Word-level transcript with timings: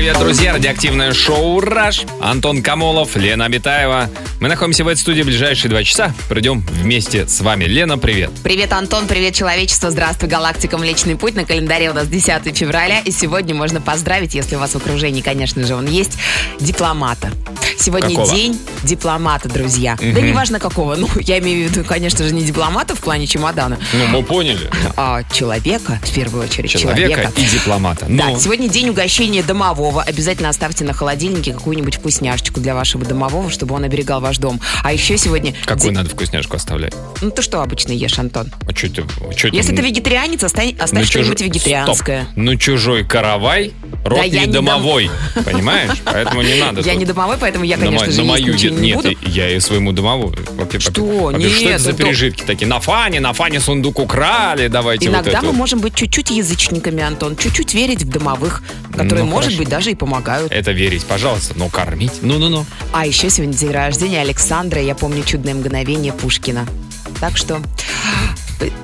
Привет, 0.00 0.18
друзья! 0.18 0.54
Радиоактивное 0.54 1.12
шоу 1.12 1.60
«Раш». 1.60 2.06
Антон 2.22 2.62
Камолов, 2.62 3.16
Лена 3.16 3.44
Абитаева. 3.44 4.08
Мы 4.40 4.48
находимся 4.48 4.82
в 4.82 4.88
этой 4.88 4.98
студии 4.98 5.20
в 5.20 5.26
ближайшие 5.26 5.68
два 5.68 5.84
часа. 5.84 6.14
Пройдем 6.30 6.60
вместе 6.60 7.28
с 7.28 7.38
вами. 7.42 7.64
Лена, 7.64 7.98
привет. 7.98 8.30
Привет, 8.42 8.72
Антон, 8.72 9.06
привет, 9.06 9.34
человечество. 9.34 9.90
Здравствуй, 9.90 10.30
галактика 10.30 10.78
Млечный 10.78 11.16
Путь. 11.16 11.34
На 11.34 11.44
календаре 11.44 11.90
у 11.90 11.92
нас 11.92 12.08
10 12.08 12.56
февраля. 12.56 13.00
И 13.00 13.10
сегодня 13.10 13.54
можно 13.54 13.82
поздравить, 13.82 14.34
если 14.34 14.56
у 14.56 14.58
вас 14.58 14.70
в 14.70 14.76
окружении, 14.76 15.20
конечно 15.20 15.66
же, 15.66 15.74
он 15.74 15.86
есть, 15.86 16.16
дипломата. 16.60 17.30
Сегодня 17.78 18.10
Какого? 18.10 18.34
день 18.34 18.58
дипломата, 18.82 19.50
друзья. 19.50 19.98
Да 20.00 20.20
неважно 20.22 20.58
какого. 20.58 20.96
Ну, 20.96 21.08
я 21.20 21.38
имею 21.40 21.68
в 21.68 21.70
виду, 21.70 21.84
конечно 21.84 22.26
же, 22.26 22.32
не 22.34 22.42
дипломата 22.42 22.94
в 22.94 23.00
плане 23.00 23.26
чемодана, 23.26 23.78
Ну, 23.92 24.06
мы 24.06 24.22
поняли. 24.22 24.70
а 24.96 25.22
человека, 25.32 26.00
в 26.02 26.14
первую 26.14 26.44
очередь, 26.44 26.70
Человека 26.70 27.30
и 27.36 27.44
дипломата. 27.44 28.06
Да, 28.08 28.28
Ну, 28.28 28.40
сегодня 28.40 28.68
день 28.68 28.88
угощения 28.88 29.42
домового. 29.42 29.89
Обязательно 29.98 30.48
оставьте 30.48 30.84
на 30.84 30.92
холодильнике 30.92 31.52
какую-нибудь 31.52 31.96
вкусняшечку 31.96 32.60
для 32.60 32.74
вашего 32.74 33.04
домового, 33.04 33.50
чтобы 33.50 33.74
он 33.74 33.84
оберегал 33.84 34.20
ваш 34.20 34.38
дом. 34.38 34.60
А 34.84 34.92
еще 34.92 35.18
сегодня... 35.18 35.54
какую 35.64 35.90
ди- 35.90 35.96
надо 35.96 36.08
вкусняшку 36.10 36.56
оставлять? 36.56 36.94
Ну, 37.20 37.30
ты 37.30 37.42
что 37.42 37.62
обычно 37.62 37.92
ешь, 37.92 38.18
Антон? 38.18 38.52
А 38.66 38.74
что 38.76 38.88
ты? 38.88 39.04
чё 39.36 39.50
ты- 39.50 39.56
Если 39.56 39.74
ты 39.74 39.82
вегетарианец, 39.82 40.44
оставь, 40.44 40.74
Ну, 40.78 40.84
оставь 40.84 41.08
чужой- 41.08 41.34
что-нибудь 41.36 41.56
вегетарианское. 41.56 42.22
Стоп. 42.24 42.36
Ну, 42.36 42.56
чужой 42.56 43.04
каравай, 43.04 43.72
рот 44.04 44.20
Да 44.20 44.26
не 44.26 44.46
домовой. 44.46 45.10
Понимаешь? 45.44 45.98
Поэтому 46.04 46.42
не 46.42 46.54
надо. 46.54 46.80
Я 46.90 46.94
не 46.94 47.04
домовой, 47.04 47.36
поэтому 47.40 47.64
я, 47.64 47.76
конечно 47.76 48.10
же, 48.10 48.22
не 48.22 48.70
Нет, 48.90 48.96
буду. 48.96 49.16
я 49.26 49.50
и 49.50 49.60
своему 49.60 49.92
домовому. 49.92 50.34
Что? 50.78 50.80
Что 50.80 51.32
Нет, 51.32 51.62
это 51.62 51.78
за 51.78 51.92
пережитки 51.92 52.42
такие? 52.44 52.66
На 52.66 52.80
фане, 52.80 53.20
на 53.20 53.32
фане 53.32 53.60
сундук 53.60 53.98
украли, 53.98 54.68
давайте 54.68 55.06
Иногда 55.08 55.40
мы 55.42 55.52
можем 55.52 55.80
быть 55.80 55.94
чуть-чуть 55.94 56.30
язычниками, 56.30 57.02
Антон, 57.02 57.36
чуть-чуть 57.36 57.74
верить 57.74 58.02
в 58.02 58.08
домовых, 58.10 58.62
которые, 58.96 59.24
Ну, 59.24 59.30
может 59.30 59.56
быть, 59.56 59.68
даже 59.68 59.79
и 59.88 59.94
помогают. 59.94 60.52
Это 60.52 60.72
верить, 60.72 61.04
пожалуйста, 61.04 61.54
но 61.56 61.68
кормить. 61.68 62.22
Ну-ну-ну. 62.22 62.66
А 62.92 63.06
еще 63.06 63.30
сегодня 63.30 63.54
день 63.54 63.70
рождения 63.70 64.20
Александра, 64.20 64.82
я 64.82 64.94
помню 64.94 65.24
чудное 65.24 65.54
мгновение 65.54 66.12
Пушкина. 66.12 66.66
Так 67.20 67.36
что 67.36 67.62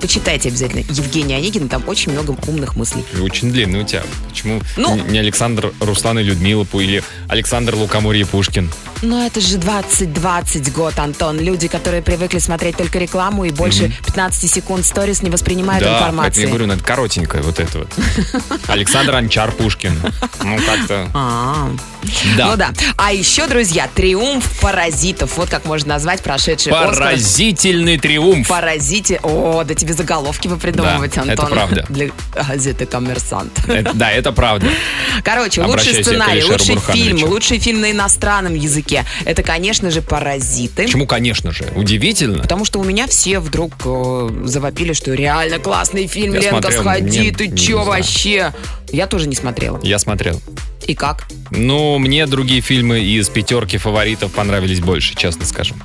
почитайте 0.00 0.48
обязательно 0.48 0.80
Евгения 0.80 1.36
Онегина, 1.36 1.69
там 1.69 1.83
очень 1.86 2.12
много 2.12 2.36
умных 2.47 2.77
мыслей. 2.77 3.05
Очень 3.20 3.53
длинный 3.53 3.80
у 3.80 3.84
тебя. 3.84 4.03
Почему 4.28 4.61
Ну. 4.77 4.97
не 5.08 5.19
Александр 5.19 5.72
Руслан 5.80 6.19
и 6.19 6.22
Людмила 6.22 6.66
или 6.75 7.03
Александр 7.28 7.75
Лукоморье 7.75 8.25
Пушкин? 8.25 8.70
Но 9.02 9.25
это 9.27 9.41
же 9.41 9.58
2020 9.58 10.72
год, 10.72 10.98
Антон. 10.98 11.39
Люди, 11.39 11.69
которые 11.69 12.02
привыкли 12.02 12.39
смотреть 12.39 12.77
только 12.77 12.98
рекламу 12.98 13.44
и 13.44 13.50
больше 13.50 13.92
15 14.06 14.50
секунд 14.50 14.84
сторис 14.84 15.22
не 15.22 15.30
воспринимают 15.30 15.83
да, 15.83 15.91
поэтому 15.91 16.11
информации. 16.11 16.42
я 16.42 16.48
говорю, 16.48 16.66
надо 16.66 16.83
коротенькое 16.83 17.42
вот 17.42 17.61
это 17.61 17.78
вот. 17.78 17.88
Александр 18.69 19.14
Анчар 19.14 19.53
Пушкин. 19.53 20.00
Ну, 20.42 20.56
как-то... 20.58 21.11
А, 21.14 21.70
Да. 22.36 22.47
Ну 22.47 22.56
да. 22.56 22.70
А 22.97 23.12
еще, 23.12 23.47
друзья, 23.47 23.88
триумф 23.94 24.61
паразитов. 24.61 25.36
Вот 25.36 25.50
как 25.50 25.64
можно 25.64 25.94
назвать 25.94 26.22
прошедший. 26.22 26.72
Поразительный 26.72 27.98
триумф. 27.98 28.48
Паразите. 28.48 29.20
О, 29.22 29.64
да 29.64 29.75
тебе 29.75 29.92
заголовки 29.92 30.48
бы 30.48 30.56
придумывать, 30.56 31.14
Да, 31.14 31.22
Антон. 31.22 31.34
это 31.34 31.47
правда. 31.47 31.86
Для 31.88 32.10
газеты 32.34 32.86
«Коммерсант». 32.86 33.53
Да, 33.94 34.10
это 34.10 34.33
правда. 34.33 34.66
Короче, 35.22 35.62
лучший 35.62 36.03
сценарий, 36.03 36.44
лучший 36.44 36.78
фильм, 36.78 37.25
лучший 37.25 37.58
фильм 37.58 37.81
на 37.81 37.91
иностранном 37.91 38.55
языке. 38.55 38.85
Это, 39.24 39.42
конечно 39.42 39.90
же, 39.90 40.02
«Паразиты». 40.02 40.84
Почему, 40.84 41.06
конечно 41.06 41.52
же, 41.52 41.64
удивительно. 41.74 42.42
Потому 42.42 42.64
что 42.64 42.78
у 42.80 42.84
меня 42.84 43.06
все 43.06 43.38
вдруг 43.41 43.72
э, 43.84 44.28
завопили, 44.44 44.92
что 44.92 45.12
реально 45.14 45.58
классный 45.58 46.06
фильм, 46.06 46.34
Я 46.34 46.41
Ленка, 46.41 46.70
смотрел, 46.70 46.80
сходи, 46.82 47.19
не- 47.20 47.30
ты 47.32 47.48
не 47.48 47.56
чё 47.56 47.84
вообще? 47.84 48.52
Я 48.92 49.06
тоже 49.06 49.26
не 49.28 49.34
смотрела. 49.34 49.80
Я 49.82 49.98
смотрел. 49.98 50.41
И 50.86 50.94
как? 50.94 51.26
Ну, 51.50 51.98
мне 51.98 52.26
другие 52.26 52.60
фильмы 52.60 53.00
из 53.00 53.28
пятерки 53.28 53.76
фаворитов 53.76 54.30
понравились 54.32 54.78
больше, 54.80 55.16
честно 55.16 55.44
скажем. 55.44 55.82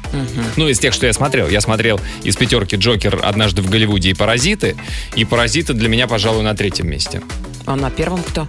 Ну, 0.57 0.67
из 0.67 0.77
тех, 0.77 0.93
что 0.93 1.07
я 1.07 1.13
смотрел. 1.13 1.47
Я 1.49 1.61
смотрел 1.61 1.99
из 2.23 2.35
пятерки 2.35 2.75
Джокер 2.75 3.19
однажды 3.23 3.63
в 3.63 3.69
Голливуде 3.69 4.11
и 4.11 4.13
Паразиты. 4.13 4.75
И 5.15 5.25
Паразиты 5.25 5.73
для 5.73 5.89
меня, 5.89 6.07
пожалуй, 6.07 6.43
на 6.43 6.53
третьем 6.53 6.87
месте. 6.87 7.21
А 7.65 7.75
на 7.75 7.89
первом 7.89 8.21
кто? 8.21 8.47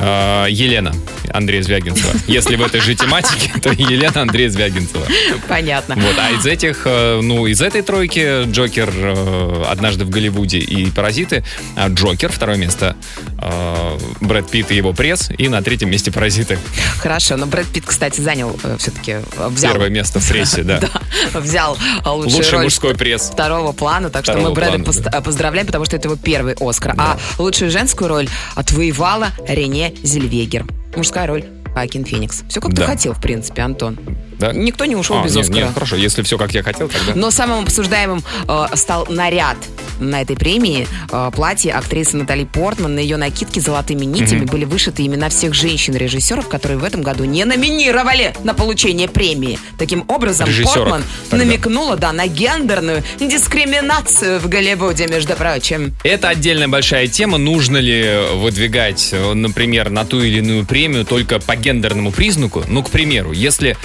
А, 0.00 0.46
Елена 0.46 0.92
Андрея 1.32 1.62
Звягинцева. 1.62 2.12
Если 2.26 2.56
в 2.56 2.62
этой 2.62 2.80
же 2.80 2.94
тематике, 2.94 3.52
то 3.62 3.70
Елена 3.70 4.22
Андрея 4.22 4.48
Звягинцева. 4.48 5.04
Понятно. 5.48 5.94
Вот, 5.96 6.14
а 6.18 6.30
из 6.30 6.46
этих, 6.46 6.82
э, 6.84 7.20
ну, 7.22 7.46
из 7.46 7.60
этой 7.60 7.82
тройки 7.82 8.44
Джокер 8.50 8.90
э, 8.94 9.64
однажды 9.68 10.04
в 10.04 10.10
Голливуде 10.10 10.58
и 10.58 10.90
Паразиты, 10.90 11.44
а 11.76 11.88
Джокер 11.88 12.30
второе 12.30 12.56
место, 12.56 12.96
э, 13.40 13.98
Брэд 14.20 14.48
Питт 14.50 14.70
и 14.70 14.76
его 14.76 14.92
пресс, 14.92 15.30
и 15.36 15.48
на 15.48 15.62
третьем 15.62 15.90
месте 15.90 16.12
Паразиты. 16.12 16.58
Хорошо, 16.98 17.36
но 17.36 17.46
Брэд 17.46 17.66
Питт, 17.66 17.84
кстати, 17.86 18.20
занял 18.20 18.56
все-таки 18.78 19.16
взял, 19.36 19.72
Первое 19.72 19.90
место 19.90 20.20
в 20.20 20.28
прессе, 20.28 20.62
да. 20.64 20.80
да, 20.80 21.40
взял 21.40 21.76
э, 22.04 22.08
Лучший 22.08 22.52
роль 22.52 22.64
мужской 22.64 22.94
пресс. 22.94 23.30
второго 23.32 23.72
плана, 23.72 24.10
так 24.10 24.24
что 24.24 24.38
мы 24.38 24.52
Брэда 24.52 24.78
плана, 24.82 25.10
э, 25.12 25.20
поздравляем, 25.20 25.66
потому 25.66 25.84
что 25.84 25.96
это 25.96 26.08
его 26.08 26.16
первый 26.16 26.54
Оскар. 26.60 26.94
А 26.96 27.18
лучшую 27.38 27.70
женскую 27.70 28.08
роль 28.08 28.28
отвоевала 28.54 29.28
Рене 29.46 29.87
Зельвегер. 30.02 30.66
Мужская 30.96 31.26
роль 31.26 31.44
Хакин 31.74 32.04
Феникс. 32.04 32.42
Все 32.48 32.60
как 32.60 32.70
ты 32.70 32.78
Да. 32.78 32.86
хотел, 32.86 33.12
в 33.12 33.20
принципе, 33.20 33.62
Антон. 33.62 33.98
Да? 34.38 34.52
Никто 34.52 34.84
не 34.84 34.96
ушел 34.96 35.18
А, 35.18 35.24
без 35.24 35.34
нет, 35.34 35.44
Оскара. 35.44 35.64
нет, 35.64 35.74
хорошо, 35.74 35.96
если 35.96 36.22
все 36.22 36.38
как 36.38 36.52
я 36.54 36.62
хотел, 36.62 36.88
тогда... 36.88 37.12
Но 37.14 37.30
самым 37.30 37.64
обсуждаемым 37.64 38.22
э, 38.46 38.66
стал 38.74 39.06
наряд 39.08 39.56
на 40.00 40.22
этой 40.22 40.36
премии. 40.36 40.86
Э, 41.10 41.30
платье 41.34 41.72
актрисы 41.72 42.16
Натали 42.16 42.44
Портман. 42.44 42.94
На 42.94 43.00
ее 43.00 43.16
накидке 43.16 43.60
золотыми 43.60 44.04
нитями 44.04 44.44
были 44.44 44.64
вышиты 44.64 45.04
имена 45.04 45.28
всех 45.28 45.54
женщин-режиссеров, 45.54 46.48
которые 46.48 46.78
в 46.78 46.84
этом 46.84 47.02
году 47.02 47.24
не 47.24 47.44
номинировали 47.44 48.34
на 48.44 48.54
получение 48.54 49.08
премии. 49.08 49.58
Таким 49.78 50.04
образом, 50.08 50.48
Режиссерок 50.48 50.74
Портман 50.74 51.02
тогда. 51.30 51.44
намекнула, 51.44 51.96
да, 51.96 52.12
на 52.12 52.26
гендерную 52.26 53.02
дискриминацию 53.18 54.38
в 54.40 54.48
Голливуде, 54.48 55.06
между 55.08 55.34
прочим. 55.34 55.94
Это 56.04 56.28
отдельная 56.28 56.68
большая 56.68 57.08
тема. 57.08 57.38
Нужно 57.38 57.78
ли 57.78 58.18
выдвигать, 58.34 59.08
э, 59.12 59.32
например, 59.34 59.90
на 59.90 60.04
ту 60.04 60.20
или 60.20 60.38
иную 60.38 60.64
премию 60.64 61.04
только 61.04 61.38
по 61.40 61.56
гендерному 61.56 62.12
признаку? 62.12 62.64
Ну, 62.68 62.82
к 62.82 62.90
примеру, 62.90 63.32
если 63.32 63.76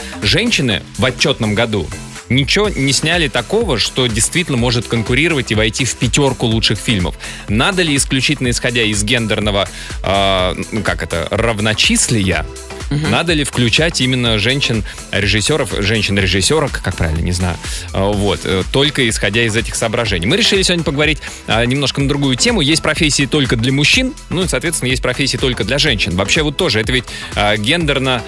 женщины 0.43 0.83
в 0.97 1.05
отчетном 1.05 1.55
году 1.55 1.87
ничего 2.27 2.67
не 2.67 2.91
сняли 2.91 3.29
такого, 3.29 3.79
что 3.79 4.07
действительно 4.07 4.57
может 4.57 4.85
конкурировать 4.87 5.53
и 5.53 5.55
войти 5.55 5.85
в 5.85 5.95
пятерку 5.95 6.47
лучших 6.47 6.77
фильмов. 6.77 7.15
Надо 7.47 7.81
ли 7.81 7.95
исключительно 7.95 8.49
исходя 8.49 8.81
из 8.81 9.05
гендерного, 9.05 9.69
э, 10.03 10.55
как 10.83 11.01
это, 11.01 11.29
равночислия, 11.31 12.45
надо 12.89 13.33
ли 13.33 13.43
включать 13.43 14.01
именно 14.01 14.37
женщин-режиссеров, 14.37 15.71
женщин-режиссерок, 15.79 16.81
как 16.83 16.95
правильно, 16.95 17.21
не 17.21 17.31
знаю, 17.31 17.57
Э, 17.93 18.11
вот, 18.13 18.41
э, 18.43 18.63
только 18.71 19.07
исходя 19.07 19.43
из 19.43 19.55
этих 19.55 19.75
соображений. 19.75 20.25
Мы 20.25 20.37
решили 20.37 20.61
сегодня 20.63 20.83
поговорить 20.83 21.19
а, 21.47 21.65
немножко 21.65 22.01
на 22.01 22.07
другую 22.07 22.35
тему. 22.35 22.61
Есть 22.61 22.81
профессии 22.81 23.25
только 23.25 23.55
для 23.55 23.71
мужчин, 23.71 24.13
ну 24.29 24.43
и, 24.43 24.47
соответственно, 24.47 24.89
есть 24.89 25.01
профессии 25.01 25.37
только 25.37 25.63
для 25.63 25.77
женщин. 25.77 26.15
Вообще 26.15 26.41
вот 26.41 26.57
тоже, 26.57 26.81
это 26.81 26.91
ведь 26.91 27.05
а, 27.35 27.55
гендерно, 27.57 28.21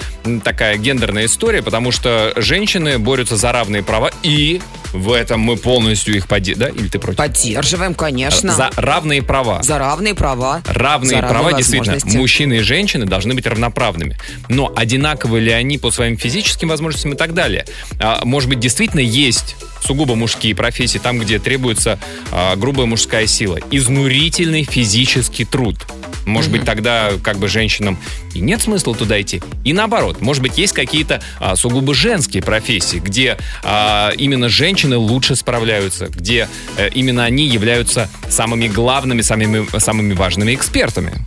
такая 0.44 0.78
гендерная 0.78 1.26
история, 1.26 1.62
потому 1.62 1.92
что 1.92 2.34
женщины 2.36 3.00
борются 3.00 3.38
за 3.38 3.52
равные 3.52 3.84
права, 3.84 4.12
и 4.24 4.62
в 4.94 5.12
этом 5.12 5.42
мы 5.42 5.58
полностью 5.58 6.16
их 6.16 6.28
поди... 6.28 6.56
Да? 6.56 6.70
Или 6.70 6.88
ты 6.88 7.00
против? 7.00 7.18
Поддерживаем, 7.18 7.94
конечно. 7.94 8.54
За 8.54 8.70
равные 8.76 9.22
права. 9.22 9.62
За 9.62 9.78
равные 9.78 10.16
права. 10.16 10.62
Равные 10.68 11.16
За 11.18 11.22
равные 11.22 11.42
права, 11.42 11.54
действительно, 11.54 11.98
мужчины 12.18 12.54
и 12.56 12.60
женщины 12.60 13.06
должны 13.06 13.34
быть 13.34 13.46
равноправными. 13.46 14.18
Но 14.50 14.72
одинаковы 14.76 15.40
ли 15.40 15.52
они 15.52 15.78
по 15.78 15.92
своим 15.92 16.18
физическим 16.18 16.70
возможностям 16.70 17.14
и 17.14 17.18
так 17.18 17.34
далее? 17.34 17.66
А, 18.00 18.24
может 18.24 18.50
быть, 18.50 18.60
действительно 18.60 19.02
есть 19.02 19.56
сугубо 19.86 20.16
мужские 20.16 20.56
профессии, 20.56 20.98
там, 20.98 21.20
где 21.20 21.40
требуется 21.40 22.00
а, 22.32 22.56
грубая 22.56 22.86
мужская 22.86 23.28
сила. 23.28 23.60
Изнурительный 23.72 24.64
физический 24.64 25.46
труд. 25.46 25.78
Может 26.26 26.52
быть, 26.52 26.66
тогда 26.66 27.12
как 27.24 27.38
бы 27.38 27.48
женщинам 27.48 28.00
и 28.34 28.40
нет 28.40 28.62
смысла 28.62 28.96
туда 28.96 29.22
идти. 29.22 29.42
И 29.64 29.74
наоборот, 29.74 30.22
может 30.22 30.42
быть, 30.42 30.58
есть 30.58 30.74
какие-то 30.74 31.22
а, 31.40 31.56
сугубо 31.56 31.94
женские 31.94 32.44
профессии, 32.44 32.98
где 32.98 33.38
а, 33.64 34.12
именно 34.18 34.50
женщины 34.50 34.98
лучше 34.98 35.36
справляются, 35.36 36.08
где 36.08 36.50
э, 36.78 36.90
именно 36.94 37.24
они 37.24 37.48
являются 37.48 38.10
самыми 38.30 38.68
главными, 38.68 39.22
самыми, 39.22 39.66
самыми 39.80 40.14
важными 40.14 40.54
экспертами 40.54 41.26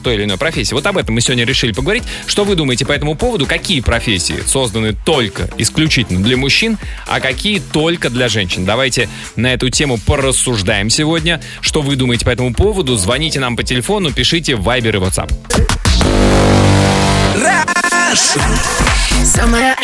в 0.00 0.02
той 0.02 0.14
или 0.14 0.24
иной 0.24 0.38
профессии. 0.38 0.74
Вот 0.74 0.86
об 0.86 0.96
этом 0.98 1.14
мы 1.14 1.20
сегодня 1.20 1.44
решили 1.44 1.72
поговорить. 1.72 2.04
Что 2.26 2.44
вы 2.44 2.54
думаете 2.54 2.86
по 2.86 2.92
этому 2.92 3.16
поводу? 3.16 3.46
Какие 3.46 3.80
профессии 3.80 4.36
созданы 4.46 4.94
только, 5.04 5.50
исключительно 5.58 6.22
для 6.22 6.36
мужчин, 6.36 6.78
а 7.06 7.20
какие 7.20 7.60
только 7.72 8.10
для 8.10 8.28
женщин. 8.28 8.64
Давайте 8.64 9.08
на 9.36 9.52
эту 9.52 9.70
тему 9.70 9.98
порассуждаем 9.98 10.90
сегодня. 10.90 11.40
Что 11.60 11.82
вы 11.82 11.96
думаете 11.96 12.24
по 12.24 12.30
этому 12.30 12.54
поводу? 12.54 12.96
Звоните 12.96 13.40
нам 13.40 13.56
по 13.56 13.62
телефону, 13.62 14.12
пишите 14.12 14.56
в 14.56 14.68
Viber 14.68 14.90
и 14.90 14.98
WhatsApp. 14.98 15.32
Самое. 19.24 19.74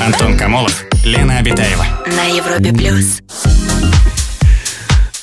Антон 0.00 0.36
Камолов, 0.36 0.84
Лена 1.04 1.38
Обитаева. 1.38 1.86
На 2.06 2.24
Европе 2.24 2.72
плюс. 2.72 3.20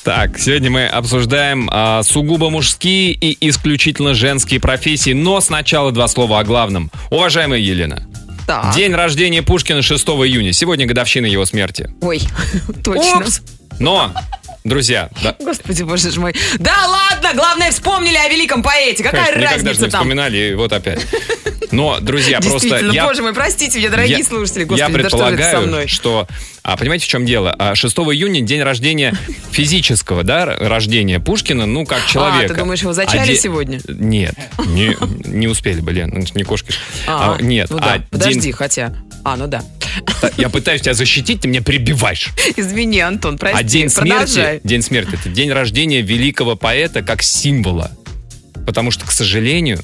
Так, 0.08 0.38
сегодня 0.38 0.70
мы 0.70 0.86
обсуждаем 0.86 1.68
э, 1.70 2.02
сугубо 2.02 2.48
мужские 2.48 3.12
и 3.12 3.36
исключительно 3.46 4.14
женские 4.14 4.58
профессии, 4.58 5.12
но 5.12 5.38
сначала 5.42 5.92
два 5.92 6.08
слова 6.08 6.40
о 6.40 6.44
главном. 6.44 6.90
Уважаемая 7.10 7.60
Елена, 7.60 8.08
так. 8.48 8.74
день 8.74 8.94
рождения 8.94 9.42
Пушкина 9.42 9.82
6 9.82 10.08
июня. 10.08 10.54
Сегодня 10.54 10.86
годовщина 10.86 11.26
его 11.26 11.44
смерти. 11.44 11.90
Ой, 12.00 12.22
точно. 12.82 13.18
Упс! 13.18 13.42
Но, 13.78 14.14
друзья, 14.64 15.10
да, 15.22 15.36
Господи, 15.38 15.82
боже 15.82 16.18
мой. 16.18 16.34
Да 16.58 16.72
ладно, 16.88 17.34
главное, 17.34 17.70
вспомнили 17.70 18.16
о 18.16 18.26
великом 18.30 18.62
поэте. 18.62 19.04
Какая 19.04 19.26
конечно, 19.34 19.40
никогда 19.40 19.58
же 19.58 19.64
разница 19.66 19.84
не 19.84 19.90
там? 19.90 20.00
вспоминали, 20.00 20.38
и 20.38 20.54
вот 20.54 20.72
опять. 20.72 21.06
Но, 21.70 22.00
друзья, 22.00 22.40
просто 22.40 22.78
я... 22.92 23.06
боже 23.06 23.22
мой, 23.22 23.34
простите 23.34 23.78
меня, 23.78 23.90
дорогие 23.90 24.18
я- 24.18 24.24
слушатели. 24.24 24.60
я 24.60 24.66
Господи, 24.66 25.02
да 25.02 25.08
что 25.08 25.18
со 25.18 25.24
предполагаю, 25.26 25.66
мной? 25.68 25.86
что, 25.88 26.26
а, 26.62 26.76
понимаете, 26.76 27.04
в 27.04 27.08
чем 27.08 27.26
дело? 27.26 27.54
А, 27.58 27.74
6 27.74 27.96
июня 27.98 28.40
день 28.40 28.62
рождения 28.62 29.14
физического, 29.50 30.22
да, 30.24 30.46
рождения 30.46 31.20
Пушкина, 31.20 31.66
ну, 31.66 31.84
как 31.84 32.06
человека. 32.06 32.44
А, 32.46 32.48
ты 32.48 32.54
думаешь, 32.54 32.80
его 32.82 32.92
зачали 32.92 33.26
де- 33.32 33.36
сегодня? 33.36 33.80
Нет, 33.88 34.34
не, 34.66 34.96
не 35.26 35.46
успели 35.46 35.80
бы, 35.80 35.92
Лен, 35.92 36.24
не 36.34 36.42
кошки. 36.44 36.72
А, 37.06 37.36
А, 37.38 37.42
нет, 37.42 37.68
ну 37.70 37.78
да, 37.78 37.94
а 37.94 38.00
подожди, 38.10 38.40
день- 38.40 38.52
хотя. 38.52 38.94
А, 39.24 39.36
ну 39.36 39.46
да. 39.46 39.62
я 40.38 40.48
пытаюсь 40.48 40.80
тебя 40.80 40.94
защитить, 40.94 41.40
ты 41.42 41.48
меня 41.48 41.60
перебиваешь. 41.60 42.30
Извини, 42.56 43.00
Антон, 43.00 43.36
прости. 43.36 43.58
а 43.58 43.62
день 43.62 43.88
смерти, 43.90 44.60
день 44.64 44.82
смерти, 44.82 45.18
это 45.20 45.28
день 45.28 45.52
рождения 45.52 46.00
великого 46.02 46.56
поэта 46.56 47.02
как 47.02 47.22
символа. 47.22 47.90
Потому 48.66 48.90
что, 48.90 49.06
к 49.06 49.10
сожалению, 49.12 49.80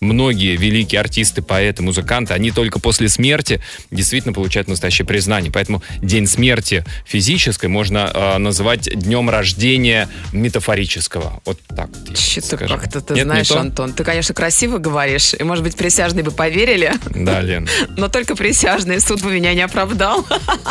многие 0.00 0.56
великие 0.56 1.00
артисты, 1.00 1.42
поэты, 1.42 1.82
музыканты, 1.82 2.34
они 2.34 2.50
только 2.50 2.78
после 2.78 3.08
смерти 3.08 3.60
действительно 3.90 4.32
получают 4.32 4.68
настоящее 4.68 5.06
признание. 5.06 5.50
Поэтому 5.50 5.82
день 6.00 6.26
смерти 6.26 6.84
физической 7.04 7.66
можно 7.66 8.10
э, 8.12 8.38
называть 8.38 8.88
днем 8.94 9.28
рождения 9.30 10.08
метафорического. 10.32 11.40
Вот 11.44 11.58
так 11.74 11.90
скажу. 12.14 12.74
как-то 12.78 13.00
ты 13.00 13.14
Нет, 13.14 13.24
не 13.24 13.30
знаешь, 13.30 13.48
то? 13.48 13.60
Антон, 13.60 13.92
ты, 13.92 14.04
конечно, 14.04 14.34
красиво 14.34 14.78
говоришь, 14.78 15.34
и, 15.34 15.42
может 15.42 15.64
быть, 15.64 15.76
присяжные 15.76 16.24
бы 16.24 16.30
поверили, 16.30 16.92
Да, 17.14 17.40
Лен. 17.40 17.68
но 17.96 18.08
только 18.08 18.36
присяжные 18.36 19.00
суд 19.00 19.22
бы 19.22 19.32
меня 19.32 19.54
не 19.54 19.62
оправдал. 19.62 20.26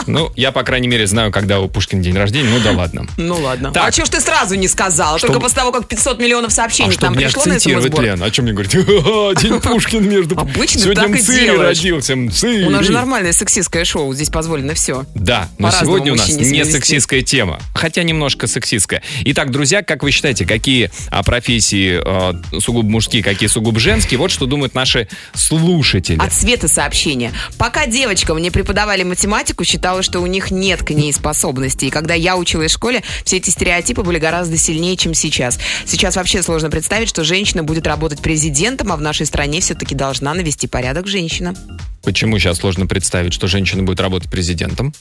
Ну, 0.06 0.32
я, 0.36 0.52
по 0.52 0.64
крайней 0.64 0.88
мере, 0.88 1.06
знаю, 1.08 1.32
когда 1.32 1.60
у 1.60 1.68
Пушкина 1.68 2.02
день 2.04 2.16
рождения, 2.16 2.50
ну 2.50 2.60
да 2.64 2.72
ладно. 2.72 3.06
Ну 3.18 3.36
ладно. 3.36 3.72
Так. 3.72 3.90
А 3.90 3.92
что 3.92 4.06
ж 4.06 4.10
ты 4.10 4.22
сразу 4.22 4.56
не 4.56 4.68
сказал? 4.68 5.20
Только 5.20 5.40
после 5.40 5.58
того, 5.58 5.72
как 5.72 5.88
500 5.88 6.20
миллионов 6.20 6.52
А 6.52 6.56
сообщений 6.56 6.92
чтобы 6.92 7.08
там 7.08 7.16
пришло 7.16 7.44
на 7.46 7.56
акцентировать, 7.56 7.86
СМС-сбор. 7.92 8.04
Лен, 8.06 8.24
о 8.24 8.32
чем 8.32 8.46
мне 8.46 8.54
говорить? 8.54 8.76
«Ха-ха, 9.18 9.42
День 9.42 9.60
Пушкина, 9.60 10.02
между 10.08 10.38
Обычно 10.38 10.82
Сегодня 10.82 11.04
так 11.04 11.12
и 11.12 11.14
Мцыри 11.14 11.46
делаешь. 11.46 11.78
родился, 11.78 12.16
Мцыри. 12.16 12.66
У 12.66 12.70
нас 12.70 12.86
же 12.86 12.92
нормальное 12.92 13.34
сексистское 13.34 13.86
шоу, 13.86 14.14
здесь 14.14 14.30
позволено 14.30 14.74
все. 14.74 15.06
Да, 15.16 15.50
но 15.58 15.72
сегодня 15.72 16.14
у 16.14 16.16
нас 16.16 16.30
не 16.30 16.64
сексистская 16.66 17.22
тема, 17.22 17.60
хотя 17.74 18.04
немножко 18.04 18.48
сексистская. 18.48 19.02
Итак, 19.26 19.52
друзья, 19.52 19.82
как 19.82 20.04
вы 20.04 20.12
считаете, 20.12 20.46
какие 20.46 20.92
а, 21.10 21.24
профессии 21.24 22.00
а, 22.04 22.36
сугубо 22.60 22.90
мужские, 22.90 23.24
какие 23.24 23.48
сугубо 23.48 23.80
женские? 23.80 24.20
Вот 24.20 24.32
что 24.32 24.46
думают 24.46 24.76
наши 24.76 25.08
слушатели. 25.34 26.20
От 26.20 26.34
Светы 26.34 26.68
сообщение. 26.68 27.32
Пока 27.58 27.88
девочкам 27.88 28.38
не 28.38 28.52
преподавали 28.52 29.04
математику, 29.04 29.64
считала, 29.64 30.04
что 30.04 30.20
у 30.20 30.28
них 30.28 30.52
нет 30.52 30.84
к 30.84 30.92
ней 30.92 31.12
способностей. 31.14 31.88
И 31.88 31.90
когда 31.90 32.14
я 32.14 32.38
училась 32.38 32.72
в 32.72 32.76
школе, 32.76 33.04
все 33.24 33.38
эти 33.38 33.50
стереотипы 33.50 34.04
были 34.04 34.20
гораздо 34.20 34.58
сильнее, 34.58 34.96
чем 34.98 35.14
сейчас. 35.14 35.60
Сейчас 35.86 36.16
вообще 36.16 36.42
сложно 36.44 36.70
представить, 36.70 37.10
что 37.10 37.24
женщина 37.24 37.64
будет 37.64 37.88
работать 37.88 38.22
президентом, 38.22 38.92
а 38.92 38.98
в 38.98 39.02
нашей 39.08 39.26
стране 39.26 39.62
все-таки 39.62 39.96
должна 39.96 40.34
навести 40.34 40.68
порядок 40.68 41.08
женщина. 41.08 41.56
Почему 42.04 42.38
сейчас 42.40 42.58
сложно 42.58 42.88
представить, 42.88 43.34
что 43.34 43.48
женщина 43.48 43.84
будет 43.84 44.02
работать 44.02 44.30
президентом? 44.30 44.94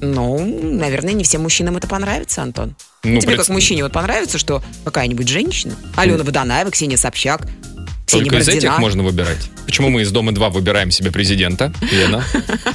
Ну, 0.00 0.38
наверное, 0.62 1.12
не 1.12 1.22
всем 1.22 1.42
мужчинам 1.42 1.76
это 1.76 1.86
понравится, 1.86 2.42
Антон. 2.42 2.74
Ну, 3.04 3.20
Тебе 3.20 3.28
пред- 3.32 3.38
как 3.40 3.48
мужчине 3.50 3.84
вот 3.84 3.92
понравится, 3.92 4.38
что 4.38 4.62
какая-нибудь 4.84 5.28
женщина? 5.28 5.76
Алена 5.96 6.24
Водонаева, 6.24 6.70
Ксения 6.72 6.96
Собчак, 6.96 7.46
Только 8.06 8.38
из 8.38 8.48
этих 8.48 8.78
можно 8.78 9.02
выбирать. 9.02 9.38
Почему 9.64 9.88
мы 9.88 10.02
из 10.02 10.10
Дома 10.12 10.32
2 10.32 10.50
выбираем 10.50 10.90
себе 10.90 11.10
президента, 11.10 11.72
Лена? 11.90 12.22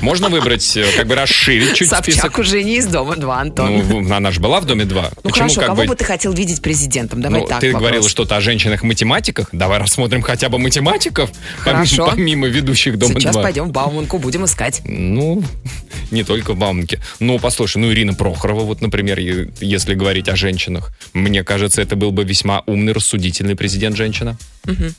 Можно 0.01 0.27
выбрать, 0.29 0.75
э, 0.75 0.85
как 0.97 1.05
бы 1.07 1.13
расширить 1.15 1.75
чуть 1.75 1.87
Собчак 1.89 2.13
список. 2.15 2.39
уже 2.39 2.63
не 2.63 2.77
из 2.77 2.87
дома 2.87 3.15
два, 3.15 3.39
Антон. 3.41 3.83
Ну, 3.87 4.13
она 4.13 4.31
же 4.31 4.39
была 4.39 4.59
в 4.59 4.65
Доме 4.65 4.85
2. 4.85 5.01
Ну 5.03 5.09
Почему 5.21 5.33
хорошо, 5.33 5.55
как 5.61 5.67
кого 5.69 5.81
бы... 5.83 5.87
бы 5.89 5.95
ты 5.95 6.03
хотел 6.03 6.33
видеть 6.33 6.61
президентом? 6.63 7.21
Давай 7.21 7.41
Ну, 7.41 7.47
так. 7.47 7.59
ты 7.61 7.67
вопрос. 7.67 7.81
говорила 7.81 8.09
что-то 8.09 8.37
о 8.37 8.41
женщинах-математиках. 8.41 9.49
Давай 9.51 9.77
рассмотрим 9.79 10.23
хотя 10.23 10.49
бы 10.49 10.57
математиков, 10.57 11.29
помимо, 11.63 11.85
Хорошо. 11.85 12.07
помимо 12.09 12.47
ведущих 12.47 12.97
Дома 12.97 13.13
Сейчас 13.19 13.33
2. 13.33 13.43
пойдем 13.43 13.65
в 13.65 13.71
Бауманку, 13.71 14.17
будем 14.17 14.45
искать. 14.45 14.81
Ну, 14.85 15.43
не 16.11 16.23
только 16.23 16.53
в 16.53 16.57
Бауманке. 16.57 16.99
Ну, 17.19 17.37
послушай, 17.37 17.77
ну, 17.77 17.91
Ирина 17.91 18.15
Прохорова, 18.15 18.63
вот, 18.63 18.81
например, 18.81 19.19
если 19.19 19.93
говорить 19.93 20.27
о 20.27 20.35
женщинах. 20.35 20.91
Мне 21.13 21.43
кажется, 21.43 21.81
это 21.83 21.95
был 21.95 22.11
бы 22.11 22.23
весьма 22.23 22.63
умный, 22.65 22.93
рассудительный 22.93 23.55
президент-женщина. 23.55 24.37
Ага. 24.65 24.89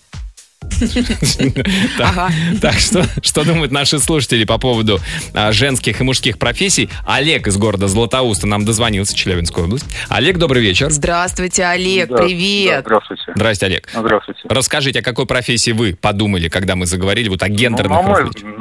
так 2.60 2.74
что, 2.74 3.02
что 3.22 3.44
думают 3.44 3.72
наши 3.72 3.98
слушатели 3.98 4.44
по 4.44 4.58
поводу 4.58 4.98
а, 5.34 5.52
женских 5.52 6.00
и 6.00 6.04
мужских 6.04 6.38
профессий? 6.38 6.88
Олег 7.06 7.46
из 7.46 7.56
города 7.56 7.88
Златоуста 7.88 8.46
нам 8.46 8.64
дозвонился, 8.64 9.16
Челябинская 9.16 9.64
область. 9.64 9.86
Олег, 10.08 10.38
добрый 10.38 10.62
вечер. 10.62 10.90
Здравствуйте, 10.90 11.64
Олег, 11.64 12.08
привет. 12.08 12.84
здравствуйте. 12.84 13.32
Здрасте, 13.34 13.66
Олег. 13.66 13.88
Здравствуйте. 13.92 14.40
Расскажите, 14.48 15.00
о 15.00 15.02
какой 15.02 15.26
профессии 15.26 15.72
вы 15.72 15.94
подумали, 16.00 16.48
когда 16.48 16.76
мы 16.76 16.86
заговорили 16.86 17.28
вот 17.28 17.42
о 17.42 17.48
Ну, 17.48 17.54
гендерных 17.54 17.96
на, 17.96 18.02
мой, 18.02 18.20
различиях? 18.22 18.58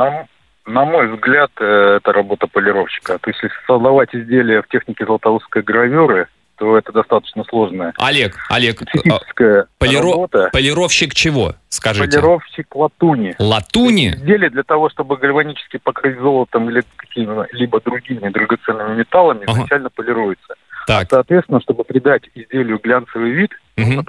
на, 0.66 0.86
мой 0.86 1.16
взгляд, 1.16 1.52
э, 1.60 1.98
это 2.02 2.12
работа 2.12 2.48
полировщика. 2.48 3.18
То 3.20 3.30
есть, 3.30 3.40
если 3.42 3.56
создавать 3.68 4.10
изделия 4.14 4.62
в 4.62 4.68
технике 4.68 5.06
золотоустской 5.06 5.62
гравюры, 5.64 6.28
то 6.60 6.78
это 6.78 6.92
достаточно 6.92 7.44
сложная 7.46 7.94
Олег, 7.98 8.36
Олег, 8.50 8.82
специфическая 8.82 9.68
полиро- 9.80 10.12
работа. 10.12 10.50
полировщик 10.52 11.14
чего? 11.16 11.56
Скажите. 11.70 12.10
Полировщик 12.20 12.76
латуни. 12.76 13.34
Латуни? 13.40 14.10
Изделие 14.12 14.50
для 14.50 14.64
того, 14.64 14.90
чтобы 14.90 15.16
гальванически 15.18 15.78
покрыть 15.78 16.20
золотом 16.20 16.70
или 16.70 16.84
какими-либо 16.98 17.80
другими 17.82 18.30
драгоценными 18.30 18.98
металлами, 18.98 19.44
Ага. 19.48 19.54
изначально 19.60 19.90
полируется. 19.90 20.56
Так, 20.86 21.08
Соответственно, 21.10 21.62
чтобы 21.62 21.84
придать 21.86 22.24
изделию 22.36 22.80
глянцевый 22.84 23.32
вид, 23.32 23.52
Мгм. 23.78 23.96
нужно 23.96 24.04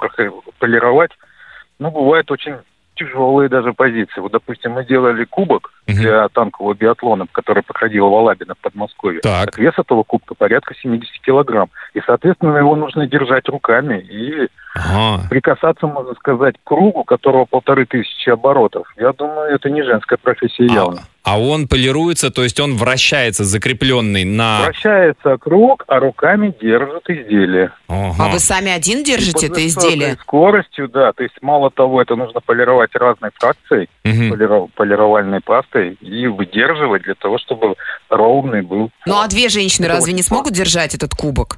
полировать. 0.59 1.13
Ну, 1.79 1.91
бывают 1.91 2.31
очень 2.31 2.57
тяжелые 2.97 3.49
даже 3.49 3.73
позиции. 3.73 4.21
Вот, 4.21 4.33
допустим, 4.33 4.73
мы 4.73 4.85
делали 4.85 5.25
кубок. 5.25 5.73
Для 5.95 6.29
танкового 6.29 6.75
биатлона, 6.75 7.27
который 7.33 7.63
проходил 7.63 8.09
в 8.09 8.15
Алабино 8.15 8.55
в 8.55 8.59
Подмосковье. 8.59 9.21
Так. 9.21 9.59
вес 9.59 9.75
этого 9.77 10.03
кубка 10.03 10.35
порядка 10.35 10.75
70 10.75 11.21
килограмм. 11.23 11.71
И, 11.95 12.01
соответственно, 12.07 12.57
его 12.57 12.77
нужно 12.77 13.07
держать 13.07 13.49
руками 13.49 13.99
и 14.01 14.49
ага. 14.75 15.29
прикасаться, 15.29 15.87
можно 15.87 16.15
сказать, 16.15 16.57
к 16.63 16.69
кругу, 16.69 17.05
которого 17.05 17.45
полторы 17.45 17.87
тысячи 17.87 18.31
оборотов. 18.31 18.87
Я 18.97 19.13
думаю, 19.13 19.55
это 19.55 19.71
не 19.71 19.83
женская 19.83 20.17
профессия 20.17 20.67
явно. 20.67 21.03
А, 21.23 21.35
а 21.35 21.39
он 21.39 21.69
полируется, 21.69 22.31
то 22.31 22.43
есть 22.43 22.59
он 22.61 22.77
вращается, 22.77 23.45
закрепленный 23.45 24.25
на... 24.25 24.63
Вращается 24.65 25.37
круг, 25.39 25.85
а 25.87 26.01
руками 26.01 26.55
держит 26.61 27.09
изделие. 27.09 27.73
Ага. 27.89 28.25
А 28.25 28.29
вы 28.29 28.39
сами 28.39 28.71
один 28.71 29.05
держите 29.05 29.47
это 29.47 29.67
изделие? 29.67 30.17
скоростью, 30.23 30.89
да. 30.89 31.13
То 31.13 31.23
есть, 31.23 31.37
мало 31.43 31.71
того, 31.71 32.01
это 32.01 32.17
нужно 32.17 32.41
полировать 32.41 32.95
разной 32.95 33.31
фракцией, 33.35 33.89
Мгм. 34.05 34.33
полиро- 34.33 34.69
полировальной 34.75 35.41
пастой, 35.41 35.80
и 35.89 36.27
выдерживать 36.27 37.03
для 37.03 37.15
того, 37.15 37.39
чтобы 37.39 37.75
ровный 38.09 38.63
был. 38.63 38.91
Ну 39.07 39.19
а 39.21 39.29
две 39.29 39.49
женщины 39.49 39.87
Это 39.87 39.95
разве 39.95 40.13
не 40.13 40.23
смогут 40.23 40.53
держать 40.53 40.95
этот 40.95 41.15
кубок? 41.15 41.57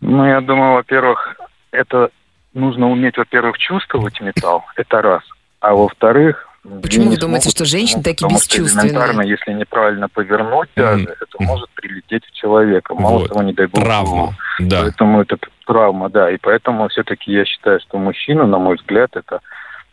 Ну, 0.00 0.24
я 0.26 0.40
думаю, 0.40 0.74
во-первых, 0.74 1.36
это 1.70 2.10
нужно 2.54 2.90
уметь, 2.90 3.16
во-первых, 3.16 3.58
чувствовать 3.58 4.20
металл, 4.20 4.64
это 4.76 5.02
раз. 5.02 5.22
А 5.60 5.74
во-вторых... 5.74 6.42
Почему 6.82 7.04
вы 7.04 7.10
не 7.10 7.16
думаете, 7.16 7.44
смогут, 7.44 7.56
что 7.56 7.64
женщины 7.64 7.98
ну, 7.98 8.02
такие 8.02 8.26
потому 8.26 8.40
что 8.40 8.48
бесчувственные? 8.48 8.88
элементарно, 8.88 9.22
если 9.22 9.52
неправильно 9.52 10.08
повернуть 10.08 10.68
даже, 10.74 11.04
это 11.04 11.36
Мгм. 11.38 11.46
может 11.46 11.70
прилететь 11.70 12.24
в 12.26 12.32
человека. 12.32 12.92
Мало 12.94 13.18
Вот. 13.20 13.28
того, 13.28 13.42
не 13.42 13.52
дай 13.52 13.66
бог. 13.68 13.84
Травма. 13.84 14.10
голову. 14.10 14.34
Да. 14.58 14.82
Поэтому 14.82 15.22
это 15.22 15.38
травма, 15.64 16.08
да. 16.10 16.30
И 16.32 16.38
поэтому 16.38 16.88
все-таки 16.88 17.30
я 17.32 17.44
считаю, 17.44 17.78
что 17.80 17.98
мужчина, 17.98 18.46
на 18.46 18.58
мой 18.58 18.76
взгляд, 18.76 19.10
это 19.14 19.40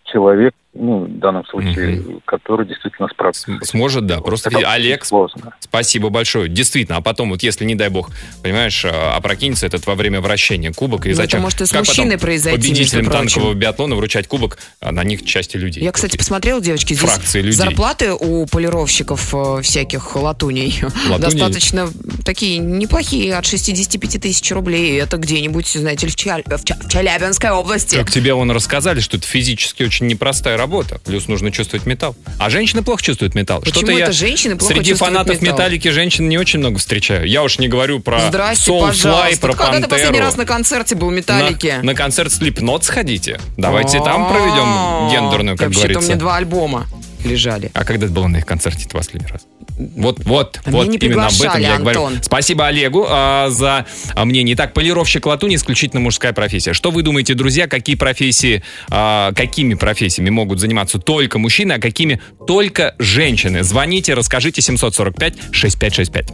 человек, 0.06 0.56
ну, 0.74 1.06
в 1.06 1.20
данном 1.20 1.46
случае, 1.46 2.04
который 2.26 2.68
действительно 2.68 3.08
справится. 3.10 3.44
См- 3.44 3.66
Сможет, 3.66 4.06
да. 4.06 4.22
Просто 4.22 4.50
Это 4.50 4.60
види- 4.60 4.66
Олег, 4.68 5.06
сложно. 5.06 5.54
спасибо 5.60 6.10
большое. 6.10 6.50
Действительно, 6.50 6.98
а 6.98 7.02
потом, 7.02 7.30
вот 7.30 7.44
если, 7.44 7.66
не 7.66 7.76
дай 7.76 7.90
бог, 7.90 8.10
понимаешь, 8.42 8.84
а, 8.86 9.16
опрокинется 9.16 9.66
этот 9.66 9.86
во 9.86 9.96
время 9.96 10.20
вращения 10.22 10.72
кубок, 10.74 11.06
и 11.06 11.10
Ну, 11.10 11.14
это 11.14 11.22
зачем? 11.24 11.42
может 11.42 11.62
и 11.62 11.66
с 11.66 11.70
Как 11.72 11.86
мужчиной 11.88 12.18
произойти, 12.18 12.58
Победителям 12.58 13.06
танкового 13.06 13.54
биатлона 13.54 13.96
вручать 13.96 14.28
кубок, 14.28 14.58
а 14.80 14.92
на 14.92 15.04
них 15.04 15.26
части 15.26 15.58
людей. 15.58 15.84
Я, 15.84 15.92
кстати, 15.92 16.18
посмотрела, 16.18 16.60
девочки, 16.62 16.94
здесь 16.94 17.08
Фракции 17.10 17.40
людей. 17.42 17.54
зарплаты 17.58 18.14
у 18.14 18.46
полировщиков 18.48 19.34
э, 19.34 19.62
всяких 19.62 20.16
латуней 20.16 20.82
Латуней? 21.10 21.20
достаточно 21.20 21.90
такие 22.26 22.58
неплохие, 22.58 23.36
от 23.36 23.46
65 23.46 24.20
тысяч 24.20 24.52
рублей. 24.52 25.00
Это 25.00 25.18
где-нибудь, 25.18 25.68
знаете 25.68 26.08
ли, 26.08 26.12
в, 26.12 26.16
Ча- 26.16 26.42
в 26.46 26.64
Ча- 26.64 26.78
в 26.82 26.90
Челябинской 26.90 27.52
области. 27.52 27.96
Как 27.96 28.10
тебе 28.10 28.34
он 28.34 28.50
рассказали, 28.52 29.00
что 29.00 29.18
это 29.18 29.28
физически 29.28 29.84
очень 29.84 30.08
непростая 30.08 30.58
работа. 30.64 31.00
Плюс 31.04 31.28
нужно 31.28 31.52
чувствовать 31.52 31.86
металл. 31.86 32.16
А 32.40 32.50
женщины 32.50 32.84
плохо 32.84 33.04
чувствуют 33.04 33.36
металл. 33.36 33.60
Почему 33.60 33.80
Что-то 33.80 33.92
я 33.92 34.04
это 34.06 34.14
женщины 34.14 34.56
плохо 34.56 34.74
среди 34.74 34.94
фанатов 34.94 35.42
металл? 35.42 35.58
металлики 35.58 35.90
женщин 35.90 36.30
не 36.30 36.38
очень 36.38 36.60
много 36.60 36.80
встречаю. 36.80 37.28
Я 37.28 37.44
уж 37.44 37.60
не 37.60 37.68
говорю 37.68 38.00
про 38.00 38.22
Здрасте, 38.30 38.72
Soulfly, 38.72 38.88
пожалуйста. 38.88 39.42
про 39.48 39.54
Когда 39.54 39.78
ты 39.82 39.88
последний 39.88 40.06
Пантеру. 40.20 40.26
раз 40.26 40.38
на 40.38 40.46
концерте 40.46 40.96
был 40.96 41.12
Металлики? 41.12 41.76
На, 41.78 41.84
на 41.84 41.96
концерт 41.96 42.32
Slipknot 42.32 42.84
сходите. 42.84 43.40
Давайте 43.58 44.00
там 44.02 44.30
проведем 44.30 45.12
гендерную, 45.12 45.58
как 45.58 45.68
Вообще-то 45.68 45.86
у 45.86 45.92
говорится. 45.92 46.10
меня 46.12 46.20
два 46.20 46.38
альбома 46.38 46.88
лежали. 47.26 47.72
А 47.74 47.84
когда 47.86 48.06
это 48.06 48.14
было 48.14 48.28
на 48.28 48.38
их 48.38 48.46
концерте 48.46 48.86
в 48.86 48.92
последний 48.92 49.28
раз? 49.28 49.46
Вот, 49.78 50.24
вот, 50.26 50.60
А 50.64 50.72
вот 50.72 50.88
именно 50.88 51.28
об 51.28 51.34
этом 51.34 51.62
я 51.62 51.76
и 51.76 51.80
говорю. 51.80 52.06
Антон. 52.06 52.24
Спасибо 52.24 52.68
Олегу 52.68 53.06
а, 53.10 53.50
за 53.50 53.86
а, 54.14 54.26
мнение. 54.26 54.56
Итак, 54.56 54.74
полировщик 54.74 55.26
латуни 55.26 55.56
исключительно 55.56 56.00
мужская 56.00 56.34
профессия. 56.34 56.74
Что 56.74 56.92
вы 56.92 57.02
думаете, 57.02 57.34
друзья, 57.34 57.68
какие 57.68 57.96
профессии, 57.96 58.64
а, 58.90 59.32
какими 59.34 59.74
профессиями 59.74 60.30
могут 60.30 60.60
заниматься 60.60 61.00
только 61.00 61.40
мужчины, 61.40 61.74
а 61.74 61.80
какими 61.80 62.22
только 62.46 62.96
женщины? 63.00 63.64
Звоните, 63.64 64.14
расскажите 64.14 64.62
745-6565. 64.62 66.28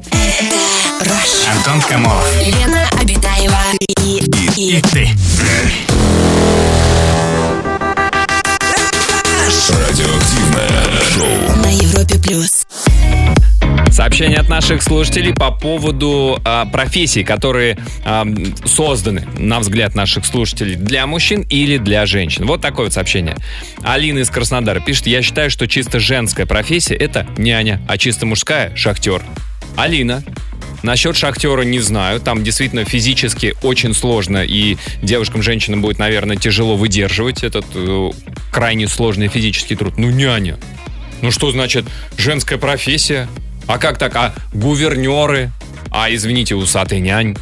Антон 1.49 1.81
Камолов. 1.87 2.27
Лена 2.45 2.89
Обитаева 2.99 3.57
и, 4.01 4.19
и, 4.57 4.77
И 4.77 4.81
ты. 4.81 5.09
Радиоактивное 9.49 10.69
шоу. 11.11 11.57
на 11.63 11.71
Европе 11.71 12.19
плюс. 12.23 12.67
Сообщение 13.91 14.37
от 14.37 14.47
наших 14.47 14.83
слушателей 14.83 15.33
по 15.33 15.49
поводу 15.49 16.39
а, 16.45 16.65
профессий, 16.65 17.23
которые 17.23 17.79
м, 18.05 18.55
созданы, 18.63 19.27
на 19.39 19.59
взгляд 19.59 19.95
наших 19.95 20.25
слушателей, 20.27 20.75
для 20.75 21.07
мужчин 21.07 21.47
или 21.49 21.77
для 21.77 22.05
женщин. 22.05 22.45
Вот 22.45 22.61
такое 22.61 22.85
вот 22.85 22.93
сообщение. 22.93 23.37
Алина 23.83 24.19
из 24.19 24.29
Краснодара 24.29 24.81
пишет, 24.81 25.07
я 25.07 25.23
считаю, 25.23 25.49
что 25.49 25.67
чисто 25.67 25.99
женская 25.99 26.45
профессия 26.45 26.93
это 26.95 27.25
няня, 27.35 27.81
а 27.87 27.97
чисто 27.97 28.27
мужская 28.27 28.75
шахтер. 28.75 29.23
Алина, 29.75 30.23
Насчет 30.83 31.15
шахтера 31.15 31.61
не 31.61 31.79
знаю. 31.79 32.19
Там 32.19 32.43
действительно 32.43 32.85
физически 32.85 33.55
очень 33.63 33.93
сложно, 33.93 34.43
и 34.43 34.77
девушкам, 35.01 35.41
женщинам 35.41 35.81
будет, 35.81 35.99
наверное, 35.99 36.37
тяжело 36.37 36.75
выдерживать 36.75 37.43
этот 37.43 37.65
э, 37.73 38.11
крайне 38.51 38.87
сложный 38.87 39.27
физический 39.27 39.75
труд. 39.75 39.97
Ну, 39.97 40.09
няня. 40.09 40.57
Ну 41.21 41.31
что 41.31 41.51
значит 41.51 41.85
женская 42.17 42.57
профессия? 42.57 43.27
А 43.67 43.77
как 43.77 43.97
так? 43.97 44.15
А 44.15 44.33
гувернеры? 44.53 45.51
А, 45.91 46.13
извините, 46.13 46.55
усатый 46.55 46.99
нянь? 46.99 47.35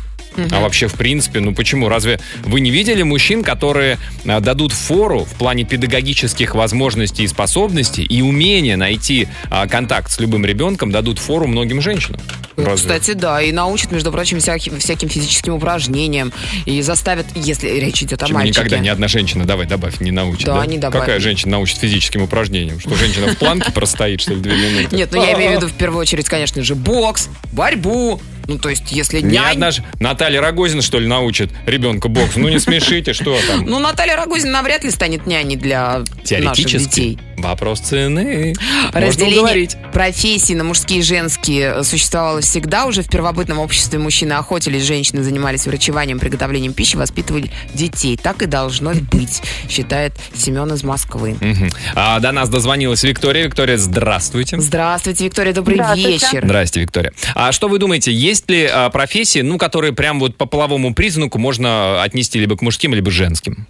А 0.52 0.60
вообще, 0.60 0.88
в 0.88 0.94
принципе, 0.94 1.40
ну 1.40 1.54
почему? 1.54 1.90
Разве 1.90 2.20
вы 2.44 2.60
не 2.60 2.70
видели 2.70 3.02
мужчин, 3.02 3.44
которые 3.44 3.98
а, 4.26 4.40
дадут 4.40 4.72
фору 4.72 5.26
в 5.26 5.34
плане 5.34 5.64
педагогических 5.64 6.54
возможностей 6.54 7.24
и 7.24 7.28
способностей 7.28 8.04
и 8.04 8.22
умения 8.22 8.78
найти 8.78 9.28
а, 9.50 9.68
контакт 9.68 10.12
с 10.12 10.20
любым 10.20 10.46
ребенком, 10.46 10.92
дадут 10.92 11.18
фору 11.18 11.48
многим 11.48 11.82
женщинам? 11.82 12.22
Разве? 12.58 12.76
Кстати, 12.76 13.14
да, 13.14 13.42
и 13.42 13.52
научат, 13.52 13.92
между 13.92 14.12
прочим, 14.12 14.40
всяким, 14.40 14.80
всяким 14.80 15.10
физическим 15.10 15.54
упражнениям. 15.54 16.34
И 16.66 16.82
заставят, 16.82 17.28
если 17.36 17.70
речь 17.70 18.02
идет 18.02 18.22
о 18.22 18.26
Почему 18.26 18.40
мальчике. 18.40 18.60
никогда 18.60 18.80
ни 18.80 18.88
одна 18.88 19.08
женщина, 19.08 19.46
давай, 19.46 19.68
добавь, 19.68 20.00
не 20.00 20.12
научит. 20.12 20.46
Да, 20.46 20.66
не 20.66 20.78
добавь. 20.78 21.00
Какая 21.02 21.20
женщина 21.20 21.52
научит 21.54 21.78
физическим 21.78 22.24
упражнениям? 22.24 22.80
Что 22.80 22.96
женщина 22.96 23.28
в 23.28 23.38
планке 23.38 23.72
простоит, 23.72 24.22
что 24.22 24.34
ли, 24.34 24.42
две 24.42 24.56
минуты? 24.58 24.96
Нет, 24.96 25.10
ну 25.12 25.24
я 25.24 25.34
имею 25.34 25.52
в 25.52 25.56
виду 25.56 25.68
в 25.72 25.74
первую 25.74 26.02
очередь, 26.02 26.28
конечно 26.28 26.62
же, 26.64 26.74
бокс, 26.76 27.30
борьбу. 27.54 28.20
Ну, 28.48 28.58
то 28.58 28.70
есть, 28.70 28.92
если 28.92 29.20
нянь... 29.20 29.52
одна 29.52 29.72
ж- 29.72 29.82
Наталья 30.00 30.40
Рогозина, 30.42 30.82
что 30.82 31.00
ли, 31.00 31.08
научит 31.08 31.52
ребенка 31.66 32.08
боксу? 32.08 32.40
Ну 32.40 32.48
не 32.48 32.60
смешите, 32.60 33.12
что 33.14 33.38
там? 33.46 33.66
Ну, 33.66 33.78
Наталья 33.80 34.16
Рогозина 34.16 34.54
навряд 34.54 34.84
ли 34.86 34.90
станет 34.90 35.28
няней 35.28 35.58
для 35.58 36.02
наших 36.32 36.66
детей. 36.66 37.20
Вопрос 37.38 37.80
цены. 37.82 38.56
Можно 38.94 39.00
Разделение 39.08 39.40
уговорить. 39.42 39.78
профессий 39.94 40.56
на 40.56 40.64
мужские 40.64 41.00
и 41.00 41.04
женские 41.04 41.74
э, 41.78 41.84
существовало 41.84 42.42
всегда. 42.42 42.86
Уже 42.86 43.04
в 43.04 43.10
первобытном 43.10 43.60
обществе 43.60 44.00
мужчины 44.00 44.34
охотились, 44.34 44.84
женщины 44.84 45.24
занимались 45.24 45.68
врачеванием, 45.68 46.20
приготовлением 46.20 46.74
пищи, 46.74 46.96
воспитывали 46.96 47.52
детей. 47.74 48.18
Так 48.18 48.42
и 48.42 48.48
должно 48.48 48.94
быть, 49.12 49.42
считает 49.70 50.14
Семен 50.36 50.74
из 50.74 50.84
Москвы. 50.84 51.38
Мгм. 51.40 51.70
А, 51.96 52.20
до 52.20 52.32
нас 52.32 52.50
дозвонилась 52.50 53.04
Виктория. 53.04 53.44
Виктория, 53.46 53.78
здравствуйте. 53.78 54.60
Здравствуйте, 54.60 55.26
Виктория, 55.26 55.54
добрый 55.54 55.76
Здравствуйте. 55.76 56.10
вечер. 56.10 56.42
Здрасте, 56.44 56.80
Виктория. 56.82 57.14
А 57.36 57.52
что 57.52 57.68
вы 57.68 57.78
думаете, 57.78 58.12
есть 58.12 58.50
ли 58.50 58.66
а, 58.66 58.90
профессии, 58.90 59.40
ну, 59.40 59.58
которые 59.60 59.94
прям 59.94 60.20
вот 60.20 60.38
по 60.38 60.48
половому 60.48 60.96
признаку 60.96 61.38
можно 61.38 62.02
отнести 62.02 62.40
либо 62.40 62.58
к 62.58 62.62
мужским, 62.64 62.96
либо 62.96 63.12
к 63.12 63.14
женским? 63.14 63.68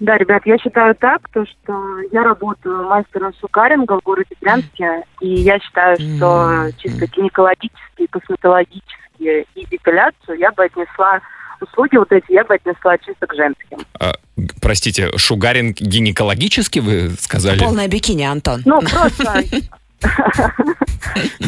Да, 0.00 0.16
ребят, 0.16 0.42
я 0.46 0.58
считаю 0.58 0.94
так, 0.94 1.28
то, 1.30 1.44
что 1.44 2.00
я 2.12 2.22
работаю 2.22 2.84
мастером 2.84 3.32
шукаринга 3.40 3.98
в 3.98 4.02
городе 4.04 4.34
Брянске, 4.40 5.02
и 5.20 5.28
я 5.28 5.58
считаю, 5.58 5.96
что 5.98 6.66
чисто 6.78 7.06
гинекологические, 7.06 8.06
косметологические 8.08 9.44
и 9.56 9.66
депиляцию 9.66 10.38
я 10.38 10.52
бы 10.52 10.64
отнесла, 10.64 11.20
услуги 11.60 11.96
вот 11.96 12.12
эти 12.12 12.30
я 12.32 12.44
бы 12.44 12.54
отнесла 12.54 12.96
чисто 12.98 13.26
к 13.26 13.34
женским. 13.34 13.78
А, 13.98 14.12
простите, 14.60 15.10
шугаринг 15.16 15.80
гинекологически 15.80 16.78
вы 16.78 17.10
сказали? 17.18 17.58
Полное 17.58 17.88
бикини, 17.88 18.22
Антон. 18.22 18.62
Ну, 18.64 18.80
просто... 18.80 19.42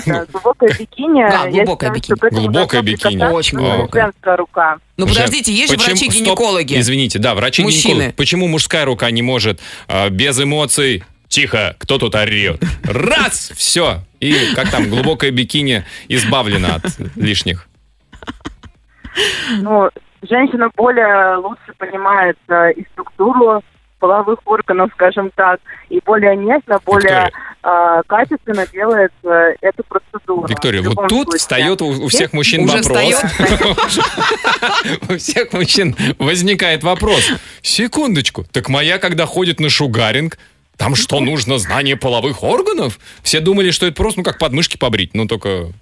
Да, 0.07 0.27
Глубокое 0.33 0.71
бикини. 0.79 1.23
Да, 1.31 1.47
я 1.47 1.65
глубокое 1.65 1.91
бикини. 1.91 2.31
Глубокое 2.31 2.83
бикини. 2.83 3.25
Очень 3.25 3.59
глубокое. 3.59 4.05
Женская 4.05 4.37
рука. 4.37 4.79
Ну, 4.97 5.07
подождите, 5.07 5.53
есть 5.53 5.73
же 5.73 5.79
врачи-гинекологи. 5.79 6.79
Извините, 6.79 7.19
да, 7.19 7.35
врачи-гинекологи. 7.35 8.13
Почему 8.17 8.49
мужская 8.49 8.85
рука 8.85 9.11
не 9.11 9.23
может 9.23 9.61
а, 9.89 10.09
без 10.11 10.41
эмоций 10.41 11.05
Тихо, 11.31 11.77
кто 11.79 11.97
тут 11.97 12.17
орет? 12.17 12.61
Раз, 12.83 13.53
все. 13.55 14.01
И 14.19 14.35
как 14.57 14.69
там, 14.69 14.91
глубокое 14.91 15.31
бикини 15.31 15.85
избавлено 16.09 16.75
от 16.75 16.83
лишних. 17.15 17.69
Ну, 19.61 19.91
женщина 20.29 20.71
более 20.77 21.37
лучше 21.37 21.73
понимает 21.79 22.37
э, 22.49 22.73
и 22.73 22.85
структуру 22.93 23.63
половых 24.01 24.41
органов, 24.47 24.91
скажем 24.95 25.31
так, 25.35 25.61
и 25.89 26.01
более 26.05 26.37
нежно, 26.37 26.81
более 26.85 27.31
э, 27.63 28.03
качественно 28.07 28.67
делает 28.67 29.13
э, 29.23 29.55
эту 29.61 29.85
процедуру. 29.85 30.49
Виктория, 30.49 30.83
вот 30.83 31.09
тут 31.09 31.25
случае. 31.25 31.39
встает 31.39 31.83
у, 31.83 31.89
у 31.89 32.09
всех 32.09 32.33
мужчин 32.33 32.65
Уже 32.65 32.79
вопрос. 32.79 33.23
У 35.09 35.17
всех 35.17 35.53
мужчин 35.53 35.95
возникает 36.19 36.83
вопрос. 36.83 37.29
Секундочку, 37.63 38.45
так 38.51 38.69
моя, 38.69 38.99
когда 38.99 39.27
ходит 39.27 39.61
на 39.61 39.69
шугаринг, 39.69 40.39
там 40.77 40.95
что, 40.95 41.21
нужно 41.21 41.59
знание 41.59 41.97
половых 41.97 42.43
органов? 42.43 42.99
Все 43.23 43.41
думали, 43.41 43.71
что 43.71 43.87
это 43.87 43.97
просто, 43.97 44.21
ну, 44.21 44.25
как 44.25 44.39
подмышки 44.39 44.79
побрить, 44.79 45.11
ну, 45.13 45.27
только... 45.27 45.73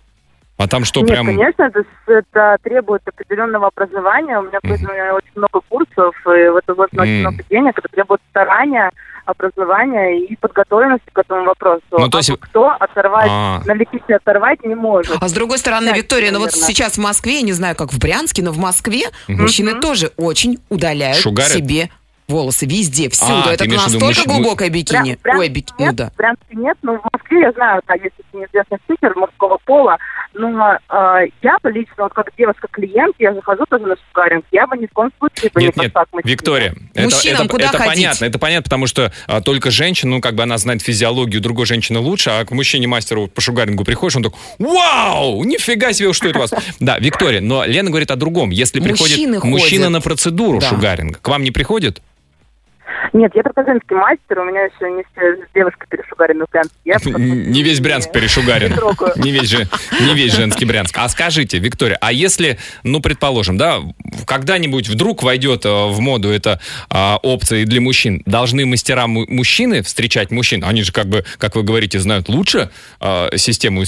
А 0.59 0.67
там 0.67 0.85
что, 0.85 1.00
Нет, 1.00 1.11
прям... 1.11 1.27
конечно, 1.27 1.62
это, 1.62 1.85
это 2.09 2.57
требует 2.65 3.03
определенного 3.07 3.69
образования. 3.69 4.38
У 4.41 4.43
меня 4.43 4.59
поэтому 4.61 4.91
очень 5.15 5.31
много 5.37 5.61
курсов, 5.69 6.15
и 6.27 6.49
в 6.49 6.57
это 6.57 6.75
вложено 6.75 7.03
очень 7.03 7.12
Мгм. 7.12 7.21
много 7.21 7.45
денег. 7.49 7.79
Это 7.79 7.88
требует 7.88 8.21
старания, 8.31 8.91
образования 9.25 10.25
и 10.27 10.37
подготовленности 10.37 11.09
к 11.12 11.19
этому 11.19 11.45
вопросу. 11.45 11.83
Ну, 11.93 12.09
то 12.09 12.19
есть- 12.19 12.31
А 12.31 12.37
кто 12.38 12.71
оторвать, 12.71 13.29
А. 13.31 13.61
на 13.67 13.73
летище 13.75 14.15
оторвать 14.17 14.65
не 14.65 14.75
может. 14.75 15.17
А 15.21 15.29
с 15.29 15.33
другой 15.33 15.59
стороны, 15.59 15.91
Да, 15.91 15.97
Виктория, 15.97 16.33
ну 16.33 16.41
вот 16.41 16.53
сейчас 16.53 16.95
в 16.95 17.00
Москве, 17.00 17.37
я 17.37 17.43
не 17.43 17.53
знаю, 17.53 17.77
как 17.77 17.93
в 17.93 17.99
Брянске, 18.00 18.43
но 18.43 18.50
в 18.53 18.59
Москве 18.59 19.05
мужчины 19.29 19.75
тоже 19.81 20.11
очень 20.17 20.59
удаляют 20.71 21.19
Шугарят? 21.19 21.53
себе 21.53 21.91
волосы 22.29 22.67
везде, 22.67 23.09
всюду. 23.09 23.43
А, 23.47 23.53
Это 23.55 23.65
настолько 23.67 24.29
му- 24.29 24.35
глубокое 24.41 24.69
бикини. 24.69 25.19
Брянске 25.23 25.41
Ой, 25.41 25.49
бики... 25.49 25.73
ну 25.79 25.87
нет, 25.87 25.97
да. 25.97 26.11
в 26.11 26.17
Брянске 26.17 26.45
нет, 26.55 26.77
но 26.83 26.99
в 26.99 27.01
Москве 27.13 27.41
я 27.41 27.53
знаю, 27.53 27.81
да, 27.89 27.95
есть 27.95 28.15
очень 28.33 28.45
известный 28.45 28.79
спикер 28.85 29.17
мужского 29.17 29.59
пола, 29.65 29.97
но 30.35 30.75
э, 30.75 31.27
я 31.43 31.57
бы 31.63 31.71
лично, 31.73 31.95
вот 32.05 32.13
как 32.13 32.31
девушка-клиент, 32.37 33.17
я 33.19 33.33
захожу 33.35 33.65
тоже 33.71 33.87
на 33.87 33.97
шугаринг, 33.97 34.45
я 34.53 34.67
бы 34.67 34.77
ни 34.77 34.87
в 34.87 34.91
коем 34.93 35.11
случае 35.19 35.51
бы 35.55 35.63
Нет, 35.63 35.77
не 35.77 35.83
нет. 35.85 35.95
Виктория, 36.25 36.75
это, 36.95 37.05
Мужчинам 37.05 37.41
это- 37.43 37.49
куда 37.49 37.65
это 37.69 37.79
ходить? 37.79 37.95
понятно, 37.95 38.25
это 38.27 38.39
понятно, 38.39 38.65
потому 38.65 38.87
что 38.87 39.13
а, 39.27 39.41
только 39.41 39.71
женщина, 39.71 40.11
ну, 40.17 40.21
как 40.21 40.35
бы 40.35 40.43
она 40.43 40.59
знает 40.59 40.83
физиологию 40.83 41.41
другой 41.41 41.65
женщины 41.65 41.99
лучше, 41.99 42.29
а 42.31 42.45
к 42.45 42.51
мужчине-мастеру 42.51 43.29
по 43.29 43.41
шугарингу 43.41 43.85
приходишь, 43.85 44.17
он 44.17 44.23
такой, 44.25 44.39
вау, 44.59 45.43
нифига 45.45 45.93
себе, 45.95 46.13
что 46.13 46.29
это 46.29 46.39
у 46.39 46.43
вас. 46.43 46.53
Да, 46.81 46.99
Виктория, 46.99 47.41
но 47.41 47.65
Лена 47.65 47.89
говорит 47.91 48.11
о 48.11 48.17
другом. 48.17 48.51
Если 48.51 48.81
приходит 48.81 49.43
мужчина 49.45 49.89
на 49.89 50.01
процедуру 50.01 50.59
Да. 50.61 50.69
шугаринга, 50.69 51.19
к 51.21 51.29
вам 51.29 51.43
не 51.43 51.51
приходит? 51.51 52.03
Нет, 53.12 53.33
я 53.35 53.42
только 53.42 53.64
женский 53.64 53.95
мастер, 53.95 54.38
у 54.38 54.45
меня 54.45 54.62
еще 54.64 54.90
не 54.90 55.02
все 55.12 55.45
девушка 55.54 55.87
перешугарена 55.88 56.47
в 56.47 56.50
Брянске. 56.50 56.75
Я 56.85 56.97
Не 57.18 57.62
весь 57.62 57.80
Брянск 57.80 58.12
перешугарен. 58.12 58.75
не 59.16 59.30
весь, 59.30 59.49
же, 59.49 59.68
не 60.00 60.14
весь 60.14 60.33
женский 60.35 60.64
Брянск. 60.64 60.97
А 60.99 61.09
скажите, 61.09 61.59
Виктория, 61.59 61.99
а 62.00 62.12
если, 62.12 62.59
ну, 62.83 63.00
предположим, 63.00 63.57
да, 63.57 63.78
когда-нибудь 64.26 64.88
вдруг 64.88 65.23
войдет 65.23 65.64
э, 65.64 65.68
в 65.68 66.00
моду 66.00 66.28
эта 66.30 66.61
а, 66.90 67.18
опция 67.23 67.64
для 67.64 67.80
мужчин, 67.80 68.23
должны 68.26 68.66
мастера 68.66 69.07
му- 69.07 69.26
мужчины 69.28 69.83
встречать 69.83 70.30
мужчин? 70.30 70.64
Они 70.64 70.83
же, 70.83 70.92
как 70.92 71.07
бы, 71.07 71.25
как 71.38 71.57
вы 71.57 71.62
говорите, 71.62 71.99
знают 71.99 72.28
лучше 72.28 72.71
а, 73.00 73.28
систему 73.37 73.83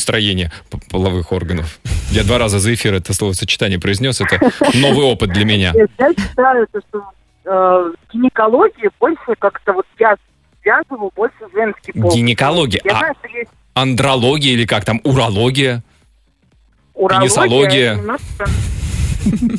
п- 0.71 0.79
половых 0.91 1.33
органов. 1.33 1.79
Я 2.11 2.25
два 2.25 2.39
раза 2.39 2.59
за 2.59 2.75
эфир 2.75 2.95
это 2.95 3.13
словосочетание 3.15 3.79
произнес. 3.79 4.21
Это 4.21 4.51
новый 4.75 5.05
опыт 5.05 5.31
для 5.33 5.45
меня. 5.45 5.73
Я 5.75 5.87
считаю, 6.13 6.67
то, 6.73 6.81
что 6.89 7.03
э, 7.51 7.93
гинекологии 8.13 8.91
больше 9.01 9.35
как-то 9.39 9.73
вот 9.73 9.87
я 9.99 10.17
связывал 10.63 11.13
больше 11.17 11.37
женский 11.53 11.93
пол. 11.93 12.13
Гинекология. 12.15 12.81
Я 12.85 12.93
А- 12.93 12.99
знаю, 12.99 13.15
что 13.23 13.29
есть 13.37 13.51
Андрология 13.75 14.53
или 14.53 14.67
как 14.67 14.85
там, 14.85 15.01
урология? 15.05 15.83
урология. 16.95 17.21
Пенисология. 17.29 17.95
немножко- 17.97 18.47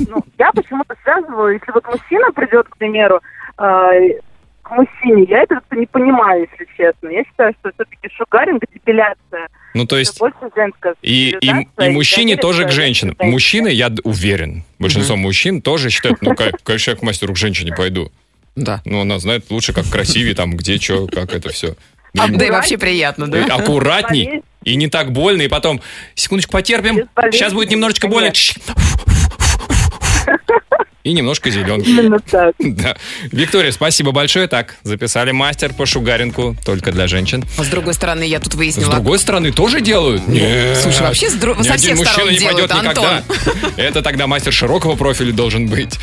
Ну, 0.10 0.24
я 0.40 0.52
почему-то 0.54 0.96
связываю, 1.04 1.54
если 1.54 1.72
вот 1.72 1.86
мужчина 1.88 2.32
придет, 2.32 2.68
к 2.70 2.78
примеру, 2.78 3.20
э, 3.60 4.20
к 4.72 4.76
мужчине, 4.76 5.26
я 5.30 5.44
это 5.44 5.56
как-то 5.56 5.76
не 5.76 5.86
понимаю, 5.86 6.48
если 6.50 6.68
честно. 6.78 7.10
Я 7.10 7.24
считаю, 7.26 7.54
что 7.60 7.72
все-таки 7.74 8.10
шугаринг, 8.16 8.64
депиляция, 8.74 9.50
Ну, 9.74 9.86
то 9.86 9.96
это 9.96 10.00
есть... 10.00 10.20
больше 10.20 10.38
женская 10.56 10.96
И, 11.02 11.38
и, 11.42 11.68
и 11.84 11.90
мужчине 11.90 12.38
тоже 12.38 12.66
к 12.66 12.72
женщинам. 12.72 13.16
Мужчины, 13.20 13.68
я 13.68 13.92
уверен, 14.04 14.64
большинство 14.80 15.16
мужчин 15.16 15.62
тоже 15.62 15.90
считают, 15.90 16.22
ну, 16.22 16.36
конечно, 16.64 16.92
я 16.92 16.98
к 16.98 17.02
мастеру 17.02 17.34
к 17.34 17.38
женщине 17.38 17.74
пойду. 17.76 18.12
Да. 18.56 18.82
Ну, 18.86 19.02
она 19.02 19.20
знает 19.20 19.50
лучше, 19.50 19.74
как 19.74 19.88
красивее, 19.90 20.36
там, 20.36 20.56
где, 20.56 20.78
что, 20.78 21.08
как 21.08 21.34
это 21.34 21.50
все. 21.50 21.76
Да 22.14 22.46
и 22.46 22.50
вообще 22.50 22.78
приятно, 22.78 23.28
да? 23.28 23.46
Аккуратней 23.46 24.44
и 24.64 24.76
не 24.76 24.88
так 24.88 25.12
больно, 25.12 25.42
и 25.42 25.48
потом, 25.48 25.82
секундочку 26.16 26.54
потерпим, 26.54 27.10
сейчас 27.32 27.54
будет 27.54 27.70
немножечко 27.72 28.08
больно. 28.08 28.32
И 31.04 31.14
немножко 31.14 31.50
зеленки. 31.50 31.90
Именно 31.90 32.20
так. 32.20 32.54
Да. 32.60 32.96
Виктория, 33.32 33.72
спасибо 33.72 34.12
большое. 34.12 34.48
Так, 34.48 34.76
записали 34.84 35.32
мастер 35.32 35.74
по 35.74 35.88
шугаринку 35.88 36.56
только 36.64 36.92
для 36.92 37.08
женщин. 37.08 37.44
А 37.58 37.64
с 37.64 37.68
другой 37.70 37.96
стороны, 37.96 38.24
я 38.24 38.40
тут 38.40 38.54
С 38.54 38.56
выяснила... 38.56 38.92
другой 38.92 39.18
стороны, 39.18 39.52
тоже 39.52 39.82
делают? 39.82 40.28
Нет. 40.28 40.78
слушай, 40.78 41.02
вообще 41.02 41.30
с 41.32 41.34
дру- 41.36 41.58
Ни 41.58 41.64
со 41.64 41.74
один 41.74 41.96
всех 41.96 41.98
мужчина 41.98 42.14
сторон 42.14 42.30
не 42.32 42.38
делают, 42.38 42.70
пойдет 42.72 42.84
никогда. 42.84 43.18
Антон. 43.18 43.72
Это 43.78 44.02
тогда 44.04 44.28
мастер 44.28 44.54
широкого 44.54 44.96
профиля 44.96 45.32
должен 45.34 45.66
быть. 45.68 45.98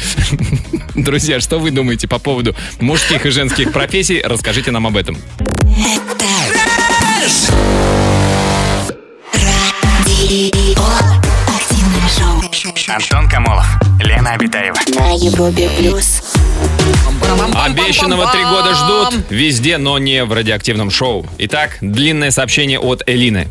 Друзья, 0.97 1.39
что 1.39 1.59
вы 1.61 1.71
думаете 1.71 2.09
по 2.09 2.19
поводу 2.19 2.57
мужских 2.81 3.25
и 3.25 3.31
женских 3.31 3.73
профессий? 3.73 4.21
Расскажите 4.21 4.73
нам 4.73 4.87
об 4.89 4.97
этом. 4.97 5.17
Шоу. 7.29 7.59
Антон 12.89 13.29
Камолов, 13.29 13.67
Лена 14.29 14.35
Обитаева. 14.35 14.77
На 14.95 15.13
Европе 15.13 15.71
плюс. 15.79 16.23
Обещанного 17.55 18.31
три 18.31 18.43
года 18.43 18.75
ждут 18.75 19.25
везде, 19.31 19.79
но 19.79 19.99
не 19.99 20.25
в 20.25 20.33
радиоактивном 20.33 20.91
шоу. 20.91 21.27
Итак, 21.39 21.79
длинное 21.81 22.31
сообщение 22.31 22.79
от 22.79 23.03
Элины. 23.07 23.49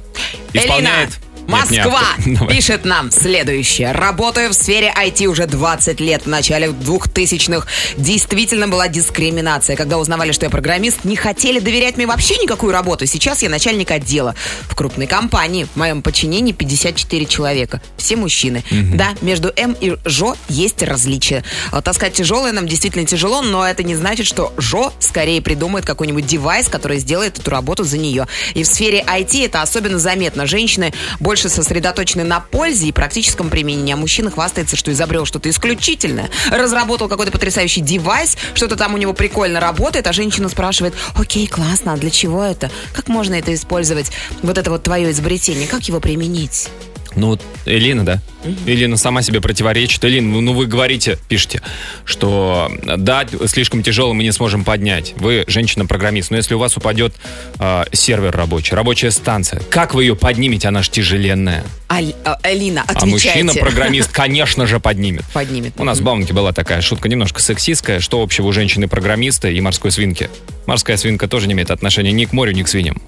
Исполняет... 0.53 1.09
Нет, 1.47 1.69
Москва. 1.69 2.01
Давай. 2.25 2.55
пишет 2.55 2.85
нам 2.85 3.11
следующее. 3.11 3.91
Работаю 3.91 4.49
в 4.49 4.53
сфере 4.53 4.93
IT 4.95 5.25
уже 5.27 5.45
20 5.47 5.99
лет. 6.01 6.23
В 6.23 6.27
начале 6.27 6.67
2000-х 6.67 7.67
действительно 7.97 8.67
была 8.67 8.87
дискриминация. 8.87 9.75
Когда 9.75 9.97
узнавали, 9.97 10.31
что 10.31 10.45
я 10.45 10.49
программист, 10.49 11.05
не 11.05 11.15
хотели 11.15 11.59
доверять 11.59 11.97
мне 11.97 12.05
вообще 12.05 12.35
никакую 12.37 12.73
работу. 12.73 13.05
Сейчас 13.05 13.41
я 13.43 13.49
начальник 13.49 13.91
отдела 13.91 14.35
в 14.67 14.75
крупной 14.75 15.07
компании. 15.07 15.67
В 15.73 15.77
моем 15.77 16.01
подчинении 16.01 16.51
54 16.51 17.25
человека. 17.25 17.81
Все 17.97 18.15
мужчины. 18.15 18.63
Да, 18.93 19.09
между 19.21 19.51
М 19.55 19.75
и 19.79 19.95
Жо 20.05 20.35
есть 20.49 20.83
различия. 20.83 21.43
А 21.71 21.81
Таскать 21.81 22.13
тяжелое 22.13 22.51
нам 22.51 22.67
действительно 22.67 23.05
тяжело, 23.05 23.41
но 23.41 23.65
это 23.65 23.83
не 23.83 23.95
значит, 23.95 24.25
что 24.27 24.53
Жо 24.57 24.91
скорее 24.99 25.41
придумает 25.41 25.85
какой-нибудь 25.85 26.25
девайс, 26.25 26.67
который 26.67 26.99
сделает 26.99 27.39
эту 27.39 27.49
работу 27.51 27.83
за 27.83 27.97
нее. 27.97 28.27
И 28.53 28.63
в 28.63 28.67
сфере 28.67 29.03
IT 29.07 29.45
это 29.45 29.61
особенно 29.61 29.99
заметно. 29.99 30.45
Женщины 30.45 30.93
больше 31.19 31.36
сосредоточены 31.45 32.23
на 32.23 32.39
пользе 32.39 32.87
и 32.87 32.91
практическом 32.91 33.49
применении, 33.49 33.93
а 33.93 33.97
мужчина 33.97 34.31
хвастается, 34.31 34.75
что 34.75 34.91
изобрел 34.91 35.25
что-то 35.25 35.49
исключительное. 35.49 36.29
Разработал 36.49 37.07
какой-то 37.07 37.31
потрясающий 37.31 37.81
девайс, 37.81 38.37
что-то 38.53 38.75
там 38.75 38.93
у 38.93 38.97
него 38.97 39.13
прикольно 39.13 39.59
работает, 39.59 40.07
а 40.07 40.13
женщина 40.13 40.49
спрашивает, 40.49 40.93
окей, 41.15 41.47
классно, 41.47 41.93
а 41.93 41.97
для 41.97 42.09
чего 42.09 42.43
это? 42.43 42.71
Как 42.93 43.07
можно 43.07 43.35
это 43.35 43.53
использовать? 43.53 44.11
Вот 44.41 44.57
это 44.57 44.71
вот 44.71 44.83
твое 44.83 45.11
изобретение, 45.11 45.67
как 45.67 45.83
его 45.83 45.99
применить? 45.99 46.69
Ну, 47.17 47.29
вот 47.29 47.41
Элина, 47.65 48.05
да? 48.05 48.21
Элина 48.65 48.95
сама 48.95 49.23
себе 49.23 49.41
противоречит. 49.41 50.05
Элина, 50.05 50.29
ну, 50.29 50.41
ну 50.41 50.53
вы 50.53 50.67
говорите, 50.67 51.17
пишете, 51.27 51.61
что 52.05 52.71
да, 52.97 53.25
слишком 53.47 53.81
тяжело 53.81 54.13
мы 54.13 54.23
не 54.23 54.31
сможем 54.31 54.63
поднять. 54.63 55.13
Вы 55.17 55.43
женщина-программист, 55.47 56.29
но 56.29 56.37
если 56.37 56.53
у 56.53 56.59
вас 56.59 56.77
упадет 56.77 57.15
э, 57.59 57.85
сервер 57.91 58.35
рабочий, 58.35 58.75
рабочая 58.75 59.09
станция, 59.11 59.61
как 59.69 59.95
вы 59.95 60.03
ее 60.03 60.15
поднимете? 60.15 60.67
Она 60.67 60.83
же 60.83 60.91
тяжеленная. 60.91 61.63
А, 61.89 62.01
Элина, 62.43 62.83
А 62.87 62.91
отвечайте. 62.91 63.43
мужчина-программист, 63.43 64.11
конечно 64.11 64.67
же, 64.67 64.79
поднимет. 64.79 65.23
Поднимет. 65.33 65.73
У 65.77 65.83
нас 65.83 65.99
в 65.99 66.03
Баунке 66.03 66.33
была 66.33 66.53
такая 66.53 66.81
шутка, 66.81 67.09
немножко 67.09 67.41
сексистская. 67.41 67.99
Что 67.99 68.21
общего 68.21 68.47
у 68.47 68.51
женщины-программиста 68.51 69.49
и 69.49 69.59
морской 69.59 69.91
свинки? 69.91 70.29
Морская 70.67 70.97
свинка 70.97 71.27
тоже 71.27 71.47
не 71.47 71.53
имеет 71.53 71.71
отношения 71.71 72.11
ни 72.11 72.25
к 72.25 72.33
морю, 72.33 72.51
ни 72.51 72.61
к 72.61 72.67
свиньям. 72.67 73.01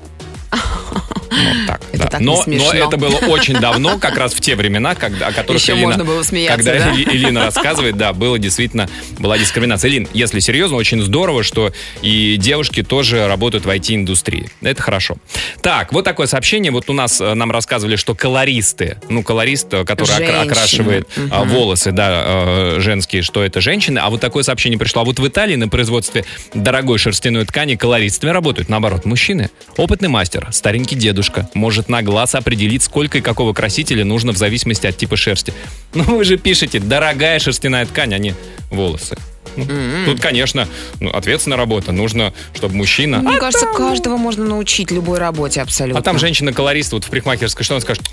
Вот 0.51 1.67
так, 1.67 1.81
Это 1.91 2.03
да. 2.03 2.09
так 2.09 2.21
но, 2.21 2.43
но 2.47 2.73
это 2.73 2.97
было 2.97 3.15
очень 3.27 3.53
давно, 3.59 3.97
как 3.99 4.17
раз 4.17 4.33
в 4.33 4.41
те 4.41 4.55
времена, 4.55 4.95
когда, 4.95 5.27
о 5.27 5.31
которых 5.31 5.61
Еще 5.61 5.73
Элина, 5.73 5.87
можно 5.87 6.03
было 6.03 6.23
смеяться, 6.23 6.57
когда 6.57 6.85
да? 6.85 6.91
Эли- 6.91 7.07
Элина 7.11 7.45
рассказывает, 7.45 7.97
да, 7.97 8.13
было 8.13 8.39
действительно, 8.39 8.89
была 9.19 9.37
дискриминация. 9.37 9.89
Элин, 9.89 10.07
если 10.13 10.39
серьезно, 10.39 10.75
очень 10.77 11.01
здорово, 11.01 11.43
что 11.43 11.71
и 12.01 12.35
девушки 12.37 12.81
тоже 12.83 13.27
работают 13.27 13.65
в 13.65 13.69
IT-индустрии. 13.69 14.49
Это 14.61 14.81
хорошо. 14.81 15.15
Так, 15.61 15.93
вот 15.93 16.03
такое 16.03 16.25
сообщение. 16.27 16.71
Вот 16.71 16.89
у 16.89 16.93
нас 16.93 17.21
э, 17.21 17.33
нам 17.35 17.51
рассказывали, 17.51 17.95
что 17.95 18.15
колористы, 18.15 18.97
ну, 19.07 19.23
колорист, 19.23 19.71
э, 19.73 19.85
который 19.85 20.07
Женщины. 20.17 20.35
окрашивает 20.35 21.07
Мгм. 21.15 21.47
волосы, 21.49 21.91
да, 21.91 22.79
женские, 22.79 23.21
что 23.21 23.43
это 23.43 23.61
женщины. 23.61 23.99
А 23.99 24.09
вот 24.09 24.19
такое 24.19 24.43
сообщение 24.43 24.79
пришло. 24.79 25.03
А 25.03 25.05
вот 25.05 25.19
в 25.19 25.27
Италии 25.27 25.55
на 25.55 25.69
производстве 25.69 26.25
дорогой 26.53 26.97
шерстяной 26.97 27.45
ткани 27.45 27.75
колористами 27.75 28.31
работают, 28.31 28.67
наоборот, 28.69 29.05
мужчины. 29.05 29.49
Опытный 29.77 30.09
мастер, 30.09 30.38
старенький 30.51 30.95
дедушка, 30.95 31.49
может 31.53 31.89
на 31.89 32.01
глаз 32.01 32.35
определить, 32.35 32.83
сколько 32.83 33.17
и 33.17 33.21
какого 33.21 33.53
красителя 33.53 34.05
нужно 34.05 34.31
в 34.31 34.37
зависимости 34.37 34.87
от 34.87 34.97
типа 34.97 35.15
шерсти. 35.15 35.53
Ну, 35.93 36.03
вы 36.03 36.23
же 36.23 36.37
пишете, 36.37 36.79
дорогая 36.79 37.39
шерстяная 37.39 37.85
ткань, 37.85 38.13
а 38.13 38.17
не 38.19 38.35
волосы. 38.69 39.17
Ну, 39.65 40.05
Тут, 40.05 40.19
конечно, 40.21 40.67
ну, 40.99 41.09
ответственная 41.09 41.57
работа. 41.57 41.91
Нужно, 41.91 42.33
чтобы 42.53 42.75
мужчина... 42.75 43.19
Мне 43.19 43.37
кажется, 43.37 43.65
каждого 43.67 44.17
можно 44.17 44.45
научить 44.45 44.91
любой 44.91 45.19
работе 45.19 45.61
абсолютно. 45.61 45.99
А 45.99 46.03
там 46.03 46.17
женщина-колорист 46.19 46.93
вот 46.93 47.03
в 47.05 47.09
парикмахерской, 47.09 47.63
что 47.63 47.75
она 47.75 47.81
скажет? 47.81 48.03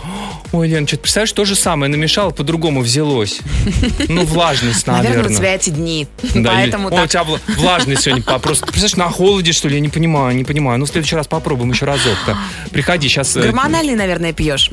Ой, 0.52 0.68
Лен, 0.68 0.86
что-то 0.86 1.02
представляешь, 1.02 1.32
то 1.32 1.44
же 1.44 1.54
самое 1.54 1.90
намешала, 1.90 2.30
по-другому 2.30 2.80
взялось. 2.80 3.40
Ну, 4.08 4.24
влажность, 4.24 4.86
Наверное, 4.86 5.08
наверное. 5.16 5.34
у 5.34 5.38
тебя 5.38 5.54
эти 5.54 5.70
дни. 5.70 6.06
Да, 6.34 6.52
Поэтому 6.54 6.88
или, 6.88 6.94
«Ой, 6.94 7.00
у 7.00 7.06
так. 7.06 7.10
тебя 7.10 7.22
вла- 7.22 7.40
влажность 7.56 8.02
сегодня. 8.02 8.22
Просто, 8.22 8.64
представляешь, 8.66 8.96
на 8.96 9.10
холоде, 9.10 9.52
что 9.52 9.68
ли? 9.68 9.74
Я 9.74 9.80
не 9.80 9.88
понимаю, 9.88 10.34
не 10.36 10.44
понимаю. 10.44 10.78
Ну, 10.78 10.86
в 10.86 10.88
следующий 10.88 11.16
раз 11.16 11.26
попробуем 11.26 11.72
еще 11.72 11.84
разок-то. 11.86 12.36
Приходи, 12.70 13.08
сейчас... 13.08 13.34
Гормональный, 13.36 13.94
наверное, 13.94 14.32
пьешь. 14.32 14.70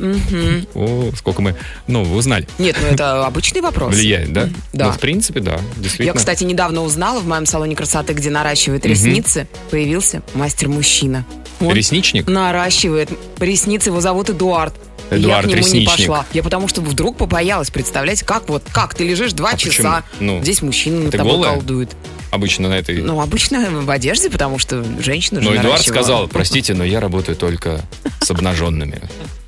О, 0.75 1.11
сколько 1.17 1.41
мы 1.41 1.55
нового 1.87 2.17
узнали. 2.17 2.47
Нет, 2.59 2.77
ну 2.81 2.87
это 2.87 3.25
обычный 3.25 3.61
вопрос. 3.61 3.95
Влияет, 3.95 4.31
да? 4.33 4.49
Да. 4.71 4.85
Ну, 4.87 4.91
в 4.91 4.99
принципе, 4.99 5.39
да, 5.39 5.53
Я, 5.53 5.59
действительно. 5.77 6.13
кстати, 6.13 6.43
недавно 6.43 6.62
узнала 6.71 7.19
в 7.19 7.27
моем 7.27 7.45
салоне 7.45 7.75
красоты, 7.75 8.13
где 8.13 8.29
наращивают 8.29 8.85
ресницы, 8.85 9.47
появился 9.71 10.21
мастер-мужчина. 10.33 11.25
Он 11.59 11.73
Ресничник? 11.73 12.27
наращивает 12.27 13.09
ресницы, 13.39 13.89
его 13.89 14.01
зовут 14.01 14.29
Эдуард. 14.29 14.73
И 15.11 15.15
я 15.15 15.19
Эдуард 15.19 15.45
к 15.45 15.49
нему 15.49 15.57
не 15.57 15.63
Ресничник. 15.63 15.89
пошла. 15.97 16.25
Я 16.33 16.43
потому 16.43 16.67
что 16.67 16.81
вдруг 16.81 17.17
побоялась. 17.17 17.69
Представляете, 17.69 18.25
как 18.25 18.49
вот, 18.49 18.63
как 18.71 18.95
ты 18.95 19.03
лежишь 19.05 19.33
два 19.33 19.51
А 19.51 19.57
часа, 19.57 20.03
почему? 20.11 20.31
Ну, 20.37 20.41
здесь 20.43 20.61
мужчина 20.61 21.01
над 21.01 21.11
ты 21.11 21.17
тобой 21.17 21.33
голая? 21.33 21.53
колдует. 21.53 21.91
Обычно 22.31 22.69
на 22.69 22.73
этой... 22.73 22.97
Ну, 23.01 23.21
обычно 23.21 23.69
в 23.69 23.89
одежде, 23.91 24.29
потому 24.29 24.57
что 24.57 24.83
женщина 24.99 25.39
же 25.41 25.47
Но 25.49 25.53
Эдуард 25.55 25.69
наращивала. 25.71 25.93
сказал, 26.01 26.27
простите, 26.27 26.73
но 26.73 26.83
я 26.83 26.99
работаю 26.99 27.35
только 27.35 27.81
с 28.21 28.31
обнаженными 28.31 29.01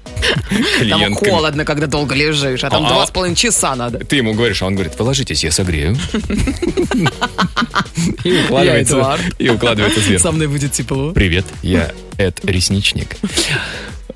Там 0.89 1.15
холодно, 1.15 1.65
когда 1.65 1.87
долго 1.87 2.15
лежишь, 2.15 2.63
а 2.63 2.69
там 2.69 2.85
А- 2.85 2.89
два 2.89 3.03
а- 3.03 3.07
с 3.07 3.11
половиной 3.11 3.35
часа 3.35 3.75
надо. 3.75 3.99
Ты 3.99 4.17
ему 4.17 4.33
говоришь, 4.33 4.61
а 4.61 4.65
он 4.67 4.73
говорит, 4.75 4.93
вы 4.97 5.05
ложитесь, 5.05 5.43
я 5.43 5.51
согрею. 5.51 5.95
И 8.23 8.43
укладывается, 8.43 9.17
и 9.39 9.49
укладывается 9.49 9.99
сверху. 9.99 10.31
мной 10.31 10.47
будет 10.47 10.71
тепло. 10.71 11.11
Привет, 11.11 11.45
я 11.61 11.91
Эд 12.17 12.43
Ресничник. 12.45 13.15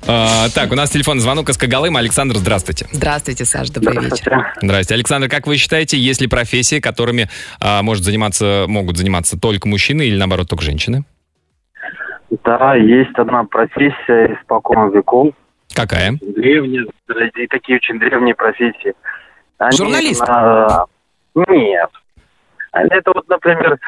А, 0.06 0.48
так, 0.54 0.72
у 0.72 0.74
нас 0.74 0.90
телефонный 0.90 1.20
звонок 1.20 1.48
из 1.50 1.56
Кагалыма. 1.56 1.98
Александр, 2.00 2.36
здравствуйте. 2.36 2.86
Здравствуйте, 2.90 3.44
Саш, 3.44 3.70
добрый 3.70 4.04
вечер. 4.04 4.52
Здравствуйте. 4.60 4.94
Александр, 4.94 5.28
как 5.28 5.46
вы 5.46 5.56
считаете, 5.56 5.98
есть 5.98 6.20
ли 6.20 6.26
профессии, 6.26 6.80
которыми 6.80 7.28
а, 7.60 7.82
может 7.82 8.04
заниматься, 8.04 8.64
могут 8.66 8.96
заниматься 8.96 9.38
только 9.38 9.68
мужчины 9.68 10.02
или, 10.02 10.16
наоборот, 10.16 10.48
только 10.48 10.64
женщины? 10.64 11.04
Да, 12.44 12.74
есть 12.76 13.14
одна 13.16 13.44
профессия 13.44 14.36
испокон 14.40 14.90
веков. 14.92 15.34
Какая? 15.74 16.18
Древние, 16.20 16.86
такие 17.48 17.76
очень 17.78 17.98
древние 17.98 18.34
профессии. 18.34 18.94
Они 19.58 19.76
Журналист? 19.76 20.26
на- 20.26 20.86
Нет. 21.48 21.90
Это 22.72 23.12
вот, 23.14 23.28
например, 23.28 23.78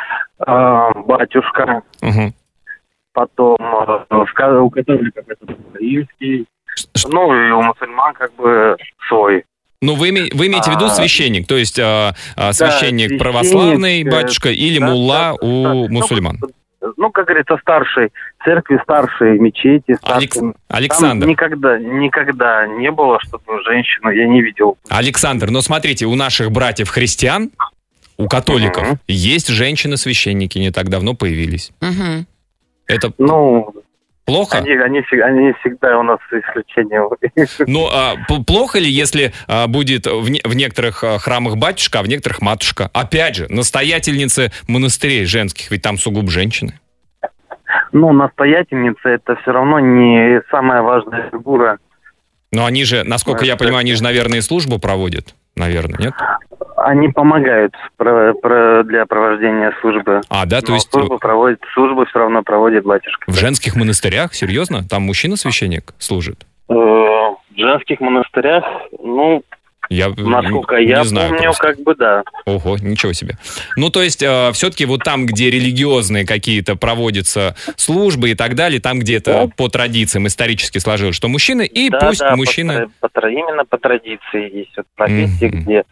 э, 0.46 0.90
батюшка, 1.06 1.82
Мгм. 2.00 2.34
потом 3.12 3.56
ка- 4.34 4.60
у 4.60 4.70
католиков 4.70 5.24
это 5.28 5.56
римский, 5.74 6.46
ну 7.08 7.34
и 7.34 7.50
у 7.52 7.62
мусульман 7.62 8.14
как 8.14 8.34
бы 8.34 8.76
свой. 9.08 9.44
Ну, 9.80 9.94
вы, 9.94 10.10
вы 10.32 10.46
имеете 10.46 10.70
в 10.70 10.74
виду 10.74 10.86
А, 10.86 10.90
священник, 10.90 11.46
то 11.48 11.56
есть 11.56 11.78
а, 11.78 12.14
а, 12.36 12.48
Да, 12.48 12.52
священник 12.52 13.08
священник, 13.08 13.18
православный 13.20 14.02
э, 14.02 14.10
батюшка 14.10 14.50
или 14.50 14.78
да, 14.78 14.86
мулла 14.86 15.18
да, 15.18 15.32
у 15.34 15.62
да. 15.64 15.72
Ну, 15.74 15.88
мусульман? 15.88 16.38
Ну, 16.40 16.48
ну, 16.96 17.10
как 17.10 17.26
говорится, 17.26 17.56
старшей 17.60 18.12
церкви, 18.44 18.78
старшей 18.82 19.38
мечети. 19.38 19.94
Старшей. 19.96 20.16
Алекс- 20.16 20.40
Александр. 20.68 21.20
Там 21.24 21.30
никогда, 21.30 21.78
никогда 21.78 22.66
не 22.66 22.90
было, 22.90 23.18
чтобы 23.20 23.62
женщину 23.64 24.10
я 24.10 24.26
не 24.26 24.42
видел. 24.42 24.76
Александр, 24.88 25.50
но 25.50 25.60
смотрите, 25.60 26.06
у 26.06 26.14
наших 26.14 26.50
братьев-христиан, 26.50 27.50
у 28.18 28.28
католиков, 28.28 28.82
Мгм. 28.86 28.98
есть 29.08 29.48
женщины-священники, 29.48 30.58
не 30.58 30.70
так 30.70 30.88
давно 30.88 31.14
появились. 31.14 31.72
Мгм. 31.80 32.26
Это 32.86 33.12
Ну, 33.18 33.72
плохо? 34.24 34.58
они, 34.58 34.70
они, 34.72 35.02
они 35.22 35.52
всегда 35.60 35.98
у 35.98 36.02
нас 36.02 36.18
исключение. 36.30 37.02
Ну, 37.66 37.88
а, 37.92 38.14
плохо 38.46 38.78
ли, 38.78 38.88
если 38.88 39.32
а, 39.48 39.66
будет 39.66 40.06
в, 40.06 40.28
не- 40.28 40.40
в 40.44 40.54
некоторых 40.54 41.04
а, 41.04 41.18
храмах 41.18 41.56
батюшка, 41.56 42.00
а 42.00 42.02
в 42.02 42.08
некоторых 42.08 42.40
матушка? 42.42 42.90
Опять 42.92 43.36
же, 43.36 43.46
настоятельницы 43.48 44.50
монастырей 44.68 45.24
женских, 45.24 45.70
ведь 45.70 45.82
там 45.82 45.98
сугубо 45.98 46.30
женщины. 46.30 46.78
Ну, 47.92 48.12
настоятельница 48.12 49.08
это 49.08 49.36
все 49.36 49.52
равно 49.52 49.78
не 49.80 50.42
самая 50.50 50.82
важная 50.82 51.30
фигура. 51.30 51.78
Но 52.50 52.66
они 52.66 52.84
же, 52.84 53.02
насколько 53.04 53.44
я 53.44 53.56
понимаю, 53.56 53.80
они 53.80 53.94
же, 53.94 54.02
наверное, 54.02 54.38
и 54.38 54.42
службу 54.42 54.78
проводят. 54.78 55.34
Наверное, 55.56 55.98
нет? 55.98 56.14
Они 56.76 57.08
помогают 57.08 57.74
для 57.98 59.06
провождения 59.06 59.72
службы. 59.80 60.20
А, 60.28 60.46
да, 60.46 60.60
то 60.60 60.70
Но 60.70 60.74
есть 60.74 60.90
службу 60.90 61.18
проводит, 61.18 61.60
службу 61.74 62.04
все 62.06 62.18
равно 62.18 62.42
проводит 62.42 62.84
батюшка. 62.84 63.30
в 63.30 63.34
женских 63.36 63.76
монастырях? 63.76 64.34
Серьезно? 64.34 64.82
Там 64.88 65.02
мужчина-священник 65.02 65.92
служит? 65.98 66.46
Э, 66.68 66.72
В 66.74 67.36
женских 67.56 68.00
монастырях, 68.00 68.64
ну, 69.02 69.42
Я 69.94 70.06
э, 70.08 70.12
насколько 70.16 70.76
не 70.76 70.86
я 70.88 71.04
знаю 71.04 71.28
помню, 71.30 71.42
просто. 71.44 71.62
как 71.62 71.80
бы 71.82 71.94
да. 71.94 72.22
Ого, 72.46 72.76
ничего 72.78 73.12
себе. 73.12 73.36
Ну, 73.76 73.90
то 73.90 74.02
есть, 74.02 74.18
все-таки 74.18 74.84
вот 74.86 75.02
там, 75.04 75.26
где 75.26 75.50
религиозные 75.50 76.26
какие-то 76.26 76.76
проводятся 76.76 77.56
службы 77.76 78.30
и 78.30 78.34
так 78.34 78.54
далее, 78.54 78.80
там, 78.80 78.98
где 79.00 79.16
это 79.16 79.50
по 79.56 79.68
традициям 79.68 80.26
исторически 80.26 80.78
сложилось, 80.78 81.16
что 81.16 81.28
мужчины, 81.28 81.66
и 81.66 81.90
да, 81.90 81.98
пусть 82.00 82.20
да, 82.20 82.30
по 82.30 82.36
мужчины... 82.36 82.74
тра- 82.74 82.90
по 83.00 83.08
тра- 83.08 83.30
именно 83.30 83.64
по 83.64 83.78
традиции 83.78 84.58
есть 84.58 84.76
вот 84.76 84.86
профессии, 84.96 85.46
Мгм. 85.46 85.62
где 85.62 85.84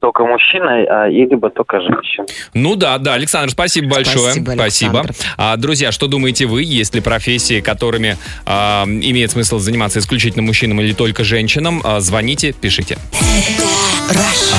только 0.00 0.24
мужчина, 0.24 0.84
а 0.88 1.08
и 1.08 1.26
либо 1.26 1.50
только 1.50 1.80
женщина. 1.80 2.26
Ну 2.54 2.74
да, 2.74 2.98
да, 2.98 3.14
Александр, 3.14 3.50
спасибо 3.50 3.94
большое. 3.94 4.32
Спасибо, 4.32 4.52
Спасибо. 4.54 5.04
А, 5.36 5.56
друзья, 5.56 5.92
что 5.92 6.06
думаете 6.08 6.46
вы? 6.46 6.62
Есть 6.62 6.94
ли 6.94 7.00
профессии, 7.00 7.60
которыми 7.60 8.16
а, 8.46 8.84
имеет 8.86 9.30
смысл 9.30 9.58
заниматься 9.58 9.98
исключительно 9.98 10.42
мужчинам 10.42 10.80
или 10.80 10.92
только 10.92 11.22
женщинам? 11.22 11.80
А, 11.84 12.00
звоните, 12.00 12.52
пишите. 12.52 12.96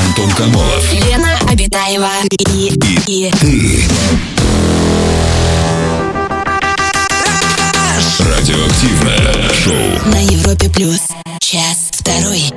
Антон 0.07 0.29
Камолов. 0.31 0.93
Лена 0.93 1.37
Обитаева 1.51 2.09
и, 2.53 2.71
и, 3.07 3.31
Радиоактивное 8.19 9.49
шоу. 9.53 10.11
на 10.11 10.19
Европе 10.23 10.69
плюс. 10.69 11.01
Час 11.39 11.89
второй. 11.91 12.51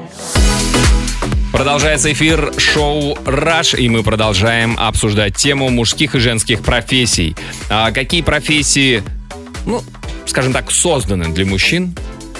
Продолжается 1.54 2.12
эфир 2.12 2.52
шоу 2.58 3.16
«Раш», 3.24 3.74
и 3.74 3.88
мы 3.88 4.02
продолжаем 4.02 4.76
обсуждать 4.76 5.36
тему 5.36 5.70
мужских 5.70 6.16
и 6.16 6.18
женских 6.18 6.62
профессий. 6.62 7.36
А 7.70 7.92
какие 7.92 8.22
профессии, 8.22 9.04
ну, 9.64 9.80
скажем 10.26 10.52
так, 10.52 10.72
созданы 10.72 11.28
для 11.28 11.46
мужчин, 11.46 11.94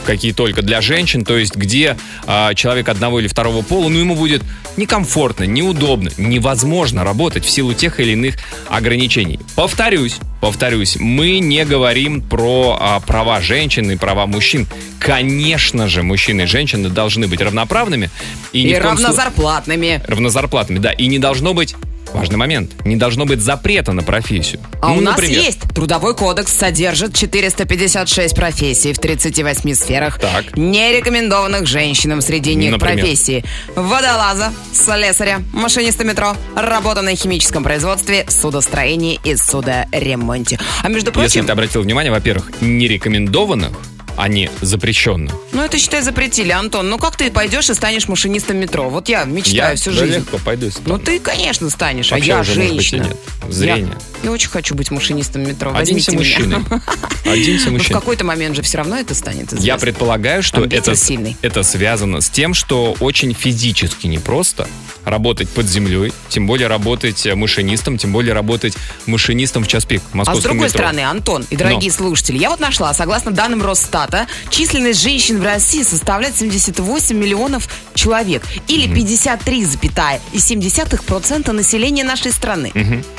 какие 0.05 0.33
только 0.33 0.63
для 0.63 0.81
женщин, 0.81 1.25
то 1.25 1.37
есть 1.37 1.57
где 1.57 1.97
а, 2.27 2.55
человек 2.55 2.89
одного 2.89 3.21
или 3.21 3.29
второго 3.29 3.63
пола, 3.63 3.89
ну, 3.89 3.99
ему 3.99 4.15
будет 4.15 4.43
некомфортно, 4.77 5.45
неудобно, 5.45 6.11
невозможно 6.19 7.05
работать 7.05 7.45
в 7.45 7.51
силу 7.51 7.75
тех 7.75 8.01
или 8.01 8.13
иных 8.13 8.37
ограничений. 8.69 9.41
Повторюсь, 9.55 10.17
повторюсь, 10.41 10.97
мы 10.99 11.39
не 11.39 11.65
говорим 11.65 12.21
про 12.23 12.77
а, 12.81 13.01
права 13.01 13.41
женщин 13.41 13.91
и 13.91 13.97
права 13.97 14.27
мужчин. 14.27 14.67
Конечно 14.99 15.89
же, 15.89 16.03
мужчины 16.03 16.43
и 16.43 16.47
женщины 16.47 16.89
должны 16.89 17.27
быть 17.27 17.41
равноправными. 17.41 18.11
И, 18.53 18.67
слу- 18.73 18.79
равнозарплатными. 18.81 20.03
равнозарплатными, 20.07 20.79
да. 20.79 20.93
И 20.93 21.07
не 21.07 21.19
должно 21.19 21.55
быть, 21.55 21.75
важный 22.15 22.37
момент, 22.37 22.73
не 22.85 22.97
должно 22.97 23.27
быть 23.27 23.41
запрета 23.41 23.93
на 23.93 24.03
профессию. 24.03 24.61
А 24.81 24.89
Ну, 24.89 24.97
у 24.99 25.01
нас 25.01 25.17
например, 25.17 25.43
есть. 25.43 25.61
Трудовой 25.75 26.15
кодекс 26.15 26.53
содержит 26.57 27.15
456 27.15 28.35
профессий 28.35 28.93
в 28.93 28.99
38 28.99 29.75
сферах, 29.75 30.19
Так. 30.19 30.57
не 30.57 30.93
рекомендованных 30.93 31.67
женщинам 31.67 32.21
среди 32.21 32.55
них 32.55 32.73
Например? 32.73 32.99
профессии. 32.99 33.45
Водолаза, 33.75 34.53
слесаря, 34.73 35.43
машиниста 35.53 36.05
метро, 36.05 36.37
работа 36.57 37.03
на 37.03 37.15
химическом 37.15 37.63
производстве, 37.65 38.25
судостроении 38.29 39.21
и 39.25 39.37
судоремонте. 39.37 40.59
А 40.83 40.89
между 40.89 41.11
Если 41.11 41.21
прочим, 41.21 41.47
ты 41.47 41.53
обратил 41.53 41.83
внимание, 41.83 42.11
во-первых, 42.13 42.51
не 42.61 42.89
рекомендованных, 42.89 43.73
а 44.17 44.29
не 44.29 44.51
запрещенных. 44.61 45.35
ну 45.53 45.63
это 45.63 45.79
считай 45.79 46.03
запретили, 46.03 46.51
Антон. 46.51 46.89
Ну 46.89 46.99
как 46.99 47.17
ты 47.17 47.31
пойдешь 47.31 47.71
и 47.71 47.75
станешь 47.75 48.09
машинистом 48.09 48.57
метро? 48.59 48.89
Вот 48.89 49.09
я 49.09 49.25
мечтаю 49.25 49.77
всю 49.77 49.91
да 49.93 49.99
жизнь. 49.99 50.17
легко 50.19 50.39
пойду 50.39 50.71
стану. 50.71 50.85
Ну 50.89 50.99
ты, 50.99 51.19
конечно, 51.19 51.71
станешь, 51.71 52.11
Вообще 52.11 52.33
а 52.33 52.35
я 52.37 52.41
уже, 52.41 52.55
может 52.55 52.77
быть, 52.77 52.87
и 52.87 52.89
женщина. 52.91 53.05
нет. 53.09 53.17
Зрение. 53.55 53.97
Я, 54.23 54.29
я 54.29 54.31
очень 54.33 54.49
хочу 54.51 54.75
быть 54.75 54.91
машинистом 54.91 55.43
метро. 55.43 55.75
Оденься 55.75 56.11
Возьмите 56.13 56.47
меня. 56.47 56.59
мужчиной. 56.59 56.81
Оденься 57.33 57.65
Ну, 57.67 57.71
в 57.71 57.73
мужчиной. 57.79 58.01
какой-то 58.01 58.25
момент 58.25 58.57
же 58.57 58.63
все 58.63 58.79
равно 58.79 58.97
это 58.97 59.15
станет 59.15 59.49
известно. 59.49 59.65
Я 59.67 59.77
предполагаю, 59.77 60.43
что 60.43 60.65
это, 60.65 60.95
сильный. 60.97 61.37
это 61.43 61.63
связано 61.63 62.21
с 62.21 62.31
тем, 62.31 62.55
что 62.55 62.97
очень 63.01 63.35
физически 63.35 64.07
непросто 64.07 64.67
работать 65.05 65.51
под 65.51 65.67
землей, 65.67 66.13
тем 66.31 66.47
более 66.47 66.67
работать 66.67 67.27
э, 67.27 67.35
машинистом, 67.35 67.99
тем 67.99 68.11
более 68.13 68.33
работать 68.33 68.75
машинистом 69.05 69.65
в 69.65 69.69
час 69.69 69.85
пик 69.85 70.01
в 70.13 70.21
А 70.21 70.25
с 70.35 70.39
другой 70.41 70.65
метро. 70.67 70.69
стороны, 70.79 71.01
Антон 71.01 71.45
и 71.51 71.57
дорогие 71.57 71.91
слушатели, 71.93 72.39
я 72.39 72.49
вот 72.51 72.61
нашла, 72.61 72.95
согласно 72.95 73.31
данным 73.31 73.63
Росстата, 73.63 74.04
численность 74.51 75.03
женщин 75.03 75.41
в 75.41 75.45
России 75.45 75.83
составляет 75.83 76.37
78 76.37 77.17
миллионов 77.17 77.69
человек. 77.95 78.43
Или 78.69 78.87
53,7% 78.89 81.53
населения 81.53 82.05
нашей 82.05 82.33
страны. 82.33 82.73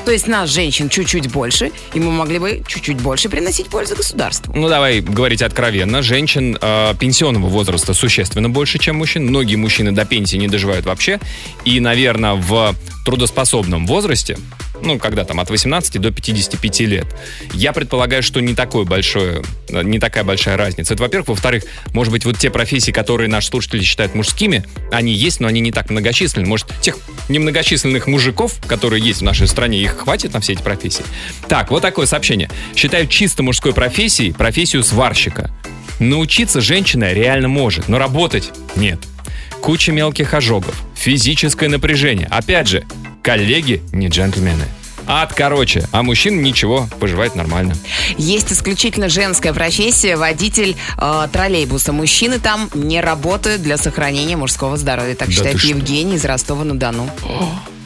То 0.05 0.11
есть 0.11 0.27
нас, 0.27 0.49
женщин, 0.49 0.89
чуть-чуть 0.89 1.31
больше, 1.31 1.71
и 1.93 1.99
мы 1.99 2.11
могли 2.11 2.39
бы 2.39 2.63
чуть-чуть 2.67 2.97
больше 2.97 3.29
приносить 3.29 3.67
пользу 3.67 3.95
государству. 3.95 4.53
Ну, 4.55 4.67
давай 4.69 5.01
говорить 5.01 5.41
откровенно. 5.41 6.01
Женщин 6.01 6.57
э, 6.59 6.93
пенсионного 6.99 7.47
возраста 7.47 7.93
существенно 7.93 8.49
больше, 8.49 8.79
чем 8.79 8.97
мужчин. 8.97 9.25
Многие 9.25 9.55
мужчины 9.55 9.91
до 9.91 10.05
пенсии 10.05 10.37
не 10.37 10.47
доживают 10.47 10.85
вообще. 10.85 11.19
И, 11.63 11.79
наверное, 11.79 12.33
в 12.33 12.75
трудоспособном 13.05 13.85
возрасте, 13.85 14.37
ну, 14.81 14.99
когда 14.99 15.23
там 15.23 15.39
от 15.39 15.49
18 15.49 16.01
до 16.01 16.11
55 16.11 16.79
лет, 16.81 17.05
я 17.53 17.73
предполагаю, 17.73 18.23
что 18.23 18.41
не, 18.41 18.55
такое 18.55 18.85
большое, 18.85 19.43
э, 19.69 19.83
не 19.83 19.99
такая 19.99 20.23
большая 20.23 20.57
разница. 20.75 20.93
Это, 20.93 21.03
во-первых. 21.03 21.29
Во-вторых, 21.29 21.63
может 21.93 22.11
быть, 22.11 22.25
вот 22.25 22.37
те 22.37 22.49
профессии, 22.49 22.91
которые 22.91 23.29
наши 23.29 23.47
слушатели 23.47 23.83
считают 23.83 24.15
мужскими, 24.15 24.63
они 24.91 25.13
есть, 25.13 25.39
но 25.39 25.47
они 25.47 25.59
не 25.59 25.71
так 25.71 25.89
многочисленны. 25.89 26.47
Может, 26.47 26.67
тех 26.81 26.97
немногочисленных 27.29 28.07
мужиков, 28.07 28.59
которые 28.67 29.03
есть 29.03 29.21
в 29.21 29.23
нашей 29.23 29.47
стране, 29.47 29.81
их 29.81 29.97
хватит 29.97 30.33
на 30.33 30.39
все 30.39 30.53
эти 30.53 30.61
профессии? 30.61 31.03
Так, 31.47 31.71
вот 31.71 31.81
такое 31.81 32.05
сообщение. 32.05 32.49
Считаю 32.75 33.07
чисто 33.07 33.43
мужской 33.43 33.73
профессией 33.73 34.33
профессию 34.33 34.83
сварщика. 34.83 35.51
Научиться 35.99 36.61
женщина 36.61 37.13
реально 37.13 37.47
может, 37.47 37.87
но 37.87 37.97
работать 37.97 38.51
нет. 38.75 38.99
Куча 39.61 39.91
мелких 39.91 40.33
ожогов, 40.33 40.75
физическое 40.95 41.69
напряжение. 41.69 42.27
Опять 42.27 42.67
же, 42.67 42.83
коллеги 43.23 43.81
не 43.91 44.09
джентльмены. 44.09 44.65
Ад 45.07 45.33
короче, 45.33 45.87
а 45.91 46.03
мужчин 46.03 46.41
ничего, 46.41 46.87
поживает 46.99 47.35
нормально. 47.35 47.75
Есть 48.17 48.51
исключительно 48.51 49.09
женская 49.09 49.53
профессия, 49.53 50.15
водитель 50.15 50.75
э, 50.97 51.27
троллейбуса. 51.31 51.91
Мужчины 51.91 52.39
там 52.39 52.69
не 52.73 53.01
работают 53.01 53.61
для 53.61 53.77
сохранения 53.77 54.37
мужского 54.37 54.77
здоровья. 54.77 55.15
Так 55.15 55.27
Да 55.27 55.33
считает 55.33 55.53
ты 55.53 55.59
что? 55.59 55.67
Евгений 55.69 56.15
из 56.15 56.25
Ростова-на-Дону. 56.25 57.09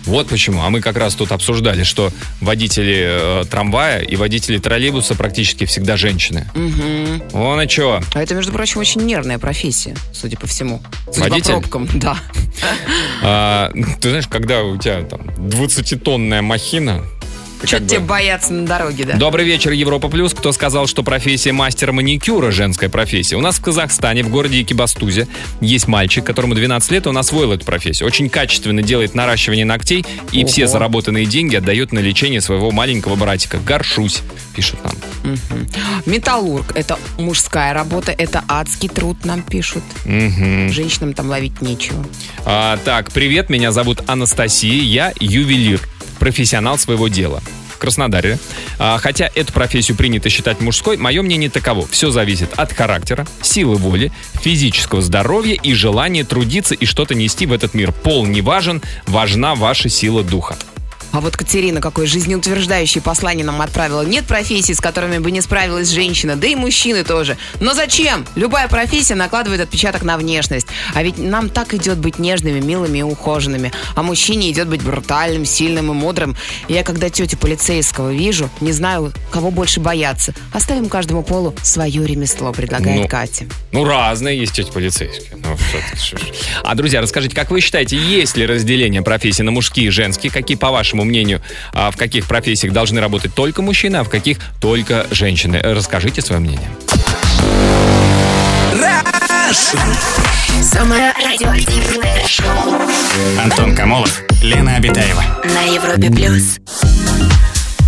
Вот 0.06 0.28
почему. 0.28 0.62
А 0.62 0.70
мы 0.70 0.82
как 0.82 0.98
раз 0.98 1.16
тут 1.16 1.32
обсуждали, 1.32 1.84
что 1.84 2.12
водители 2.42 3.42
э, 3.42 3.46
трамвая 3.50 4.02
и 4.02 4.16
водители 4.16 4.58
троллейбуса 4.58 5.16
практически 5.16 5.66
всегда 5.66 5.98
женщины. 5.98 6.50
Мгм. 6.56 7.24
Вон 7.32 7.62
и 7.62 7.68
чё. 7.68 8.02
А 8.14 8.22
это, 8.22 8.36
между 8.36 8.52
прочим, 8.52 8.80
очень 8.80 9.02
нервная 9.02 9.40
профессия, 9.40 9.96
судя 10.14 10.38
по 10.38 10.48
всему. 10.48 10.82
Судя 11.12 11.30
Водитель? 11.30 11.54
по 11.54 11.60
пробкам, 11.62 11.90
да. 11.96 12.18
А, 13.22 13.72
ты 14.00 14.10
знаешь, 14.10 14.28
когда 14.28 14.64
у 14.64 14.78
тебя 14.78 15.04
там 15.04 15.22
20-тонная 15.38 16.42
махина... 16.42 17.04
ты 17.62 17.68
Что 17.68 17.78
как 17.78 17.84
бы- 17.84 17.90
тебе 17.90 18.00
бояться 18.00 18.54
на 18.54 18.66
дороге, 18.66 19.04
да? 19.06 19.14
Добрый 19.16 19.46
вечер, 19.46 19.72
Европа 19.72 20.08
Плюс. 20.10 20.34
Кто 20.34 20.52
сказал, 20.52 20.88
что 20.88 21.04
профессия 21.04 21.52
мастера 21.52 21.92
маникюра 21.92 22.52
женская 22.52 22.90
профессия? 22.90 23.36
У 23.36 23.42
нас 23.42 23.58
в 23.58 23.62
Казахстане, 23.62 24.24
в 24.24 24.30
городе 24.30 24.62
Экибастузе, 24.62 25.28
есть 25.62 25.88
мальчик, 25.88 26.24
которому 26.24 26.56
12 26.56 26.92
лет, 26.92 27.08
он 27.08 27.18
освоил 27.18 27.52
эту 27.52 27.66
профессию. 27.66 28.08
Очень 28.08 28.30
качественно 28.30 28.82
делает 28.82 29.16
наращивание 29.16 29.66
ногтей 29.66 30.06
и 30.32 30.40
Ого. 30.40 30.48
все 30.48 30.68
заработанные 30.68 31.26
деньги 31.26 31.56
отдает 31.56 31.92
на 31.92 32.00
лечение 32.00 32.42
своего 32.42 32.72
маленького 32.72 33.16
братика. 33.16 33.58
Горшусь, 33.58 34.22
пишет 34.56 34.78
нам. 34.84 35.36
Металлург– 36.06 36.72
это 36.76 36.98
мужская 37.18 37.74
работа, 37.74 38.12
это 38.12 38.44
адский 38.48 38.90
труд, 38.90 39.26
нам 39.26 39.42
пишут. 39.42 39.84
Мгм. 40.06 40.72
Женщинам 40.72 41.14
там 41.14 41.28
ловить 41.30 41.62
нечего. 41.62 42.06
А, 42.46 42.78
так, 42.86 43.12
привет, 43.12 43.50
меня 43.50 43.72
зовут 43.72 44.02
Анастасия, 44.08 44.82
я 44.82 45.14
ювелир, 45.20 45.82
профессионал 46.20 46.78
своего 46.78 47.08
дела. 47.08 47.42
Краснодаре. 47.80 48.38
А, 48.78 48.98
хотя 48.98 49.30
эту 49.34 49.54
профессию 49.54 49.96
принято 49.96 50.30
считать 50.30 50.60
мужской, 50.60 50.98
мое 50.98 51.22
мнение 51.22 51.50
таково. 51.50 51.88
Все 51.88 52.12
зависит 52.12 52.52
от 52.58 52.74
характера, 52.74 53.26
силы 53.42 53.78
воли, 53.78 54.12
физического 54.42 55.02
здоровья 55.02 55.56
и 55.56 55.74
желания 55.74 56.26
трудиться 56.26 56.76
и 56.76 56.86
что-то 56.86 57.16
нести 57.16 57.46
в 57.46 57.54
этот 57.54 57.74
мир. 57.74 57.94
Пол 57.94 58.26
не 58.26 58.42
важен, 58.42 58.82
важна 59.08 59.56
ваша 59.56 59.88
сила 59.88 60.24
духа. 60.24 60.58
А 61.12 61.22
вот 61.22 61.36
Катерина 61.36 61.82
какое 61.82 62.06
жизнеутверждающее 62.06 63.02
послание 63.02 63.46
нам 63.46 63.62
отправила. 63.62 64.02
Нет 64.02 64.26
профессий, 64.26 64.74
с 64.74 64.80
которыми 64.80 65.18
бы 65.18 65.32
не 65.32 65.42
справилась 65.42 65.90
женщина, 65.90 66.36
да 66.36 66.48
и 66.48 66.56
мужчины 66.56 67.04
тоже. 67.04 67.38
Но 67.60 67.74
зачем? 67.74 68.26
Любая 68.36 68.68
профессия 68.68 69.16
накладывает 69.16 69.62
отпечаток 69.62 70.04
на 70.04 70.18
внешность. 70.18 70.68
А 70.94 71.04
ведь 71.04 71.18
нам 71.18 71.50
так 71.50 71.74
идет 71.74 71.98
быть 71.98 72.20
нежными, 72.20 72.60
милыми 72.60 73.00
и 73.00 73.02
ухоженными. 73.02 73.72
А 73.96 74.04
мужчине 74.04 74.52
идет 74.52 74.68
быть 74.68 74.82
брутальным, 74.84 75.46
сильным 75.46 75.92
и 75.92 75.94
мудрым. 75.94 76.36
Я 76.68 76.84
когда 76.84 77.10
тетю 77.10 77.38
полицейского 77.38 78.12
вижу, 78.12 78.50
не 78.62 78.72
знаю, 78.72 79.12
кого 79.32 79.52
больше 79.52 79.80
бояться. 79.80 80.34
Оставим 80.54 80.90
каждому 80.90 81.24
полу 81.24 81.56
свое 81.64 82.06
ремесло, 82.06 82.52
предлагает 82.52 83.02
Ну, 83.02 83.08
Катя. 83.08 83.46
Ну, 83.72 83.84
разные 83.84 84.40
есть 84.40 84.54
тети 84.54 84.72
полицейские. 84.72 85.38
Ну. 85.44 85.58
А, 86.64 86.76
друзья, 86.76 87.02
расскажите, 87.02 87.36
как 87.36 87.52
вы 87.52 87.62
считаете, 87.62 87.98
есть 87.98 88.38
ли 88.38 88.46
разделение 88.46 89.02
профессий 89.02 89.44
на 89.44 89.52
мужские 89.52 89.88
и 89.88 89.90
женские? 89.90 90.32
Какие, 90.32 90.58
по 90.58 90.70
вашему 91.00 91.04
мнению, 91.06 91.42
а, 91.74 91.92
в 91.92 91.98
каких 91.98 92.28
профессиях 92.28 92.74
должны 92.74 93.00
работать 93.00 93.34
только 93.34 93.62
мужчины, 93.62 93.98
а 93.98 94.04
в 94.04 94.10
каких 94.10 94.40
только 94.62 95.08
женщины? 95.12 95.60
Расскажите 95.62 96.22
свое 96.22 96.42
мнение. 96.42 96.70
Самое 100.62 101.14
радиоактивное 101.14 102.28
шоу 102.28 102.74
Антон 103.42 103.76
Камолов, 103.76 104.22
Лена 104.44 104.76
Обитаева. 104.76 105.24
на 105.46 105.74
Европе 105.74 106.12
плюс. 106.12 106.60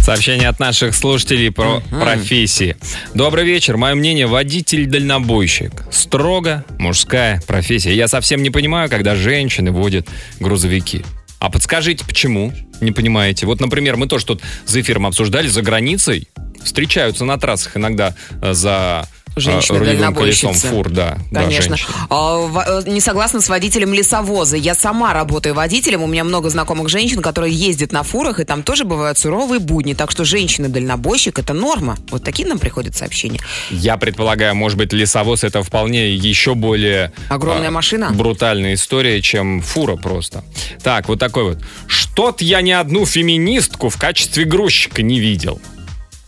Сообщение 0.03 0.47
от 0.49 0.59
наших 0.59 0.95
слушателей 0.95 1.51
про 1.51 1.81
профессии. 1.91 2.75
Добрый 3.13 3.45
вечер. 3.45 3.77
Мое 3.77 3.93
мнение, 3.93 4.25
водитель-дальнобойщик. 4.25 5.71
Строго 5.91 6.65
мужская 6.79 7.39
профессия. 7.45 7.93
Я 7.93 8.07
совсем 8.07 8.41
не 8.41 8.49
понимаю, 8.49 8.89
когда 8.89 9.13
женщины 9.13 9.71
водят 9.71 10.07
грузовики. 10.39 11.03
А 11.39 11.49
подскажите, 11.51 12.03
почему? 12.05 12.51
Не 12.81 12.91
понимаете? 12.91 13.45
Вот, 13.45 13.61
например, 13.61 13.95
мы 13.95 14.07
тоже 14.07 14.25
тут 14.25 14.41
за 14.65 14.81
эфиром 14.81 15.05
обсуждали, 15.05 15.47
за 15.47 15.61
границей 15.61 16.27
встречаются 16.63 17.25
на 17.25 17.37
трассах 17.37 17.77
иногда 17.77 18.15
э, 18.41 18.53
за 18.53 19.07
Женщины-дальнобойщицы. 19.35 20.67
фур, 20.67 20.89
да. 20.89 21.17
да, 21.31 21.41
Конечно. 21.43 21.77
женщины. 21.77 21.95
А, 22.09 22.81
э, 22.85 22.89
не 22.89 22.99
согласна 22.99 23.39
с 23.39 23.47
водителем 23.47 23.93
лесовоза. 23.93 24.57
Я 24.57 24.75
сама 24.75 25.13
работаю 25.13 25.55
водителем. 25.55 26.03
У 26.03 26.07
меня 26.07 26.23
много 26.23 26.49
знакомых 26.49 26.89
женщин, 26.89 27.21
которые 27.21 27.53
ездят 27.53 27.91
на 27.91 28.03
фурах, 28.03 28.39
и 28.39 28.43
там 28.43 28.63
тоже 28.63 28.83
бывают 28.83 29.17
суровые 29.17 29.59
будни. 29.59 29.93
Так 29.93 30.11
что 30.11 30.25
женщина-дальнобойщик 30.25 31.39
это 31.39 31.53
норма. 31.53 31.97
Вот 32.09 32.23
такие 32.23 32.47
нам 32.47 32.59
приходят 32.59 32.95
сообщения. 32.95 33.39
Я 33.69 33.97
предполагаю, 33.97 34.55
может 34.55 34.77
быть, 34.77 34.91
лесовоз 34.91 35.43
это 35.43 35.63
вполне 35.63 36.13
еще 36.13 36.55
более... 36.55 37.13
Огромная 37.29 37.69
а, 37.69 37.71
машина? 37.71 38.11
Брутальная 38.11 38.73
история, 38.73 39.21
чем 39.21 39.61
фура 39.61 39.95
просто. 39.95 40.43
Так, 40.83 41.07
вот 41.07 41.19
такой 41.19 41.43
вот. 41.43 41.59
Что-то 41.87 42.43
я 42.43 42.61
ни 42.61 42.71
одну 42.71 43.05
феминистку 43.05 43.89
в 43.89 43.97
качестве 43.97 44.43
грузчика 44.43 45.01
не 45.01 45.19
видел. 45.19 45.61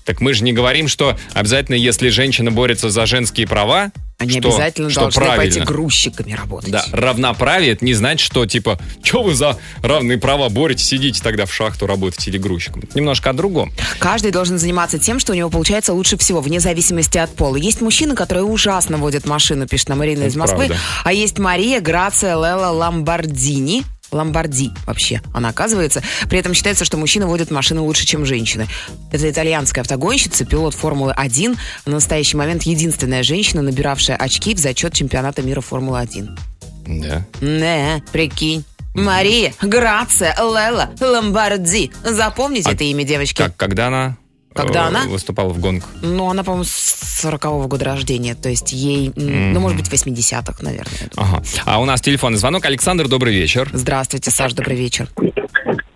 Так 0.05 0.21
мы 0.21 0.33
же 0.33 0.43
не 0.43 0.53
говорим, 0.53 0.87
что 0.87 1.17
обязательно, 1.33 1.75
если 1.75 2.09
женщина 2.09 2.51
борется 2.51 2.89
за 2.89 3.05
женские 3.05 3.47
права, 3.47 3.91
Они 4.19 4.31
что, 4.39 4.49
обязательно 4.49 4.89
что 4.89 5.01
должны 5.01 5.21
пойти 5.21 5.35
правильно. 5.35 5.65
грузчиками 5.65 6.33
работать. 6.33 6.71
Да, 6.71 6.85
равноправие 6.91 7.71
это 7.73 7.83
не 7.85 7.93
значит, 7.93 8.25
что 8.25 8.45
типа, 8.45 8.79
что 9.01 9.23
вы 9.23 9.33
за 9.33 9.57
равные 9.81 10.17
права 10.17 10.49
боретесь, 10.49 10.85
сидите 10.85 11.21
тогда 11.21 11.45
в 11.45 11.53
шахту 11.53 11.87
работать 11.87 12.27
или 12.27 12.37
грузчиком. 12.37 12.81
Это 12.83 12.97
немножко 12.97 13.29
о 13.29 13.33
другом. 13.33 13.71
Каждый 13.99 14.31
должен 14.31 14.57
заниматься 14.57 14.99
тем, 14.99 15.19
что 15.19 15.31
у 15.33 15.35
него 15.35 15.49
получается 15.49 15.93
лучше 15.93 16.17
всего, 16.17 16.41
вне 16.41 16.59
зависимости 16.59 17.17
от 17.17 17.33
пола. 17.35 17.55
Есть 17.55 17.81
мужчины, 17.81 18.15
которые 18.15 18.43
ужасно 18.43 18.97
водят 18.97 19.25
машину, 19.25 19.67
пишет 19.67 19.89
нам 19.89 19.99
Марина 19.99 20.23
из 20.23 20.31
Это 20.31 20.39
Москвы. 20.39 20.65
правда. 20.67 20.83
А 21.03 21.13
есть 21.13 21.39
Мария 21.39 21.79
Грация 21.81 22.33
Лела 22.35 22.71
Ламбордини. 22.71 23.83
Ламборди 24.13 24.71
вообще, 24.85 25.21
она 25.33 25.49
оказывается. 25.49 26.01
При 26.29 26.39
этом 26.39 26.53
считается, 26.53 26.85
что 26.85 26.97
мужчины 26.97 27.25
водят 27.25 27.51
машину 27.51 27.83
лучше, 27.83 28.05
чем 28.05 28.25
женщины. 28.25 28.67
Это 29.11 29.29
итальянская 29.29 29.81
автогонщица, 29.81 30.45
пилот 30.45 30.73
Формулы-1. 30.73 31.57
В 31.85 31.89
настоящий 31.89 32.37
момент 32.37 32.63
единственная 32.63 33.23
женщина, 33.23 33.61
набиравшая 33.61 34.15
очки 34.15 34.55
в 34.55 34.59
зачет 34.59 34.93
чемпионата 34.93 35.41
мира 35.41 35.61
Формулы-1. 35.61 36.37
Да. 36.85 37.25
Не, 37.41 38.03
прикинь. 38.11 38.65
Мария 38.93 39.53
Грация 39.61 40.35
Лела 40.37 40.91
Ламборди. 40.99 41.91
Запомните 42.03 42.69
А 42.69 42.73
это 42.73 42.83
имя, 42.83 43.03
девочки. 43.03 43.37
Как, 43.37 43.55
когда 43.55 43.87
она, 43.87 44.17
Когда 44.53 44.85
э, 44.85 44.87
она? 44.87 45.05
выступала 45.07 45.49
в 45.49 45.59
гонках? 45.59 45.89
Ну, 46.01 46.29
она, 46.29 46.43
по-моему, 46.43 46.63
с 46.63 47.25
40-го 47.25 47.67
года 47.67 47.85
рождения. 47.85 48.35
То 48.35 48.49
есть 48.49 48.71
ей, 48.71 49.11
ну, 49.15 49.59
может 49.59 49.77
быть, 49.77 49.91
80-х, 49.91 50.63
наверное. 50.63 51.09
Ага. 51.15 51.43
А 51.65 51.81
у 51.81 51.85
нас 51.85 52.01
телефонный 52.01 52.37
звонок. 52.37 52.65
Александр, 52.65 53.07
добрый 53.07 53.33
вечер. 53.33 53.69
Здравствуйте, 53.73 54.31
Саш, 54.31 54.53
добрый 54.53 54.77
вечер. 54.77 55.07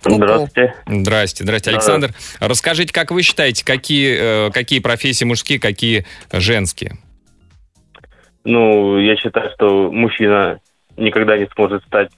Здравствуйте. 0.04 0.74
Здрасте, 0.88 1.44
здрасте, 1.44 1.72
Александр. 1.72 2.14
Расскажите, 2.40 2.94
как 2.94 3.12
вы 3.12 3.22
считаете, 3.22 3.66
какие, 3.66 4.48
э, 4.48 4.52
какие 4.52 4.80
профессии 4.80 5.26
мужские, 5.26 5.60
какие 5.60 6.06
женские? 6.32 6.98
Ну, 8.44 8.98
я 9.00 9.18
считаю, 9.18 9.52
что 9.56 9.92
мужчина 9.92 10.60
никогда 10.96 11.38
не 11.38 11.48
сможет 11.54 11.84
стать 11.84 12.12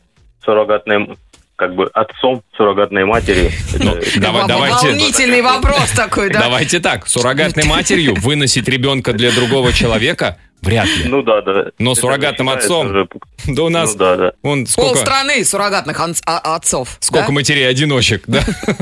суррогатным, 0.44 1.18
как 1.60 1.76
бы 1.76 1.90
отцом, 1.94 2.42
суррогатной 2.56 3.04
матерью. 3.04 3.52
Ну, 3.78 3.92
Это- 3.96 4.20
давай- 4.22 4.48
давайте, 4.48 4.88
Волнительный 4.88 5.42
вопрос 5.42 5.92
такой, 5.92 6.30
да? 6.30 6.40
давайте 6.40 6.80
так. 6.80 7.06
Суррогатной 7.06 7.66
матерью 7.66 8.16
выносить 8.16 8.70
ребенка 8.70 9.12
для 9.12 9.30
другого 9.32 9.74
человека 9.74 10.38
вряд 10.62 10.88
ли. 10.88 11.06
Ну 11.08 11.22
да, 11.22 11.42
да. 11.42 11.72
Но 11.80 11.92
Это 11.94 12.02
суррогатным 12.02 12.50
отцом, 12.50 12.88
уже- 12.88 13.08
да 13.48 13.64
у 13.64 13.70
нас, 13.70 13.94
Ну 13.94 13.98
да, 14.00 14.16
да. 14.16 14.32
он 14.42 14.66
Пол 14.66 14.68
сколько, 14.86 15.00
страны 15.00 15.44
суррогатных 15.44 16.00
анц- 16.00 16.22
а- 16.26 16.56
отцов. 16.56 16.98
сколько 17.00 17.28
да? 17.28 17.34
матерей-одиночек, 17.34 18.24
да, 18.28 18.42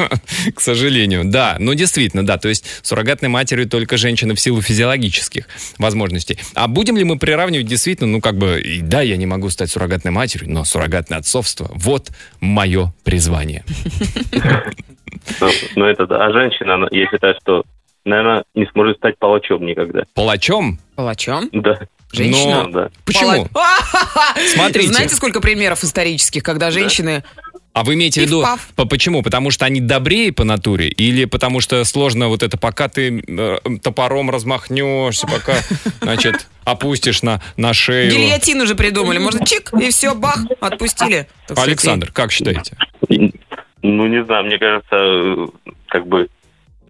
к 0.55 0.59
сожалению. 0.61 1.23
Да, 1.25 1.57
ну 1.59 1.73
действительно, 1.73 2.25
да, 2.25 2.37
то 2.37 2.49
есть 2.49 2.65
суррогатной 2.83 3.29
матерью 3.29 3.67
только 3.69 3.97
женщины 3.97 4.33
в 4.35 4.39
силу 4.39 4.61
физиологических 4.61 5.47
возможностей. 5.77 6.39
А 6.55 6.67
будем 6.67 6.97
ли 6.97 7.03
мы 7.03 7.17
приравнивать 7.17 7.67
действительно, 7.67 8.09
ну 8.09 8.21
как 8.21 8.37
бы, 8.37 8.59
и 8.61 8.81
да, 8.81 9.01
я 9.01 9.17
не 9.17 9.25
могу 9.25 9.49
стать 9.49 9.69
суррогатной 9.69 10.11
матерью, 10.11 10.49
но 10.51 10.63
суррогатное 10.65 11.19
отцовство, 11.19 11.69
вот 11.73 12.09
мое 12.39 12.93
призвание. 13.03 13.63
Ну, 15.41 15.49
ну, 15.75 15.85
это 15.85 16.05
да. 16.07 16.25
А 16.25 16.31
женщина, 16.31 16.87
я 16.91 17.07
считаю, 17.09 17.35
что, 17.41 17.63
наверное, 18.05 18.43
не 18.55 18.65
сможет 18.71 18.97
стать 18.97 19.17
палачом 19.17 19.65
никогда. 19.65 20.03
Палачом? 20.13 20.79
Палачом? 20.97 21.47
Да. 21.51 21.79
Женщина? 22.11 22.63
Ну, 22.63 22.71
да. 22.71 22.89
Почему? 23.05 23.45
Пала- 23.53 24.33
Смотрите. 24.55 24.91
Знаете, 24.91 25.13
сколько 25.15 25.41
примеров 25.41 25.83
исторических, 25.83 26.41
когда 26.41 26.71
женщины... 26.71 27.23
А 27.73 27.83
вы 27.83 27.93
имеете 27.93 28.21
в 28.21 28.23
виду, 28.25 28.43
по- 28.75 28.85
почему? 28.85 29.21
Потому 29.21 29.51
что 29.51 29.65
они 29.65 29.79
добрее 29.79 30.33
по 30.33 30.43
натуре? 30.43 30.87
Или 30.87 31.25
потому 31.25 31.61
что 31.61 31.83
сложно 31.83 32.29
вот 32.29 32.41
это, 32.41 32.57
пока 32.57 32.87
ты 32.87 33.23
э, 33.27 33.57
топором 33.83 34.31
размахнешься, 34.31 35.27
пока, 35.27 35.57
значит, 36.01 36.47
опустишь 36.63 37.21
на, 37.21 37.43
на 37.57 37.75
шею? 37.75 38.11
Гильотин 38.11 38.59
уже 38.59 38.73
придумали. 38.73 39.19
Можно 39.19 39.45
чик, 39.45 39.71
и 39.79 39.91
все, 39.91 40.15
бах, 40.15 40.39
отпустили. 40.59 41.27
Так 41.47 41.59
Александр, 41.59 42.11
как 42.11 42.31
считаете? 42.31 42.75
Ну, 43.83 44.07
не 44.07 44.25
знаю, 44.25 44.45
мне 44.45 44.57
кажется, 44.57 44.95
э, 44.95 45.47
как 45.89 46.07
бы 46.07 46.29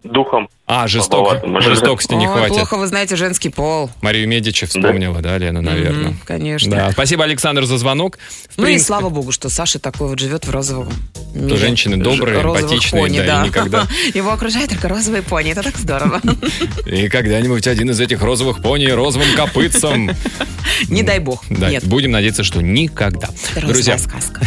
духом 0.02 0.48
А, 0.70 0.86
жесток, 0.86 1.38
жестокости 1.62 2.12
не 2.12 2.26
Ой, 2.28 2.32
хватит. 2.36 2.54
плохо 2.56 2.76
вы 2.76 2.86
знаете 2.88 3.16
женский 3.16 3.48
пол. 3.48 3.90
Марию 4.02 4.28
Медичи 4.28 4.66
вспомнила, 4.66 5.20
да, 5.22 5.38
Лена, 5.38 5.62
наверное. 5.62 6.08
Мгм, 6.10 6.20
конечно. 6.26 6.70
Да, 6.70 6.92
спасибо, 6.92 7.24
Александр, 7.24 7.64
за 7.64 7.78
звонок. 7.78 8.18
В 8.50 8.58
Ну 8.58 8.64
и 8.64 8.66
принципе, 8.66 8.86
слава 8.88 9.08
богу, 9.08 9.32
что 9.32 9.48
Саша 9.48 9.78
такой 9.78 10.08
вот 10.08 10.18
живет 10.20 10.46
в 10.46 10.50
розовом 10.50 10.92
мире. 11.34 11.56
женщины 11.56 11.96
добрые, 11.96 12.42
эмпатичные, 12.42 13.02
пони, 13.02 13.20
да, 13.20 13.42
и 13.44 13.48
никогда- 13.48 13.86
Его 14.14 14.30
окружают 14.30 14.68
только 14.70 14.88
розовые 14.88 15.22
пони, 15.22 15.52
это 15.52 15.62
так 15.62 15.76
здорово. 15.78 16.20
И 16.86 17.08
когда-нибудь 17.08 17.66
один 17.66 17.90
из 17.90 17.98
этих 18.00 18.20
розовых 18.20 18.60
пони 18.60 18.84
розовым 18.86 19.28
копытцем. 19.36 20.10
Не 20.90 21.02
дай 21.02 21.18
бог. 21.18 21.42
Да, 21.48 21.70
Нет. 21.70 21.84
будем 21.84 22.10
надеяться, 22.10 22.44
что 22.44 22.60
никогда. 22.60 23.28
Розовая 23.54 23.72
Друзья, 23.72 23.96
сказка. 23.98 24.42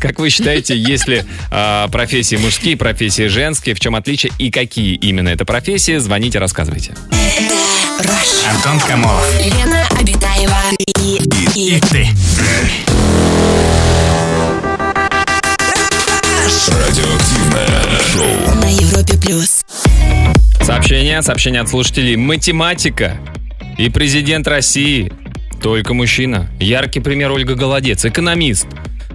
Как 0.00 0.18
вы 0.18 0.30
считаете, 0.30 0.74
есть 0.76 1.06
ли 1.08 1.24
а, 1.50 1.88
профессии 1.88 2.36
мужские, 2.36 2.76
профессии 2.78 3.26
женские, 3.26 3.74
в 3.74 3.80
чем 3.80 3.94
отличие 3.94 4.32
и 4.38 4.50
какие 4.50 4.94
именно 4.94 5.28
это 5.28 5.44
профессии? 5.44 5.57
Звоните, 5.98 6.38
рассказывайте. 6.38 6.94
Антон 8.48 8.78
Камолов. 8.86 9.24
Лена 9.44 9.86
Обитаева 9.98 10.56
и, 10.78 11.18
и, 11.56 11.76
И 11.76 11.80
ты. 11.80 12.08
Радиоактивное 16.68 18.00
шоу. 18.12 18.54
на 18.60 18.70
Европе 18.70 19.14
плюс. 19.20 19.64
Сообщение, 20.62 21.22
сообщение 21.22 21.60
от 21.60 21.68
слушателей. 21.68 22.16
Математика 22.16 23.16
и 23.76 23.88
президент 23.88 24.46
России 24.46 25.12
только 25.62 25.94
мужчина. 25.94 26.48
Яркий 26.60 27.00
пример 27.00 27.32
Ольга 27.32 27.54
Голодец, 27.54 28.04
экономист. 28.04 28.66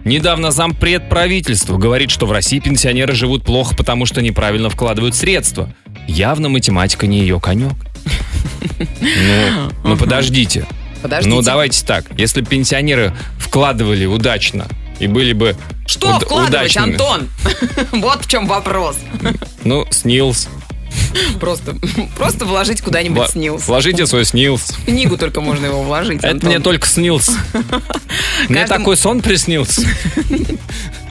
Недавно 0.03 0.51
зампред 0.51 1.07
правительства 1.09 1.77
говорит, 1.77 2.11
что 2.11 2.25
в 2.25 2.31
России 2.31 2.59
пенсионеры 2.59 3.13
живут 3.13 3.45
плохо, 3.45 3.75
потому 3.75 4.05
что 4.05 4.21
неправильно 4.21 4.69
вкладывают 4.69 5.15
средства. 5.15 5.73
Явно 6.07 6.49
математика 6.49 7.07
не 7.07 7.19
ее 7.19 7.39
конек. 7.39 7.73
Ну, 8.99 9.71
ну 9.83 9.97
подождите. 9.97 10.65
Подождите. 11.01 11.35
Ну 11.35 11.41
давайте 11.41 11.85
так. 11.85 12.05
Если 12.17 12.41
пенсионеры 12.41 13.13
вкладывали 13.37 14.05
удачно 14.05 14.67
и 14.99 15.07
были 15.07 15.33
бы 15.33 15.55
Что 15.85 16.15
уд- 16.17 16.23
вкладывать, 16.23 16.49
удачными- 16.71 16.91
Антон? 16.93 17.29
Вот 17.91 18.25
в 18.25 18.27
чем 18.29 18.47
вопрос. 18.47 18.95
Ну, 19.63 19.85
снилс. 19.91 20.47
Просто, 21.39 21.75
просто 22.15 22.45
вложить 22.45 22.81
куда-нибудь 22.81 23.23
Вла- 23.23 23.31
снилс. 23.31 23.67
Вложите 23.67 24.05
свой 24.07 24.25
снилс. 24.25 24.61
В 24.71 24.85
книгу 24.85 25.17
только 25.17 25.41
можно 25.41 25.65
его 25.65 25.83
вложить, 25.83 26.19
Это 26.19 26.29
Антон. 26.31 26.49
мне 26.49 26.59
только 26.59 26.87
снился. 26.87 27.33
Мне 28.49 28.65
такой 28.65 28.95
сон 28.97 29.21
приснился. 29.21 29.81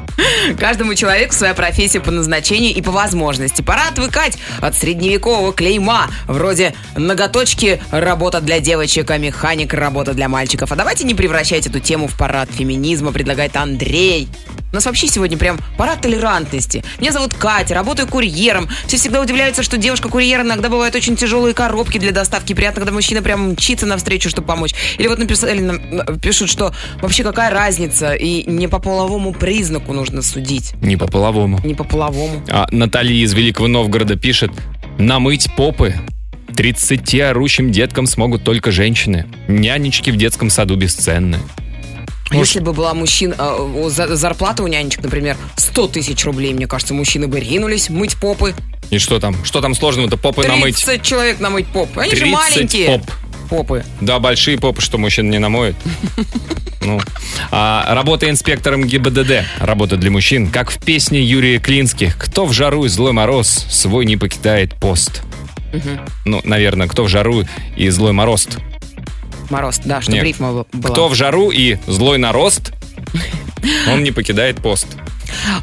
Каждому 0.59 0.95
человеку 0.95 1.35
своя 1.35 1.55
профессия 1.55 2.01
по 2.01 2.11
назначению 2.11 2.75
и 2.75 2.83
по 2.83 2.91
возможности. 2.91 3.63
Пора 3.63 3.89
отвыкать 3.89 4.39
от 4.61 4.75
средневекового 4.77 5.53
клейма, 5.53 6.09
вроде 6.27 6.75
ноготочки 6.97 7.81
работа 7.91 8.41
для 8.41 8.61
девочек, 8.61 9.11
а 9.11 9.19
механик 9.19 9.75
работа 9.75 10.15
для 10.15 10.29
мальчиков. 10.29 10.73
А 10.73 10.77
давайте 10.77 11.05
не 11.05 11.15
превращать 11.15 11.67
эту 11.67 11.81
тему 11.81 12.07
в 12.07 12.17
парад 12.17 12.49
феминизма, 12.51 13.13
предлагает 13.13 13.57
Андрей. 13.57 14.29
У 14.73 14.75
нас 14.75 14.87
вообще 14.87 15.07
сегодня 15.07 15.37
прям 15.37 15.59
парад 15.77 16.01
толерантности. 16.01 16.83
Меня 16.99 17.13
зовут 17.13 17.35
Катя, 17.35 17.75
работаю 17.75 18.09
курьером. 18.09 18.71
Все 18.87 18.97
всегда 18.97 19.21
удивляются, 19.21 19.63
что 19.63 19.77
девушка-курьер 19.77 20.41
иногда 20.41 20.71
бывают 20.71 20.95
очень 20.95 21.15
тяжелые 21.15 21.53
коробки 21.53 21.99
для 21.99 22.11
доставки. 22.11 22.55
Приятно, 22.55 22.81
когда 22.81 22.93
мужчина 22.93 23.21
прям 23.23 23.51
мчится 23.51 23.85
навстречу, 23.85 24.31
чтобы 24.31 24.47
помочь. 24.47 24.75
Или 24.97 25.09
вот 25.09 25.19
написали, 25.19 25.79
э, 26.09 26.19
пишут, 26.19 26.49
что 26.49 26.75
вообще 27.03 27.23
какая 27.23 27.51
разница, 27.51 28.15
и 28.15 28.51
не 28.51 28.67
по 28.67 28.79
половому 28.79 29.35
признаку 29.35 29.93
нужно 29.93 30.12
судить. 30.21 30.75
Не 30.83 30.97
по 30.99 31.07
половому. 31.07 31.59
Не 31.65 31.75
по 31.75 31.85
половому. 31.85 32.43
А 32.51 32.67
Наталья 32.71 33.15
из 33.15 33.33
Великого 33.33 33.69
Новгорода 33.69 34.17
пишет, 34.17 34.51
намыть 34.99 35.49
попы 35.57 35.95
30 36.55 37.15
орущим 37.21 37.73
деткам 37.73 38.07
смогут 38.07 38.45
только 38.45 38.71
женщины. 38.73 39.27
Нянечки 39.49 40.11
в 40.11 40.17
детском 40.17 40.51
саду 40.51 40.77
бесценны. 40.77 41.39
Если 42.31 42.61
бы 42.61 42.73
была 42.73 42.95
мужчина, 42.95 43.35
э, 43.39 43.89
за- 43.91 44.17
зарплата 44.17 44.63
у 44.63 44.67
нянечек, 44.67 45.03
например, 45.03 45.37
100 45.57 45.89
тысяч 45.89 46.25
рублей, 46.25 46.55
мне 46.55 46.67
кажется, 46.67 46.95
мужчины 46.95 47.29
бы 47.29 47.39
ринулись 47.41 47.91
мыть 47.91 48.17
попы. 48.17 48.55
И 48.91 48.99
что 48.99 49.19
там? 49.21 49.37
Что 49.45 49.61
там 49.61 49.75
сложного-то 49.75 50.17
попы 50.17 50.43
30 50.43 50.87
намыть? 50.87 51.03
человек 51.03 51.41
намыть 51.41 51.67
попы. 51.67 52.01
Они 52.01 52.11
же 52.15 52.21
30 52.23 52.33
маленькие. 52.35 52.87
поп. 52.87 53.11
Попы. 53.53 53.85
Да, 54.01 54.19
большие 54.19 54.59
попы, 54.59 54.81
что 54.81 54.97
мужчина 54.97 55.31
не 55.31 55.39
намоет. 55.39 55.77
Ну. 56.85 57.01
А, 57.53 57.95
работа 57.95 58.29
инспектором 58.29 58.85
ГИБДД. 58.85 59.45
Работа 59.61 59.97
для 59.97 60.11
мужчин. 60.11 60.51
Как 60.51 60.73
в 60.73 60.81
песне 60.81 61.23
Юрия 61.23 61.61
Клинских. 61.61 62.19
Кто 62.19 62.45
в 62.45 62.53
жару 62.53 62.87
и 62.87 62.89
злой 62.89 63.13
мороз, 63.13 63.67
свой 63.71 64.05
не 64.05 64.17
покидает 64.17 64.75
пост. 64.75 65.23
Ну, 66.25 66.41
наверное, 66.43 66.89
кто 66.89 67.05
в 67.05 67.09
жару 67.09 67.45
и 67.77 67.89
злой 67.91 68.11
мороз. 68.11 68.49
Мороз, 69.49 69.81
да, 69.85 70.03
что 70.03 70.11
Нет. 70.11 70.25
рифма 70.25 70.51
была. 70.51 70.65
Кто 70.83 71.07
в 71.07 71.15
жару 71.15 71.53
и 71.53 71.77
злой 71.87 72.19
нарост, 72.19 72.73
он 73.89 74.03
не 74.03 74.11
покидает 74.11 74.61
пост. 74.61 74.89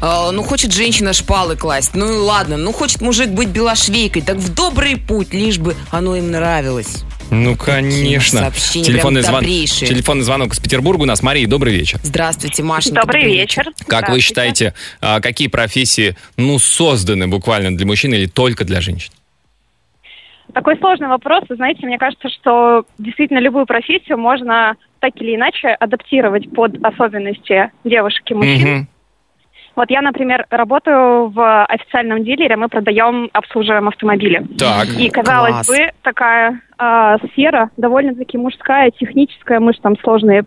А, 0.00 0.30
ну, 0.30 0.42
хочет 0.42 0.72
женщина 0.72 1.12
шпалы 1.12 1.54
класть. 1.54 1.90
Ну 1.92 2.10
и 2.10 2.16
ладно. 2.16 2.56
Ну, 2.56 2.72
хочет 2.72 3.02
мужик 3.02 3.28
быть 3.28 3.48
белошвейкой. 3.48 4.22
Так 4.22 4.38
в 4.38 4.54
добрый 4.54 4.96
путь, 4.96 5.34
лишь 5.34 5.58
бы 5.58 5.76
оно 5.90 6.16
им 6.16 6.30
нравилось. 6.30 7.04
Ну, 7.30 7.56
конечно. 7.56 8.50
Телефонный, 8.50 9.22
звон... 9.22 9.44
Телефонный 9.44 10.22
звонок 10.22 10.52
из 10.52 10.60
Петербурга 10.60 11.02
у 11.02 11.06
нас. 11.06 11.22
Мария, 11.22 11.46
добрый 11.46 11.72
вечер. 11.72 11.98
Здравствуйте, 12.02 12.62
Машенька. 12.62 13.02
Добрый 13.02 13.24
вечер. 13.24 13.66
Как 13.86 14.08
вы 14.08 14.20
считаете, 14.20 14.74
а, 15.00 15.20
какие 15.20 15.48
профессии, 15.48 16.16
ну, 16.36 16.58
созданы 16.58 17.28
буквально 17.28 17.76
для 17.76 17.86
мужчин 17.86 18.12
или 18.12 18.26
только 18.26 18.64
для 18.64 18.80
женщин? 18.80 19.12
Такой 20.52 20.76
сложный 20.78 21.08
вопрос. 21.08 21.44
Вы 21.48 21.56
знаете, 21.56 21.86
мне 21.86 21.98
кажется, 21.98 22.28
что 22.28 22.84
действительно 22.98 23.38
любую 23.38 23.66
профессию 23.66 24.18
можно 24.18 24.76
так 24.98 25.12
или 25.16 25.36
иначе 25.36 25.68
адаптировать 25.68 26.50
под 26.52 26.82
особенности 26.84 27.70
девушек 27.84 28.22
и 28.30 28.34
мужчин. 28.34 28.68
Мгм. 28.68 28.88
Вот 29.76 29.90
я, 29.90 30.02
например, 30.02 30.46
работаю 30.50 31.28
в 31.28 31.64
официальном 31.64 32.24
дилере, 32.24 32.56
мы 32.56 32.68
продаем, 32.68 33.30
обслуживаем 33.32 33.88
автомобили. 33.88 34.44
Так. 34.58 34.88
И, 34.98 35.08
казалось 35.08 35.52
Класс. 35.52 35.68
бы, 35.68 35.90
такая 36.02 36.60
а, 36.76 37.18
сфера 37.28 37.70
довольно-таки 37.76 38.36
мужская, 38.36 38.90
техническая, 38.90 39.60
мы 39.60 39.72
же 39.72 39.80
там 39.80 39.96
сложные, 40.02 40.44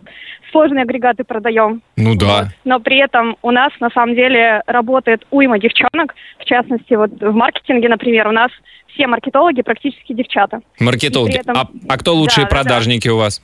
сложные 0.52 0.82
агрегаты 0.82 1.24
продаем. 1.24 1.82
Ну 1.96 2.14
да. 2.16 2.48
Но 2.64 2.80
при 2.80 2.98
этом 2.98 3.36
у 3.42 3.50
нас 3.50 3.72
на 3.80 3.90
самом 3.90 4.14
деле 4.14 4.62
работает 4.66 5.26
уйма 5.30 5.58
девчонок. 5.58 6.14
В 6.38 6.44
частности, 6.44 6.94
вот 6.94 7.10
в 7.20 7.32
маркетинге, 7.34 7.88
например, 7.88 8.28
у 8.28 8.32
нас 8.32 8.50
все 8.94 9.06
маркетологи 9.06 9.62
практически 9.62 10.12
девчата. 10.12 10.60
Маркетологи. 10.78 11.40
Этом- 11.40 11.56
А, 11.56 11.66
а 11.88 11.98
кто 11.98 12.14
лучшие 12.14 12.44
Да, 12.44 12.50
да, 12.50 12.56
да. 12.56 12.62
продажники 12.62 13.08
у 13.08 13.16
вас? 13.16 13.42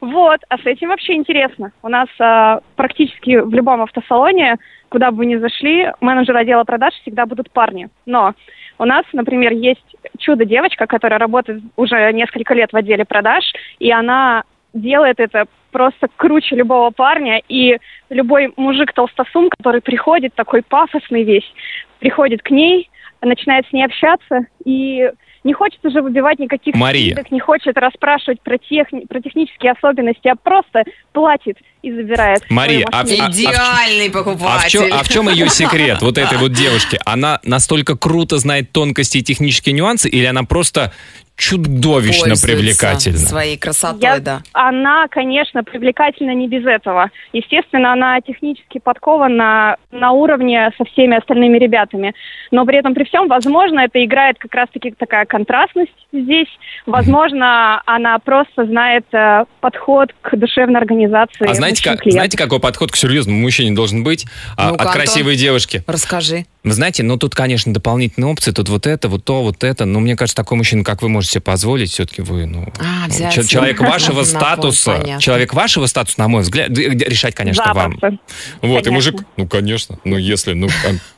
Вот, 0.00 0.40
а 0.48 0.58
с 0.58 0.66
этим 0.66 0.88
вообще 0.88 1.14
интересно. 1.14 1.72
У 1.82 1.88
нас 1.88 2.08
а, 2.18 2.60
практически 2.76 3.36
в 3.36 3.54
любом 3.54 3.80
автосалоне, 3.82 4.56
куда 4.94 5.10
бы 5.10 5.16
вы 5.16 5.26
ни 5.26 5.34
зашли, 5.34 5.90
менеджеры 6.00 6.38
отдела 6.38 6.62
продаж 6.62 6.94
всегда 7.02 7.26
будут 7.26 7.50
парни. 7.50 7.88
Но 8.06 8.32
у 8.78 8.84
нас, 8.84 9.04
например, 9.12 9.50
есть 9.50 9.84
чудо-девочка, 10.18 10.86
которая 10.86 11.18
работает 11.18 11.64
уже 11.74 12.12
несколько 12.12 12.54
лет 12.54 12.72
в 12.72 12.76
отделе 12.76 13.04
продаж, 13.04 13.42
и 13.80 13.90
она 13.90 14.44
делает 14.72 15.18
это 15.18 15.46
просто 15.72 16.06
круче 16.14 16.54
любого 16.54 16.90
парня, 16.90 17.42
и 17.48 17.78
любой 18.08 18.52
мужик-толстосум, 18.56 19.50
который 19.50 19.80
приходит, 19.80 20.32
такой 20.34 20.62
пафосный 20.62 21.24
весь, 21.24 21.52
приходит 21.98 22.42
к 22.42 22.52
ней, 22.52 22.88
начинает 23.24 23.66
с 23.68 23.72
ней 23.72 23.84
общаться, 23.84 24.40
и 24.64 25.10
не 25.44 25.52
хочет 25.52 25.84
уже 25.84 26.00
выбивать 26.00 26.38
никаких 26.38 26.74
Мария. 26.74 27.12
скидок, 27.14 27.30
не 27.30 27.38
хочет 27.40 27.76
расспрашивать 27.76 28.40
про, 28.40 28.56
техни- 28.56 29.06
про 29.06 29.20
технические 29.20 29.72
особенности, 29.72 30.26
а 30.28 30.36
просто 30.36 30.84
платит 31.12 31.58
и 31.82 31.92
забирает. 31.92 32.42
Мария, 32.48 32.86
а 32.90 33.02
машину. 33.02 33.24
а- 33.24 33.30
Идеальный 33.30 34.06
А 34.06 34.08
в, 34.08 34.12
покупатель. 34.12 34.70
чем, 34.70 34.84
а 34.92 35.02
в 35.02 35.08
чем 35.08 35.28
ее 35.28 35.48
секрет, 35.48 36.00
вот 36.00 36.16
этой 36.16 36.38
вот 36.38 36.52
девушки? 36.52 36.98
Она 37.04 37.40
настолько 37.44 37.96
круто 37.96 38.38
знает 38.38 38.72
тонкости 38.72 39.18
и 39.18 39.22
технические 39.22 39.74
нюансы, 39.74 40.08
или 40.08 40.24
она 40.24 40.44
просто 40.44 40.92
чудовищно 41.36 42.28
Пользуется 42.30 42.46
привлекательна? 42.46 43.18
Своей 43.18 43.58
красотой, 43.58 44.00
Я- 44.00 44.18
да. 44.20 44.42
Она, 44.52 45.08
конечно, 45.08 45.64
привлекательна 45.64 46.34
не 46.34 46.48
без 46.48 46.64
этого. 46.64 47.10
Естественно, 47.32 47.92
она 47.92 48.20
технически 48.20 48.78
подкована 48.78 49.76
на 49.90 50.12
уровне 50.12 50.70
со 50.78 50.84
всеми 50.84 51.16
остальными 51.16 51.58
ребятами. 51.58 52.14
Но 52.50 52.64
при 52.64 52.78
этом, 52.78 52.94
при 52.94 53.04
всем, 53.04 53.28
возможно, 53.28 53.80
это 53.80 54.04
играет 54.04 54.38
как 54.38 54.54
раз-таки 54.54 54.92
такая 54.96 55.26
контрастность 55.26 55.92
здесь. 56.12 56.48
Возможно, 56.86 57.82
она 57.86 58.18
просто 58.18 58.66
знает 58.66 59.04
э, 59.12 59.44
подход 59.60 60.14
к 60.22 60.36
душевной 60.36 60.80
организации. 60.80 61.48
А 61.48 61.54
знаете, 61.54 61.82
как, 61.82 62.00
знаете, 62.04 62.38
какой 62.38 62.60
подход 62.60 62.92
к 62.92 62.96
серьезному 62.96 63.40
мужчине 63.40 63.74
должен 63.74 64.04
быть 64.04 64.24
а, 64.56 64.70
Ну-ка, 64.70 64.74
от 64.74 64.80
Антон. 64.88 64.92
красивой 64.94 65.36
девушки? 65.36 65.82
Расскажи. 65.86 66.46
Вы 66.64 66.72
знаете, 66.72 67.02
ну 67.02 67.18
тут, 67.18 67.34
конечно, 67.34 67.74
дополнительные 67.74 68.32
опции, 68.32 68.50
тут 68.50 68.70
вот 68.70 68.86
это, 68.86 69.08
вот 69.08 69.22
то, 69.22 69.42
вот 69.42 69.62
это. 69.62 69.84
Но 69.84 70.00
мне 70.00 70.16
кажется, 70.16 70.34
такой 70.34 70.56
мужчина, 70.56 70.82
как 70.82 71.02
вы 71.02 71.10
можете 71.10 71.34
себе 71.34 71.42
позволить, 71.42 71.90
все-таки 71.90 72.22
вы, 72.22 72.46
ну, 72.46 72.66
А, 72.80 73.06
взять 73.06 73.34
че- 73.34 73.44
человек 73.46 73.80
вашего 73.80 74.20
на 74.20 74.24
статуса, 74.24 75.02
пол, 75.04 75.18
человек 75.18 75.52
вашего 75.52 75.84
статуса, 75.84 76.18
на 76.20 76.28
мой 76.28 76.40
взгляд, 76.40 76.70
решать, 76.70 77.34
конечно, 77.34 77.70
вам. 77.74 77.92
Запросто. 78.00 78.18
Вот, 78.62 78.86
и 78.86 78.90
мужик, 78.90 79.20
ну, 79.36 79.46
конечно, 79.46 79.98
ну, 80.04 80.16
если, 80.16 80.54
ну, 80.54 80.68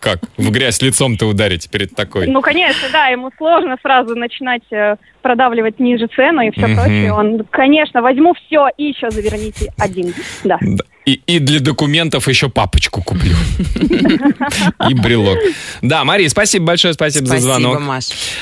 как, 0.01 0.19
в 0.37 0.51
грязь 0.51 0.83
лицом-то 0.83 1.27
ударить 1.27 1.71
перед 1.71 1.95
такой. 1.95 2.27
Ну, 2.27 2.43
конечно, 2.43 2.89
да, 2.91 3.07
ему 3.07 3.31
сложно 3.39 3.77
сразу 3.83 4.17
начинать 4.17 4.63
э, 4.73 4.97
продавливать 5.27 5.81
ниже 5.81 6.07
цену 6.15 6.41
и 6.43 6.53
все 6.53 6.69
Мгм. 6.69 6.77
прочее. 6.77 7.13
Он, 7.13 7.43
конечно, 7.51 8.01
возьму 8.01 8.33
все 8.35 8.69
и 8.79 8.85
еще 8.85 9.11
заверните 9.11 9.73
один. 9.77 10.15
Да. 10.45 10.59
И, 11.05 11.21
и 11.27 11.41
для 11.41 11.59
документов 11.59 12.29
еще 12.29 12.49
папочку 12.49 13.03
куплю. 13.03 13.35
И 14.89 14.95
брелок. 14.95 15.39
Да, 15.83 16.05
Мария, 16.05 16.29
спасибо 16.29 16.67
большое, 16.67 16.95
спасибо, 16.95 17.27
за 17.27 17.39
звонок. 17.39 17.81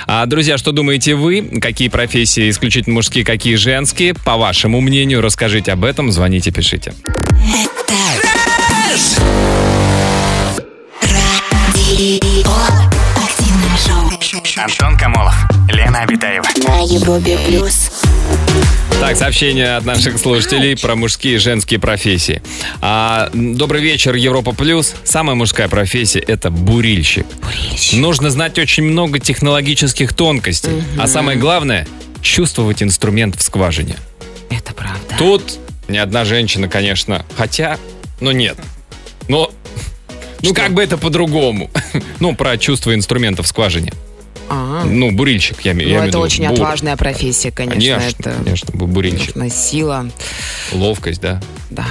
А, 0.07 0.25
друзья, 0.27 0.57
что 0.57 0.73
думаете 0.73 1.15
вы? 1.15 1.43
Какие 1.61 1.89
профессии 1.89 2.49
исключительно 2.49 2.95
мужские, 2.95 3.25
какие 3.25 3.57
женские? 3.57 4.15
По 4.15 4.37
вашему 4.37 4.81
мнению, 4.81 5.21
расскажите 5.21 5.73
об 5.73 5.85
этом, 5.85 6.11
звоните, 6.11 6.53
пишите. 6.53 6.93
Антон 14.57 14.97
Камолов, 14.97 15.35
Лена 15.75 16.03
Абитаева. 16.03 16.45
На 16.69 16.81
Европе 16.83 17.37
плюс. 17.47 17.91
Так, 19.01 19.17
сообщение 19.17 19.75
от 19.75 19.85
наших 19.85 20.19
слушателей 20.19 20.77
про 20.77 20.95
мужские 20.95 21.35
и 21.35 21.39
женские 21.39 21.81
профессии. 21.81 22.41
А, 22.81 23.29
добрый 23.33 23.83
вечер, 23.83 24.15
Европа 24.15 24.53
Плюс. 24.53 24.95
Самая 25.03 25.35
мужская 25.35 25.69
профессия– 25.69 26.21
это 26.27 26.51
бурильщик. 26.51 27.27
Нужно 27.93 28.31
знать 28.31 28.57
очень 28.59 28.85
много 28.85 29.19
технологических 29.19 30.13
тонкостей. 30.13 30.81
А 30.97 31.09
самое 31.09 31.37
главное– 31.37 31.89
чувствовать 32.23 32.81
инструмент 32.81 33.35
в 33.37 33.43
скважине. 33.43 33.97
Это 34.51 34.73
правда. 34.75 35.17
Тут 35.19 35.59
ни 35.89 35.99
одна 35.99 36.25
женщина, 36.25 36.69
конечно, 36.69 37.27
хотя, 37.37 37.79
ну 38.21 38.31
нет. 38.31 38.57
Но, 39.29 39.51
ну 40.41 40.55
как 40.55 40.73
бы 40.73 40.83
это 40.85 40.97
по-другому? 40.99 41.69
Ну, 42.21 42.35
про 42.35 42.57
чувство 42.59 42.95
инструментов 42.95 43.47
в 43.47 43.49
скважине. 43.49 43.93
А, 44.49 44.85
Ну, 44.85 45.11
бурильщик, 45.11 45.61
я, 45.63 45.73
я 45.73 45.77
ну, 45.77 45.83
имею 45.83 45.95
в 45.95 45.99
это 46.01 46.07
виду. 46.09 46.19
очень 46.21 46.45
Бур. 46.45 46.53
отважная 46.55 46.97
профессия, 46.97 47.51
конечно. 47.51 47.81
Конечно, 47.81 48.21
это 48.21 48.33
конечно, 48.45 48.71
бу- 48.73 48.87
бурильщик. 48.87 49.35
сила. 49.53 50.07
Ловкость, 50.73 51.21
да. 51.21 51.41
Да, 51.71 51.87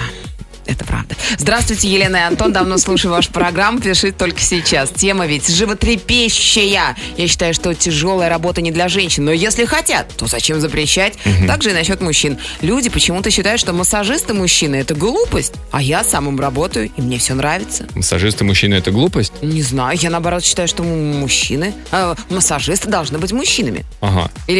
это 0.65 0.85
правда. 0.85 1.15
Здравствуйте, 1.37 1.87
Елена 1.89 2.17
и 2.17 2.21
Антон. 2.21 2.53
Давно 2.53 2.77
слушаю 2.77 3.11
вашу 3.11 3.31
программу. 3.31 3.79
Пишите 3.79 4.11
только 4.11 4.41
сейчас. 4.41 4.89
Тема 4.89 5.25
ведь 5.25 5.47
животрепещущая. 5.49 6.95
Я 7.17 7.27
считаю, 7.27 7.53
что 7.53 7.73
тяжелая 7.73 8.29
работа 8.29 8.61
не 8.61 8.71
для 8.71 8.87
женщин. 8.87 9.25
Но 9.25 9.31
если 9.31 9.65
хотят, 9.65 10.07
то 10.15 10.27
зачем 10.27 10.59
запрещать? 10.59 11.13
Также 11.47 11.71
и 11.71 11.73
насчет 11.73 12.01
мужчин. 12.01 12.37
Люди 12.61 12.89
почему-то 12.89 13.29
считают, 13.31 13.59
что 13.59 13.73
массажисты 13.73 14.33
мужчины 14.33 14.75
это 14.77 14.95
глупость. 14.95 15.53
А 15.71 15.81
я 15.81 16.03
самым 16.03 16.39
работаю, 16.39 16.89
и 16.95 17.01
мне 17.01 17.17
все 17.17 17.33
нравится. 17.33 17.85
Массажисты 17.95 18.43
мужчины 18.43 18.75
это 18.75 18.91
глупость? 18.91 19.33
Не 19.41 19.61
знаю, 19.61 19.97
я 20.01 20.09
наоборот 20.09 20.43
считаю, 20.43 20.67
что 20.67 20.83
мужчины, 20.83 21.73
э, 21.91 22.15
массажисты 22.29 22.89
должны 22.89 23.17
быть 23.17 23.31
мужчинами. 23.31 23.85
Ага. 24.01 24.29
Или, 24.47 24.59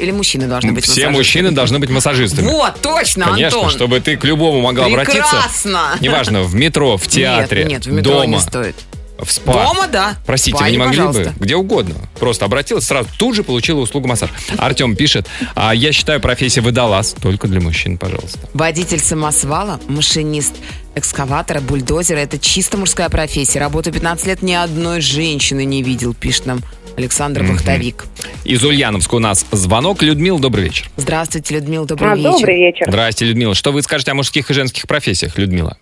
или 0.00 0.10
мужчины 0.12 0.46
должны 0.46 0.72
быть 0.72 0.84
Все 0.84 0.92
массажистами. 1.08 1.16
мужчины 1.16 1.50
должны 1.52 1.78
быть 1.78 1.90
массажистами. 1.90 2.46
Вот, 2.46 2.80
точно, 2.80 3.26
Конечно, 3.26 3.58
Антон. 3.58 3.70
чтобы 3.70 4.00
ты 4.00 4.16
к 4.16 4.24
любому 4.24 4.60
могла 4.60 4.86
обратиться. 4.86 5.09
Прекрасно. 5.12 5.96
Неважно, 6.00 6.42
в 6.42 6.54
метро, 6.54 6.96
в 6.96 7.06
театре, 7.06 7.62
Нет, 7.64 7.70
нет, 7.70 7.86
в 7.86 7.92
метро 7.92 8.12
дома, 8.12 8.26
не 8.26 8.40
стоит. 8.40 8.76
в 9.18 9.30
спа. 9.30 9.52
Дома, 9.52 9.86
да. 9.88 10.14
Простите, 10.26 10.56
В 10.58 10.60
вы 10.62 10.70
не 10.70 10.78
могли 10.78 10.96
пожалуйста. 10.96 11.34
бы? 11.38 11.44
Где 11.44 11.56
угодно. 11.56 11.94
Просто 12.18 12.44
обратилась, 12.46 12.84
сразу 12.86 13.08
тут 13.18 13.34
же 13.36 13.42
получила 13.44 13.80
услугу 13.80 14.08
массаж. 14.08 14.30
Артем 14.56 14.96
пишет, 14.96 15.26
а 15.54 15.74
я 15.74 15.92
считаю 15.92 16.20
профессия 16.20 16.60
водолаз 16.62 17.14
только 17.20 17.46
для 17.48 17.60
мужчин, 17.60 17.98
пожалуйста. 17.98 18.38
Водитель 18.54 18.98
самосвала, 19.00 19.78
машинист 19.88 20.54
экскаватора, 20.94 21.60
бульдозера– 21.60 22.16
это 22.18 22.38
чисто 22.38 22.76
мужская 22.76 23.08
профессия. 23.08 23.60
Работаю 23.60 23.94
15 23.94 24.26
лет, 24.26 24.42
ни 24.42 24.52
одной 24.54 25.00
женщины 25.00 25.64
не 25.64 25.82
видел, 25.82 26.14
пишет 26.14 26.46
нам 26.46 26.60
Александр 26.96 27.42
Бахтовик. 27.44 28.06
Из 28.44 28.62
Ульяновска 28.64 29.14
у 29.14 29.18
нас 29.18 29.46
звонок. 29.52 30.02
Людмила, 30.02 30.38
добрый 30.38 30.64
вечер. 30.64 30.88
Здравствуйте, 30.96 31.54
Людмила, 31.54 31.86
добрый 31.86 32.12
А, 32.12 32.16
вечер. 32.16 32.30
добрый 32.32 32.56
вечер. 32.56 32.86
Здрасте, 32.88 33.24
Людмила. 33.24 33.54
Что 33.54 33.72
вы 33.72 33.82
скажете 33.82 34.10
о 34.10 34.14
мужских 34.14 34.50
и 34.50 34.54
женских 34.54 34.86
профессиях, 34.86 35.38
Людмила? 35.38 35.78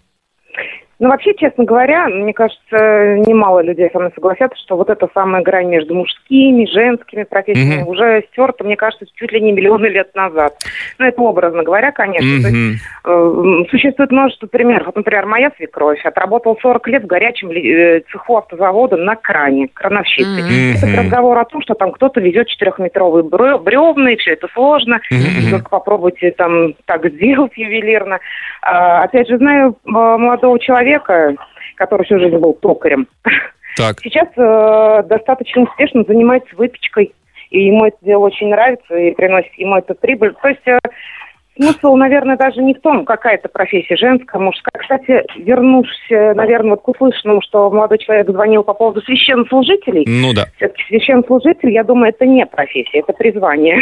Ну, 1.01 1.09
вообще, 1.11 1.33
честно 1.35 1.63
говоря, 1.65 2.09
мне 2.09 2.33
кажется, 2.33 3.19
немало 3.29 3.61
людей 3.61 3.89
со 3.93 4.01
мной 4.01 4.11
согласятся, 4.17 4.59
что 4.59 4.77
вот 4.77 4.91
эта 4.91 5.09
самая 5.15 5.43
грань 5.43 5.69
между 5.69 5.95
мужскими, 5.95 6.67
женскими 6.67 7.23
профессиями 7.23 7.83
Мгм. 7.83 7.89
уже 7.89 8.25
стерта, 8.33 8.65
мне 8.65 8.75
кажется, 8.75 9.07
чуть 9.15 9.31
ли 9.31 9.41
не 9.41 9.53
миллионы 9.53 9.87
лет 9.87 10.13
назад. 10.17 10.55
Ну, 10.99 11.07
это 11.07 11.23
образно 11.23 11.63
говоря, 11.63 11.93
конечно. 11.93 12.43
То 12.43 12.49
есть, 12.49 12.83
э, 13.05 13.65
существует 13.71 14.11
множество 14.11 14.49
примеров. 14.49 14.87
Вот, 14.87 14.97
например, 14.97 15.27
моя 15.27 15.53
свекровь 15.57 16.05
отработала 16.05 16.57
40 16.61 16.89
лет 16.89 17.05
в 17.05 17.07
горячем 17.07 17.53
ли- 17.53 17.73
э, 17.73 18.01
цеху 18.11 18.39
автозавода 18.39 18.97
на 18.97 19.15
кране, 19.15 19.69
крановщицей. 19.73 20.43
Мгм. 20.43 20.77
Это 20.79 20.87
к 20.97 20.99
разговору 20.99 21.39
о 21.39 21.45
том, 21.45 21.63
что 21.63 21.75
там 21.75 21.93
кто-то 21.93 22.21
везет 22.21 22.49
четырехметровые 22.49 23.23
бревна, 23.23 24.11
и 24.13 24.17
все 24.17 24.33
это 24.33 24.49
сложно. 24.53 24.99
Мгм. 25.13 25.51
Только 25.53 25.71
попробуйте 25.71 26.33
там 26.33 26.75
так 26.87 27.07
сделать 27.09 27.53
ювелирно. 27.55 28.19
А, 28.63 29.03
опять 29.05 29.29
же, 29.29 29.39
знаю 29.39 29.77
э, 29.87 29.91
молодого 29.91 30.59
человека, 30.59 30.88
который 31.77 32.05
всю 32.05 32.19
жизнь 32.19 32.37
был 32.37 32.55
токарем. 32.55 33.07
Так. 33.77 34.01
Сейчас 34.03 34.29
э, 34.37 35.03
достаточно 35.09 35.63
успешно 35.63 36.05
занимается 36.07 36.55
выпечкой. 36.57 37.15
И 37.51 37.67
ему 37.67 37.87
это 37.87 37.97
дело 38.03 38.27
очень 38.27 38.49
нравится 38.49 38.95
и 38.95 39.15
приносит 39.15 39.53
ему 39.55 39.77
это 39.77 39.95
прибыль. 39.95 40.35
То 40.43 40.49
есть 40.49 40.67
э, 40.67 40.79
смысл, 41.59 41.95
наверное, 41.97 42.37
даже 42.37 42.63
не 42.63 42.75
в 42.75 42.81
том, 42.81 43.05
какая 43.05 43.35
это 43.37 43.49
профессия, 43.49 43.97
женская, 43.97 44.39
мужская. 44.39 44.73
Кстати, 44.81 45.23
вернувшись, 45.39 46.11
э, 46.11 46.35
наверное, 46.35 46.71
вот 46.71 46.83
к 46.83 46.89
услышанному, 46.89 47.43
что 47.43 47.71
молодой 47.71 47.99
человек 47.99 48.29
звонил 48.31 48.63
по 48.63 48.75
поводу 48.75 49.03
священнослужителей, 49.03 50.05
Ну 50.07 50.33
да. 50.33 50.47
все-таки 50.57 50.83
священнослужитель, 50.89 51.71
я 51.71 51.85
думаю, 51.85 52.11
это 52.11 52.27
не 52.27 52.47
профессия, 52.47 53.01
это 53.01 53.13
призвание. 53.13 53.79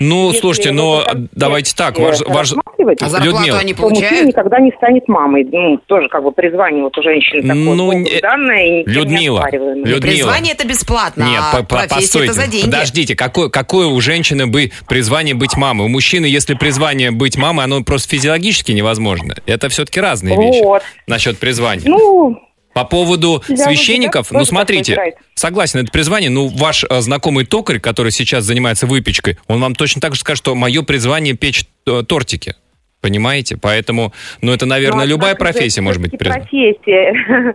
Ну, 0.00 0.26
Если 0.28 0.40
слушайте, 0.40 0.72
но 0.72 1.02
так 1.02 1.16
давайте 1.32 1.74
так. 1.74 1.98
Ваш, 1.98 2.20
ваш- 2.26 2.52
А 2.52 3.08
зарплату 3.08 3.24
Людмила. 3.24 3.58
они 3.58 3.74
то 3.74 3.82
мужчина 3.82 4.00
получают? 4.08 4.28
никогда 4.28 4.60
не 4.60 4.70
станет 4.72 5.08
мамой. 5.08 5.44
Ну, 5.50 5.78
тоже 5.86 6.08
как 6.08 6.22
бы 6.22 6.32
призвание 6.32 6.82
вот 6.84 6.96
у 6.96 7.02
женщины 7.02 7.42
такое. 7.42 7.74
Ну, 7.74 7.92
не- 7.92 8.20
данное 8.20 8.64
и 8.64 8.70
никем 8.80 8.92
не 8.92 8.98
Людмила, 8.98 9.44
Людмила. 9.52 10.00
Призвание 10.00 10.54
это 10.54 10.66
бесплатно, 10.66 11.22
Нет, 11.24 11.40
а 11.52 11.56
по- 11.56 11.62
по- 11.62 11.76
профессия 11.76 11.94
постойте. 11.96 12.26
это 12.26 12.34
за 12.34 12.46
деньги. 12.50 12.66
Подождите, 12.66 13.16
какое, 13.16 13.48
какое 13.48 13.86
у 13.86 14.00
женщины 14.00 14.46
бы 14.46 14.70
призвание 14.88 15.34
быть 15.34 15.56
мамой? 15.56 15.86
У 15.86 15.88
мужчины, 15.88 16.26
если 16.26 16.54
призвание 16.54 16.97
быть 17.10 17.36
мамой, 17.36 17.64
оно 17.64 17.82
просто 17.82 18.10
физиологически 18.10 18.72
невозможно. 18.72 19.34
Это 19.46 19.68
все-таки 19.68 20.00
разные 20.00 20.36
вещи 20.36 20.62
Вот. 20.62 20.82
насчет 21.06 21.38
призвания. 21.38 21.88
Ну, 21.88 22.40
По 22.74 22.84
поводу 22.84 23.42
священников, 23.46 24.30
ну 24.30 24.44
смотрите, 24.44 25.14
согласен, 25.34 25.80
это 25.80 25.90
призвание, 25.90 26.30
ну 26.30 26.48
ваш 26.48 26.84
э, 26.88 27.00
знакомый 27.00 27.44
токарь, 27.44 27.80
который 27.80 28.12
сейчас 28.12 28.44
занимается 28.44 28.86
выпечкой, 28.86 29.38
он 29.48 29.60
вам 29.60 29.74
точно 29.74 30.00
так 30.00 30.14
же 30.14 30.20
скажет, 30.20 30.44
что 30.44 30.54
мое 30.54 30.82
призвание 30.82 31.34
печь 31.34 31.64
э, 31.86 32.02
тортики. 32.06 32.54
Понимаете? 33.00 33.56
Поэтому, 33.56 34.12
ну 34.42 34.52
это, 34.52 34.66
наверное, 34.66 35.04
Ну, 35.04 35.10
любая 35.10 35.32
однако 35.34 35.52
же 35.52 35.52
профессия 35.54 35.80
может 35.82 36.02
быть 36.02 36.18
призвана. 36.18 36.40
Профессия. 36.40 37.54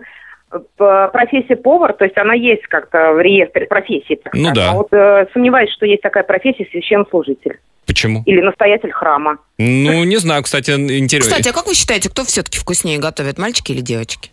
Профессия 0.76 1.56
повар, 1.56 1.92
то 1.94 2.04
есть 2.04 2.16
она 2.18 2.34
есть 2.34 2.62
как-то 2.68 3.12
в 3.12 3.20
реестре 3.20 3.66
профессий. 3.66 4.16
так 4.16 4.34
Ну 4.34 4.50
скажем. 4.50 4.54
да. 4.54 4.70
А 4.70 4.74
вот 4.74 4.92
э, 4.92 5.26
сомневаюсь, 5.32 5.70
что 5.72 5.86
есть 5.86 6.02
такая 6.02 6.22
профессия 6.24 6.66
священнослужитель 6.70 7.58
Почему? 7.86 8.22
или 8.26 8.40
настоятель 8.40 8.92
храма. 8.92 9.38
Ну, 9.58 10.04
не 10.04 10.16
знаю, 10.16 10.42
кстати, 10.42 10.70
интересно. 10.70 11.30
Кстати, 11.32 11.48
а 11.48 11.52
как 11.52 11.66
вы 11.66 11.74
считаете, 11.74 12.08
кто 12.10 12.22
все-таки 12.24 12.58
вкуснее 12.58 12.98
готовит, 12.98 13.38
мальчики 13.38 13.72
или 13.72 13.80
девочки? 13.80 14.30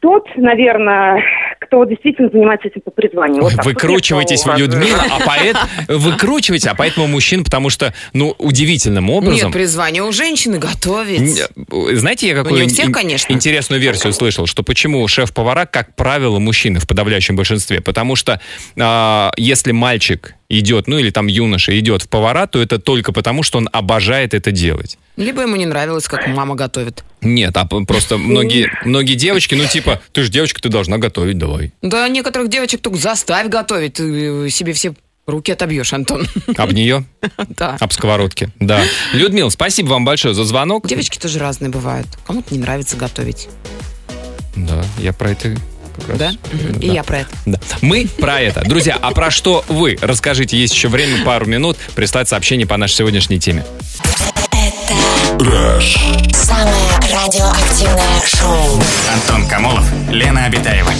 Тот, 0.00 0.24
наверное, 0.36 1.22
кто 1.66 1.84
действительно 1.84 2.28
занимается 2.30 2.68
этим 2.68 2.80
по 2.80 2.90
призванию. 2.90 3.42
Вот 3.42 3.54
так. 3.54 3.64
Выкручиваетесь, 3.64 4.42
такого 4.42 4.58
Людмила, 4.58 5.04
а 5.10 5.20
поэт 5.26 5.56
выкручиваете, 5.88 6.70
а 6.70 6.74
поэтому 6.74 7.06
мужчин, 7.06 7.44
потому 7.44 7.70
что, 7.70 7.92
ну, 8.12 8.34
удивительным 8.38 9.10
образом. 9.10 9.48
Нет, 9.48 9.52
призвание 9.52 10.02
у 10.02 10.12
женщины 10.12 10.58
готовить. 10.58 11.40
Н- 11.56 11.96
Знаете, 11.96 12.28
я 12.28 12.34
какую 12.34 12.60
не 12.60 12.66
у 12.66 12.68
всех, 12.68 12.92
конечно. 12.92 13.32
интересную 13.32 13.80
версию 13.80 14.12
слышал, 14.12 14.46
что 14.46 14.62
почему 14.62 15.06
шеф-повара, 15.08 15.66
как 15.66 15.94
правило, 15.94 16.38
мужчины 16.38 16.78
в 16.78 16.86
подавляющем 16.86 17.36
большинстве? 17.36 17.80
Потому 17.80 18.16
что 18.16 18.40
а, 18.78 19.32
если 19.36 19.72
мальчик 19.72 20.34
идет, 20.48 20.86
ну 20.86 20.98
или 20.98 21.10
там 21.10 21.26
юноша 21.26 21.78
идет 21.78 22.02
в 22.02 22.08
повара, 22.08 22.46
то 22.46 22.60
это 22.62 22.78
только 22.78 23.12
потому, 23.12 23.42
что 23.42 23.58
он 23.58 23.68
обожает 23.72 24.34
это 24.34 24.50
делать. 24.52 24.98
Либо 25.16 25.42
ему 25.42 25.56
не 25.56 25.66
нравилось, 25.66 26.08
как 26.08 26.26
мама 26.28 26.54
готовит. 26.54 27.02
Нет, 27.22 27.56
а 27.56 27.64
просто 27.64 28.18
многие, 28.18 28.70
многие 28.84 29.14
девочки, 29.14 29.54
ну 29.54 29.64
типа, 29.66 30.00
ты 30.12 30.22
же 30.22 30.30
девочка, 30.30 30.60
ты 30.60 30.68
должна 30.68 30.98
готовить, 30.98 31.38
давай. 31.38 31.72
Да 31.82 32.06
некоторых 32.08 32.48
девочек 32.50 32.82
только 32.82 32.98
заставь 32.98 33.48
готовить, 33.48 33.94
ты 33.94 34.50
себе 34.50 34.72
все 34.74 34.94
руки 35.26 35.50
отобьешь, 35.52 35.92
Антон. 35.92 36.26
Об 36.56 36.72
нее, 36.72 37.04
Да. 37.48 37.76
об 37.80 37.92
сковородке. 37.92 38.50
Да. 38.60 38.82
Людмила, 39.12 39.48
спасибо 39.48 39.88
вам 39.88 40.04
большое 40.04 40.34
за 40.34 40.44
звонок. 40.44 40.86
Девочки 40.86 41.18
тоже 41.18 41.38
разные 41.38 41.70
бывают. 41.70 42.06
Кому-то 42.26 42.54
не 42.54 42.60
нравится 42.60 42.96
готовить. 42.96 43.48
Да, 44.54 44.84
я 44.98 45.12
про 45.12 45.30
это 45.32 45.56
как 45.98 46.08
раз 46.10 46.18
Да? 46.18 46.32
Мгм. 46.52 46.80
И 46.80 46.86
Да. 46.88 46.92
я 46.94 47.02
про 47.02 47.18
это. 47.20 47.30
Да. 47.46 47.58
Мы 47.80 48.06
про 48.18 48.40
это. 48.40 48.62
Друзья, 48.66 48.96
а 49.00 49.10
про 49.12 49.30
что 49.30 49.64
вы? 49.68 49.98
Расскажите, 50.00 50.56
есть 50.58 50.74
еще 50.74 50.88
время, 50.88 51.24
пару 51.24 51.46
минут, 51.46 51.76
прислать 51.94 52.28
сообщение 52.28 52.66
по 52.66 52.76
нашей 52.76 52.94
сегодняшней 52.96 53.40
теме. 53.40 53.64
Самое 55.38 56.88
радиоактивное 57.12 58.20
шоу. 58.24 58.82
Антон 59.12 59.46
Камолов, 59.46 59.84
Лена 60.10 60.46
Обитаева. 60.46 60.90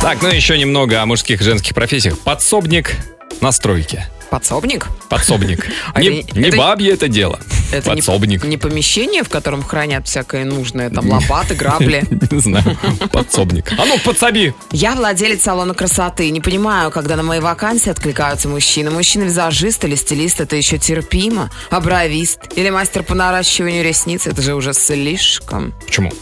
Так, 0.00 0.22
ну 0.22 0.28
еще 0.28 0.56
немного 0.56 1.02
о 1.02 1.06
мужских 1.06 1.42
и 1.42 1.44
женских 1.44 1.74
профессиях. 1.74 2.18
Подсобник 2.20 2.96
на 3.42 3.52
стройке. 3.52 4.08
Подсобник? 4.30 4.86
Подсобник. 5.08 5.66
А 5.94 6.00
Не, 6.00 6.20
это- 6.20 6.38
не 6.38 6.48
это- 6.48 6.56
бабье 6.56 6.92
это 6.92 7.08
дело. 7.08 7.38
Это 7.72 7.90
не- 7.90 7.96
Подсобник. 7.96 8.44
Не, 8.44 8.56
помещение, 8.58 9.22
в 9.22 9.28
котором 9.28 9.62
хранят 9.62 10.06
всякое 10.06 10.44
нужное, 10.44 10.90
там 10.90 11.08
лопаты, 11.10 11.54
грабли. 11.54 12.04
Не 12.30 12.38
знаю. 12.40 12.76
Подсобник. 13.10 13.72
А 13.78 13.84
ну, 13.86 13.98
подсоби! 13.98 14.54
Я 14.72 14.94
владелец 14.94 15.42
салона 15.42 15.74
красоты. 15.74 16.30
Не 16.30 16.40
понимаю, 16.40 16.90
когда 16.90 17.16
на 17.16 17.22
мои 17.22 17.40
вакансии 17.40 17.90
откликаются 17.90 18.48
мужчины. 18.48 18.90
Мужчина-визажист 18.90 19.84
или 19.84 19.94
стилист, 19.94 20.40
это 20.40 20.54
еще 20.56 20.78
терпимо. 20.78 21.50
А 21.70 21.80
бровист 21.80 22.38
или 22.56 22.70
мастер 22.70 23.02
по 23.02 23.14
наращиванию 23.14 23.82
ресниц, 23.84 24.26
это 24.26 24.42
же 24.42 24.54
уже 24.54 24.72
слишком. 24.74 25.72
Почему? 25.86 26.12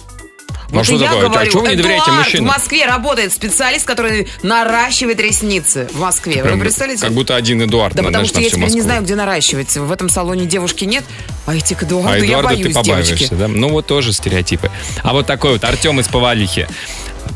Ну, 0.70 0.76
Вот 0.76 0.80
а 0.80 0.84
что 0.84 0.94
я 0.94 1.06
такое? 1.08 1.28
говорю, 1.28 1.40
а 1.40 1.46
чего 1.46 1.60
вы 1.62 1.68
не 1.68 1.76
доверяете 1.76 2.10
мужчинам? 2.10 2.44
в 2.46 2.48
Москве 2.48 2.86
работает 2.86 3.32
специалист, 3.32 3.84
который 3.86 4.28
наращивает 4.42 5.20
ресницы 5.20 5.88
в 5.92 6.00
Москве. 6.00 6.42
Прям 6.42 6.54
Вы 6.58 6.60
представляете? 6.64 7.02
Как 7.02 7.12
будто 7.12 7.36
один 7.36 7.62
Эдуард 7.62 7.94
Да 7.94 8.02
на, 8.02 8.08
потому 8.08 8.26
что 8.26 8.40
я 8.40 8.48
теперь 8.50 8.68
не 8.70 8.80
знаю, 8.80 9.02
где 9.02 9.14
наращивать. 9.14 9.76
В 9.76 9.92
этом 9.92 10.08
салоне 10.08 10.46
девушки 10.46 10.84
нет, 10.84 11.04
а 11.46 11.56
идти 11.56 11.74
к 11.74 11.82
Эдуарду 11.82 12.08
А 12.10 12.18
я 12.18 12.24
Эдуарда 12.24 12.48
боюсь, 12.48 12.66
ты 12.66 12.72
побаиваешься, 12.74 13.14
девочки. 13.14 13.34
да? 13.34 13.48
Ну 13.48 13.68
вот 13.68 13.86
тоже 13.86 14.12
стереотипы. 14.12 14.70
А 15.02 15.12
вот 15.12 15.26
такой 15.26 15.52
вот 15.52 15.64
Артем 15.64 16.00
из 16.00 16.08
Повалихи. 16.08 16.66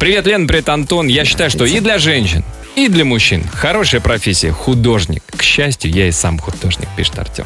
Привет, 0.00 0.26
Лена, 0.26 0.46
привет, 0.46 0.68
Антон. 0.68 1.06
Я 1.06 1.24
считаю, 1.24 1.50
что 1.50 1.64
и 1.64 1.80
для 1.80 1.98
женщин, 1.98 2.44
и 2.78 2.88
для 2.88 3.04
мужчин. 3.04 3.44
Хорошая 3.52 4.00
профессия– 4.00 4.52
художник. 4.52 5.24
К 5.36 5.42
счастью, 5.42 5.90
я 5.90 6.06
и 6.06 6.12
сам 6.12 6.38
художник, 6.38 6.88
пишет 6.96 7.18
Артем. 7.18 7.44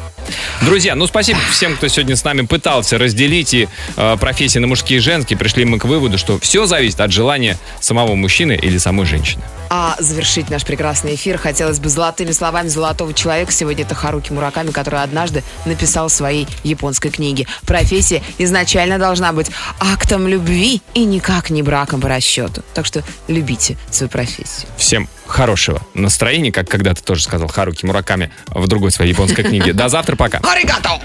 Друзья, 0.61 0.93
ну 0.93 1.07
спасибо 1.07 1.39
всем, 1.51 1.75
кто 1.75 1.87
сегодня 1.87 2.15
с 2.15 2.23
нами 2.23 2.41
пытался 2.41 2.99
разделить 2.99 3.53
и 3.53 3.67
э, 3.97 4.17
профессии 4.19 4.59
на 4.59 4.67
мужские 4.67 4.99
и 4.99 5.01
женские. 5.01 5.37
Пришли 5.37 5.65
мы 5.65 5.79
к 5.79 5.85
выводу, 5.85 6.19
что 6.19 6.39
все 6.39 6.67
зависит 6.67 6.99
от 7.01 7.11
желания 7.11 7.57
самого 7.79 8.13
мужчины 8.13 8.53
или 8.53 8.77
самой 8.77 9.07
женщины. 9.07 9.43
А 9.69 9.95
завершить 9.97 10.51
наш 10.51 10.65
прекрасный 10.65 11.15
эфир 11.15 11.39
хотелось 11.39 11.79
бы 11.79 11.89
золотыми 11.89 12.31
словами 12.31 12.67
золотого 12.67 13.11
человека. 13.13 13.51
Сегодня 13.51 13.85
это 13.85 13.95
Харуки 13.95 14.31
Мураками, 14.31 14.69
который 14.69 15.01
однажды 15.01 15.43
написал 15.65 16.09
в 16.09 16.11
своей 16.11 16.47
японской 16.63 17.09
книге. 17.09 17.47
Профессия 17.65 18.21
изначально 18.37 18.99
должна 18.99 19.33
быть 19.33 19.47
актом 19.79 20.27
любви 20.27 20.81
и 20.93 21.05
никак 21.05 21.49
не 21.49 21.63
браком 21.63 22.01
по 22.01 22.07
расчету. 22.07 22.63
Так 22.75 22.85
что 22.85 23.03
любите 23.27 23.77
свою 23.89 24.11
профессию. 24.11 24.67
Всем 24.77 25.09
хорошего 25.27 25.81
настроения, 25.93 26.51
как 26.51 26.67
когда-то 26.69 27.03
тоже 27.03 27.23
сказал 27.23 27.47
Харуки 27.47 27.85
Мураками 27.85 28.31
в 28.47 28.67
другой 28.67 28.91
своей 28.91 29.11
японской 29.11 29.43
книге. 29.43 29.73
До 29.73 29.89
завтра, 29.89 30.15
пока. 30.15 30.39
Аригато! 30.39 30.99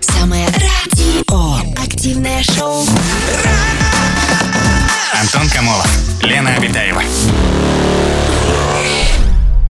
Самое 0.00 0.46
радио. 0.46 1.56
Активное 1.82 2.42
шоу. 2.42 2.84
Антон 5.20 5.48
Камолов, 5.48 5.88
Лена 6.22 6.54
Обитаева. 6.54 7.02